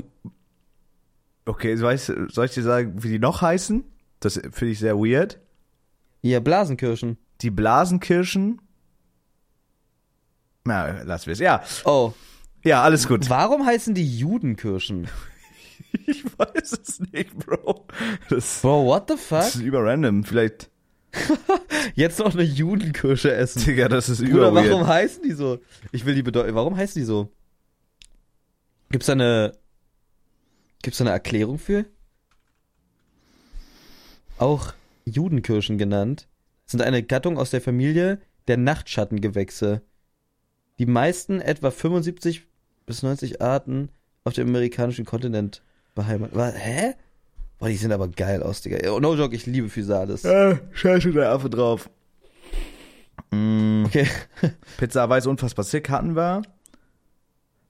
[1.45, 2.05] Okay, soll ich
[2.53, 3.84] dir sagen, wie die noch heißen?
[4.19, 5.39] Das finde ich sehr weird.
[6.21, 7.17] Ja, Blasenkirschen.
[7.41, 8.61] Die Blasenkirschen.
[10.65, 11.39] Na, lass wir es.
[11.39, 12.13] Ja, Oh,
[12.63, 13.30] ja, alles gut.
[13.30, 15.07] warum heißen die Judenkirschen?
[16.07, 17.85] Ich weiß es nicht, Bro.
[18.29, 19.55] Das, Bro, what the das fuck?
[19.55, 20.23] ist über random.
[20.23, 20.69] Vielleicht,
[21.95, 23.63] Jetzt noch eine Judenkirsche essen.
[23.63, 24.87] Digga, das ist über warum weird.
[24.87, 25.59] heißen die so?
[25.91, 26.55] Ich will die bedeuten.
[26.55, 27.31] Warum heißen die so?
[28.89, 29.53] Gibt's da eine.
[30.81, 31.85] Gibt's da eine Erklärung für?
[34.37, 34.73] Auch
[35.05, 36.27] Judenkirschen genannt,
[36.65, 39.81] sind eine Gattung aus der Familie der Nachtschattengewächse.
[40.79, 42.45] Die meisten, etwa 75
[42.85, 43.89] bis 90 Arten,
[44.23, 45.61] auf dem amerikanischen Kontinent
[45.95, 46.35] beheimatet.
[46.35, 46.93] Wa- Hä?
[47.59, 48.99] Boah, die sind aber geil aus, Digga.
[48.99, 50.25] No joke, ich liebe Physalis.
[50.25, 51.89] Äh, scheiße, der Affe drauf.
[53.31, 54.07] Mm, Okay.
[54.77, 56.41] Pizza weiß unfassbar sick hatten wir.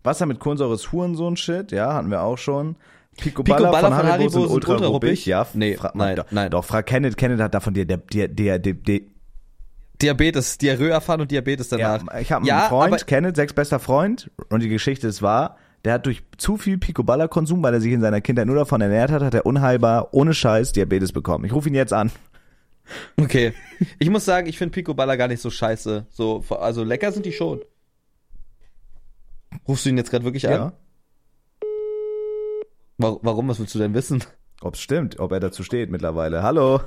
[0.04, 2.76] Wasser mit Kohlensäure ist Hurensohn-Shit, ja, hatten wir auch schon.
[3.18, 5.26] Pico Pico Balla Balla von von Haribo sind ultra ultra ruppig.
[5.26, 6.50] Ja, Nee, frag nein, doch, nein.
[6.52, 7.16] Doch, frag Kenneth.
[7.16, 9.02] Kenneth hat davon dir, der, der, der, der,
[10.02, 12.20] Diabetes, Diarrhoe erfahren und Diabetes ja, danach.
[12.20, 15.94] ich habe einen Ja, Freund, Kenneth, sechs bester Freund, und die Geschichte ist wahr, der
[15.94, 19.22] hat durch zu viel Picoballa-Konsum, weil er sich in seiner Kindheit nur davon ernährt hat,
[19.22, 21.46] hat er unheilbar, ohne Scheiß, Diabetes bekommen.
[21.46, 22.12] Ich rufe ihn jetzt an.
[23.20, 23.54] Okay.
[24.00, 26.06] Ich muss sagen, ich finde Picoballa gar nicht so scheiße.
[26.10, 27.62] So, also lecker sind die schon.
[29.68, 30.54] Rufst du ihn jetzt gerade wirklich an?
[30.54, 30.74] Ja.
[32.98, 33.48] Wa- Warum?
[33.50, 34.24] Was willst du denn wissen?
[34.62, 36.44] Ob es stimmt, ob er dazu steht mittlerweile.
[36.44, 36.82] Hallo.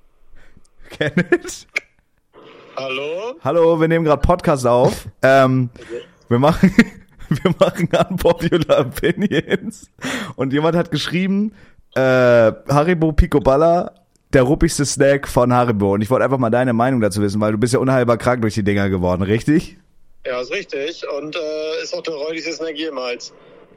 [0.90, 1.66] Kenneth?
[2.76, 3.34] Hallo?
[3.42, 5.08] Hallo, wir nehmen gerade Podcast auf.
[5.22, 5.70] Ähm,
[6.28, 6.74] wir machen,
[7.42, 9.90] wir machen Unpopular Opinions.
[10.36, 11.52] Und jemand hat geschrieben,
[11.94, 13.92] äh, Haribo Picoballa,
[14.32, 15.94] der ruppigste Snack von Haribo.
[15.94, 18.42] Und ich wollte einfach mal deine Meinung dazu wissen, weil du bist ja unheilbar krank
[18.42, 19.78] durch die Dinger geworden, richtig?
[20.26, 21.02] Ja, ist richtig.
[21.16, 23.32] Und äh, ist auch der räudigste Snack jemals.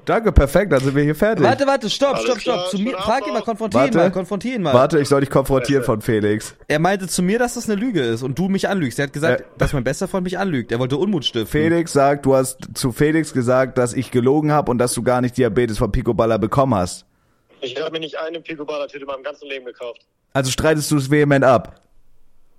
[0.05, 1.45] Danke, perfekt, dann sind wir hier fertig.
[1.45, 2.53] Warte, warte, stopp, Alles stopp, stopp.
[2.55, 3.97] klar, Zu mir, frag ihn mal, konfrontier ihn Warte.
[3.97, 4.73] mal, konfrontier ihn mal.
[4.73, 6.55] Warte, ich soll dich konfrontieren von Felix.
[6.67, 8.99] Er meinte zu mir, dass das eine Lüge ist und du mich anlügst.
[8.99, 9.43] Er hat gesagt, Äh.
[9.57, 10.71] dass mein bester Freund mich anlügt.
[10.73, 11.47] Er wollte Unmut stiften.
[11.47, 15.21] Felix sagt, du hast zu Felix gesagt, dass ich gelogen habe und dass du gar
[15.21, 17.05] nicht Diabetes von Picoballa bekommen hast.
[17.61, 20.01] Ich habe mir nicht eine Picoballa-Tüte in meinem ganzen Leben gekauft.
[20.33, 21.79] Also streitest du es vehement ab.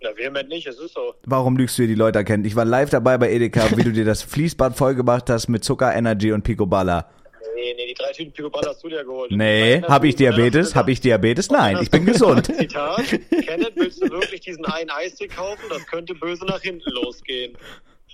[0.03, 1.15] Na, vehement nicht, es ist so.
[1.27, 2.45] Warum lügst du dir die Leute erkennen?
[2.45, 5.95] Ich war live dabei bei Edeka, wie du dir das Fließband vollgemacht hast mit Zucker,
[5.95, 7.07] Energy und Picoballa.
[7.55, 9.31] Nee, nee, die drei Tüten Picoballa hast du dir geholt.
[9.31, 10.69] Nee, Nein, hab ich Diabetes?
[10.69, 11.51] hast Hab du ich Diabetes?
[11.51, 12.47] Nein, ich bin gesund.
[12.47, 13.03] Zitat,
[13.47, 15.63] Kenneth, willst du wirklich diesen einen Eistee kaufen?
[15.69, 17.57] Das könnte böse nach hinten losgehen.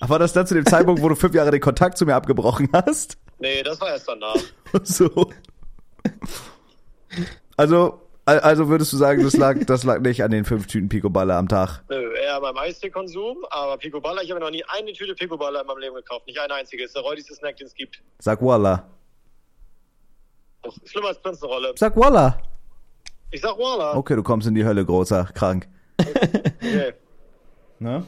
[0.01, 2.69] War das dann zu dem Zeitpunkt, wo du fünf Jahre den Kontakt zu mir abgebrochen
[2.73, 3.19] hast?
[3.39, 4.37] Nee, das war erst danach.
[4.85, 5.31] So.
[7.57, 10.89] Also, Al- Also würdest du sagen, das lag, das lag nicht an den fünf Tüten
[10.89, 11.83] Picoballer am Tag.
[11.89, 15.79] Nö, eher meinem Eistee-Konsum, aber Picoballa, ich habe noch nie eine Tüte Picoballa in meinem
[15.79, 16.27] Leben gekauft.
[16.27, 16.85] Nicht eine einzige.
[16.85, 18.01] Ist der räudigste Snack, den es gibt.
[18.19, 18.89] Sag Walla.
[20.63, 21.73] Doch, Schlimmer als Prinzenrolle.
[21.77, 22.39] Sag Walla.
[23.31, 23.97] Ich sag Walla.
[23.97, 25.69] Okay, du kommst in die Hölle, großer, krank.
[25.99, 26.93] Okay.
[27.79, 28.05] Ne?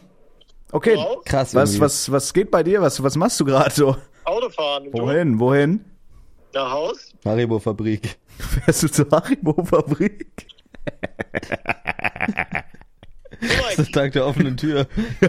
[0.71, 1.23] Okay, Wow.
[1.25, 1.55] Krass.
[1.55, 1.81] was, irgendwie.
[1.85, 2.81] was, was geht bei dir?
[2.83, 3.97] Was, was machst du gerade so?
[4.25, 4.93] Autofahren.
[4.93, 5.85] Wohin, wohin?
[6.55, 7.13] Nach Haus?
[7.25, 8.19] Haribo-Fabrik.
[8.65, 10.47] Fährst du zur Haribo-Fabrik?
[13.79, 14.87] Mike, Tag der offenen Tür.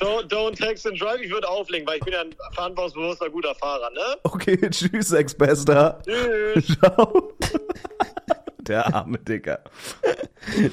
[0.00, 1.20] don't, don't text and drive.
[1.20, 4.16] Ich würde auflegen, weil ich bin ja ein verantwortungsbewusster, guter Fahrer, ne?
[4.24, 6.00] Okay, tschüss, Ex-Bester.
[6.04, 6.78] Tschüss.
[6.80, 7.32] Ciao.
[8.60, 9.60] Der arme Dicker.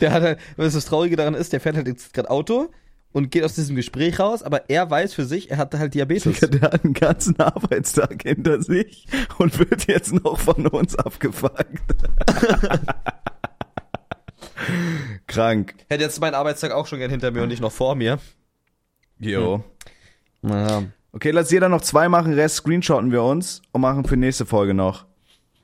[0.02, 2.70] Der hat halt, was das Traurige daran ist, der fährt halt jetzt gerade Auto
[3.14, 6.42] und geht aus diesem Gespräch raus, aber er weiß für sich, er hat halt Diabetes.
[6.42, 9.08] Der hat einen ganzen Arbeitstag hinter sich
[9.38, 11.96] und wird jetzt noch von uns abgefuckt.
[15.28, 15.76] Krank.
[15.90, 18.20] Hätte jetzt meinen Arbeitstag auch schon gern hinter mir und nicht noch vor mir.
[19.20, 19.64] Jo.
[20.42, 20.84] Naja.
[21.12, 24.74] Okay, lass jeder noch zwei machen, Rest screenshotten wir uns und machen für nächste Folge
[24.74, 25.06] noch.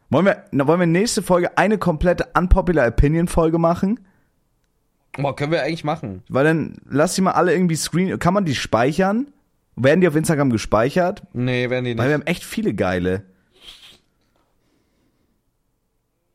[0.10, 4.00] Wollen wir, na, wollen wir nächste Folge eine komplette Unpopular Opinion Folge machen?
[5.18, 6.24] Boah, können wir eigentlich machen.
[6.30, 9.28] Weil dann lass die mal alle irgendwie screen, kann man die speichern?
[9.76, 11.24] Werden die auf Instagram gespeichert?
[11.34, 12.28] Nee, werden die Weil wir nicht.
[12.28, 13.24] haben echt viele geile.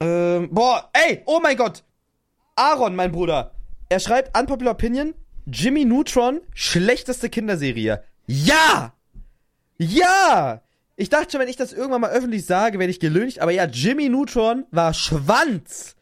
[0.01, 1.83] Ähm, boah, ey, oh mein Gott.
[2.57, 3.53] Aaron, mein Bruder.
[3.89, 5.15] Er schreibt Unpopular Opinion,
[5.47, 8.03] Jimmy Neutron, schlechteste Kinderserie.
[8.27, 8.93] Ja!
[9.79, 10.63] Ja!
[10.97, 13.65] Ich dachte schon, wenn ich das irgendwann mal öffentlich sage, werde ich gelüncht, aber ja,
[13.67, 15.95] Jimmy Neutron war Schwanz.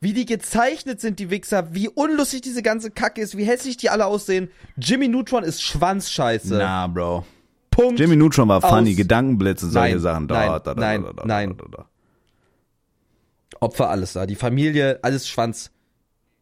[0.00, 3.90] Wie die gezeichnet sind, die Wichser, wie unlustig diese ganze Kacke ist, wie hässlich die
[3.90, 4.50] alle aussehen.
[4.76, 6.56] Jimmy Neutron ist Schwanzscheiße.
[6.56, 7.24] Na, Bro.
[7.70, 8.00] Punkt.
[8.00, 8.94] Jimmy Neutron war funny.
[8.94, 10.26] Gedankenblitze, solche Nein, Sachen.
[10.26, 11.56] nein, nein, nein.
[13.60, 14.26] Opfer alles da.
[14.26, 15.70] Die Familie, alles Schwanz.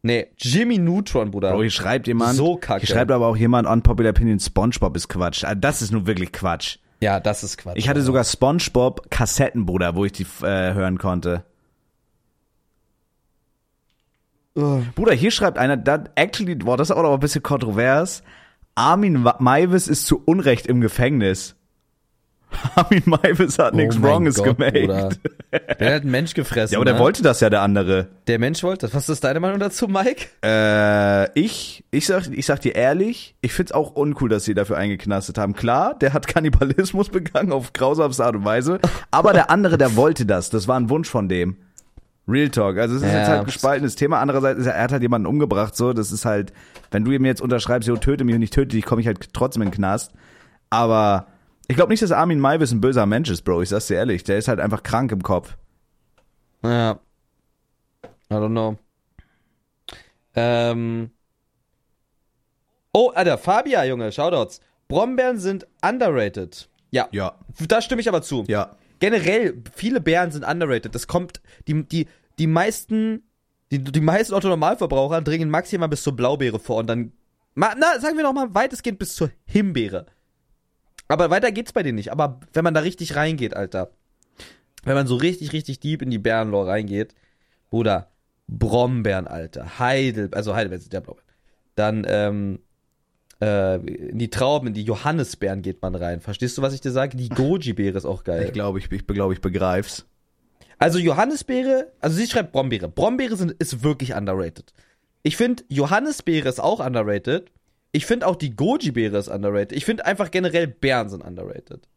[0.01, 1.51] Nee, Jimmy Neutron, Bruder.
[1.51, 2.85] Bro, hier schreibt jemand, So kacke.
[2.85, 5.43] hier schreibt aber auch jemand Unpopular Opinion, Spongebob ist Quatsch.
[5.43, 6.77] Also das ist nun wirklich Quatsch.
[7.01, 7.77] ja, das ist Quatsch.
[7.77, 11.43] Ich hatte sogar Spongebob Kassetten, Bruder, wo ich die äh, hören konnte.
[14.55, 14.83] Ugh.
[14.95, 18.23] Bruder, hier schreibt einer, that actually, boah, das ist auch noch ein bisschen kontrovers.
[18.75, 21.55] Armin Maivis ist zu Unrecht im Gefängnis.
[22.75, 25.19] Armin Maivis hat nichts Oh mein Wronges Gott, gemacht.
[25.79, 26.73] Der hat einen Mensch gefressen.
[26.73, 26.99] Ja, aber der ne?
[26.99, 28.07] wollte das ja, der andere.
[28.27, 28.95] Der Mensch wollte das.
[28.95, 30.27] Was ist deine Meinung dazu, Mike?
[30.43, 34.77] Äh, ich, ich sag, ich sag dir ehrlich, ich find's auch uncool, dass sie dafür
[34.77, 35.53] eingeknastet haben.
[35.53, 38.79] Klar, der hat Kannibalismus begangen auf grausamste Art und Weise,
[39.11, 40.49] aber der andere, der wollte das.
[40.49, 41.57] Das war ein Wunsch von dem.
[42.27, 42.77] Real Talk.
[42.77, 43.17] Also es ist Ja.
[43.19, 44.19] jetzt halt gespaltenes Thema.
[44.19, 45.93] Andererseits ist er, er hat halt jemanden umgebracht, so.
[45.93, 46.53] Das ist halt,
[46.91, 49.33] wenn du ihm jetzt unterschreibst, jo, töte mich und ich töte dich, komme ich halt
[49.33, 50.11] trotzdem in den Knast.
[50.69, 51.25] Aber
[51.69, 53.61] ich glaube nicht, dass Armin Maivis ein böser Mensch ist, Bro.
[53.61, 54.23] Ich sag's dir ehrlich.
[54.23, 55.55] Der ist halt einfach krank im Kopf.
[56.63, 56.99] Ja.
[58.31, 58.77] I don't know.
[60.35, 61.11] Ähm.
[62.91, 64.61] Oh, Alter, Fabia, Junge, Shoutouts.
[64.87, 66.67] Brombeeren sind underrated.
[66.89, 67.07] Ja.
[67.11, 67.35] Ja.
[67.67, 68.45] Da stimme ich aber zu.
[68.47, 68.75] Ja.
[68.97, 70.95] Generell, viele Beeren sind underrated.
[70.95, 72.07] Das kommt, die, die,
[72.39, 73.21] die meisten,
[73.71, 77.11] die, die meisten Otto-Normalverbraucher dringen maximal bis zur Blaubeere vor und dann,
[77.53, 80.07] na, sagen wir noch mal weitestgehend bis zur Himbeere.
[81.09, 82.11] Aber weiter geht's bei denen nicht.
[82.11, 83.91] Aber wenn man da richtig reingeht, Alter.
[84.83, 87.13] Wenn man so richtig, richtig deep in die Bärenlore reingeht,
[87.69, 88.11] Bruder,
[88.47, 91.27] Brombeeren, Alter, Heidel, also Heidelbeeren sind ja Blaubeeren.
[91.75, 92.59] Dann, ähm,
[93.41, 96.21] äh, in die Trauben, in die Johannisbeeren geht man rein.
[96.21, 97.17] Verstehst du, was ich dir sage?
[97.17, 98.45] Die Goji-Beere ist auch geil.
[98.45, 100.05] Ich glaube, ich, ich glaube, ich begreif's.
[100.77, 102.87] Also Johannisbeere, also sie schreibt Brombeere.
[102.87, 104.73] Brombeere sind, ist wirklich underrated.
[105.23, 107.51] Ich finde, Johannisbeere ist auch underrated.
[107.91, 109.71] Ich finde auch die Goji-Beere ist underrated.
[109.73, 111.87] Ich finde einfach generell Beeren sind underrated.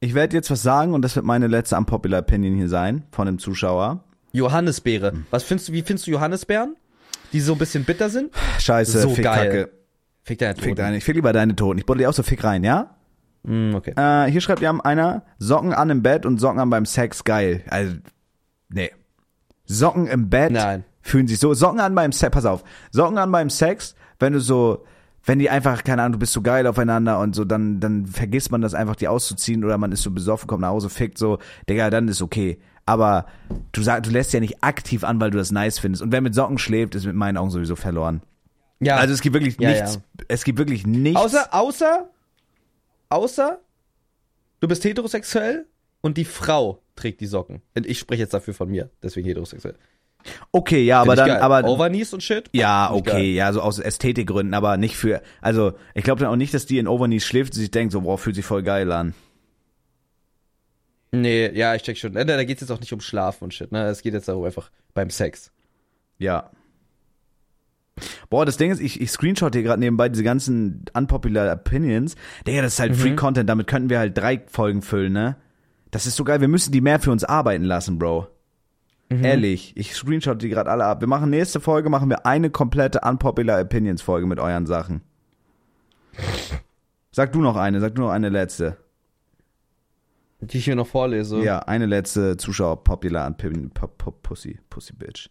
[0.00, 3.28] Ich werde jetzt was sagen und das wird meine letzte unpopular Opinion hier sein von
[3.28, 4.04] einem Zuschauer.
[4.32, 5.12] Johannisbeere.
[5.12, 5.26] Hm.
[5.30, 6.76] Was findest du, wie findest du Johannisbeeren?
[7.32, 8.32] Die so ein bisschen bitter sind?
[8.58, 9.46] Scheiße, So Fick, geil.
[9.46, 9.70] Kacke.
[10.22, 10.76] Fick deine Fick Toten.
[10.76, 11.78] deine, ich fick lieber deine Toten.
[11.78, 12.96] Ich buddel dir auch so Fick rein, ja?
[13.44, 13.92] Mm, okay.
[13.96, 17.62] Äh, hier schreibt ja einer, Socken an im Bett und Socken an beim Sex, geil.
[17.68, 17.94] Also,
[18.68, 18.90] nee.
[19.64, 20.84] Socken im Bett Nein.
[21.00, 24.40] fühlen sich so, Socken an beim Sex, pass auf, Socken an beim Sex, wenn du
[24.40, 24.84] so,
[25.24, 28.50] wenn die einfach, keine Ahnung, du bist so geil aufeinander und so, dann, dann vergisst
[28.52, 31.38] man das einfach, die auszuziehen oder man ist so besoffen, kommt nach Hause, fickt so,
[31.68, 32.58] Digga, dann ist okay.
[32.84, 33.26] Aber
[33.72, 36.02] du sagst, du lässt ja nicht aktiv an, weil du das nice findest.
[36.02, 38.22] Und wer mit Socken schläft, ist mit meinen Augen sowieso verloren.
[38.78, 38.96] Ja.
[38.96, 40.24] Also es gibt wirklich Ja, nichts, ja.
[40.28, 41.20] es gibt wirklich nichts.
[41.20, 42.08] außer, außer,
[43.08, 43.58] außer,
[44.60, 45.66] du bist heterosexuell
[46.02, 47.62] und die Frau trägt die Socken.
[47.74, 49.74] Und ich spreche jetzt dafür von mir, deswegen heterosexuell.
[50.52, 51.52] Okay, ja, aber Find ich dann, geil.
[51.52, 52.48] aber Overknees und shit?
[52.52, 56.36] Ja, Find okay, ja, so aus Ästhetikgründen, aber nicht für, also ich glaube dann auch
[56.36, 58.90] nicht, dass die in Overknees schläft und sich denkt, so, boah, fühlt sich voll geil
[58.92, 59.14] an.
[61.12, 62.14] Nee, ja, ich check schon.
[62.14, 63.86] Da, da geht's jetzt auch nicht um Schlaf und shit, ne?
[63.86, 65.52] Es geht jetzt darum einfach beim Sex.
[66.18, 66.50] Ja.
[68.28, 72.14] Boah, das Ding ist, ich, ich screenshot hier gerade nebenbei diese ganzen unpopular Opinions.
[72.46, 75.36] Digga, das ist halt Free Content, damit könnten wir halt drei Folgen füllen, ne?
[75.90, 78.28] Das ist so geil, wir müssen die mehr für uns arbeiten lassen, Bro.
[79.08, 81.00] Ehrlich, ich screenshot die gerade alle ab.
[81.00, 85.02] Wir machen nächste Folge, machen wir eine komplette unpopular Opinions Folge mit euren Sachen.
[87.12, 88.76] Sag du noch eine, sag du noch eine letzte.
[90.40, 91.42] Die ich hier noch vorlese.
[91.42, 95.30] Ja, eine letzte Zuschauer popular Opinion, Pussy, Pussy Bitch.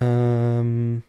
[0.00, 1.02] Ähm.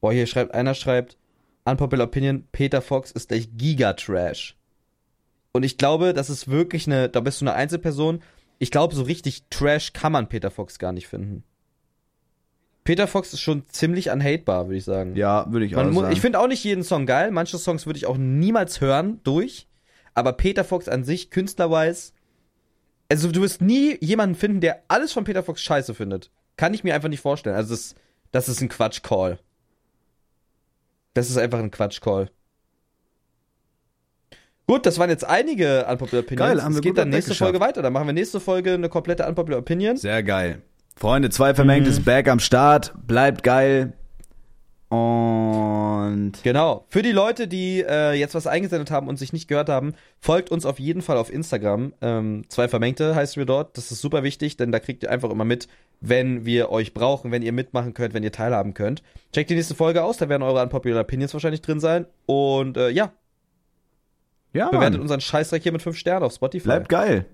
[0.00, 1.16] Boah, hier schreibt, einer schreibt,
[1.64, 4.56] unpopular opinion, Peter Fox ist gleich Giga-Trash.
[5.52, 8.20] Und ich glaube, das ist wirklich eine, da bist du eine Einzelperson.
[8.58, 11.44] Ich glaube, so richtig Trash kann man Peter Fox gar nicht finden.
[12.84, 15.16] Peter Fox ist schon ziemlich unhatebar, würde ich sagen.
[15.16, 16.12] Ja, würde ich Man auch sagen.
[16.12, 17.30] ich finde auch nicht jeden Song geil.
[17.30, 19.66] Manche Songs würde ich auch niemals hören durch.
[20.12, 22.12] Aber Peter Fox an sich, künstlerwise,
[23.08, 26.30] also du wirst nie jemanden finden, der alles von Peter Fox scheiße findet.
[26.56, 27.56] Kann ich mir einfach nicht vorstellen.
[27.56, 27.94] Also das,
[28.32, 29.38] das ist ein Quatsch-Call.
[31.14, 32.30] Das ist einfach ein Quatsch-Call.
[34.66, 36.48] Gut, das waren jetzt einige Unpopular Opinions.
[36.48, 37.34] Geil, haben es wir geht gut dann nächste.
[37.34, 37.82] Folge weiter.
[37.82, 39.96] Dann machen wir nächste Folge eine komplette Unpopular Opinion.
[39.96, 40.62] Sehr geil.
[40.96, 42.94] Freunde, zwei vermengt ist back am Start.
[43.06, 43.92] Bleibt geil.
[44.88, 46.86] Und Genau.
[46.88, 50.50] Für die Leute, die äh, jetzt was eingesendet haben und sich nicht gehört haben, folgt
[50.50, 51.92] uns auf jeden Fall auf Instagram.
[52.00, 53.76] Ähm, zwei Vermengte heißen wir dort.
[53.76, 55.68] Das ist super wichtig, denn da kriegt ihr einfach immer mit,
[56.00, 59.02] wenn wir euch brauchen, wenn ihr mitmachen könnt, wenn ihr teilhaben könnt.
[59.32, 62.06] Checkt die nächste Folge aus, da werden eure Unpopular Opinions wahrscheinlich drin sein.
[62.26, 63.12] Und äh, ja,
[64.54, 66.64] ja, bewertet Mann, unseren Scheißdreck hier mit 5 Sternen auf Spotify.
[66.64, 67.26] bleibt geil.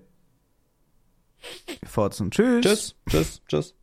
[1.85, 2.31] Forzen.
[2.31, 2.61] Tschüss.
[2.61, 3.75] Tschüss, tschüss, tschüss.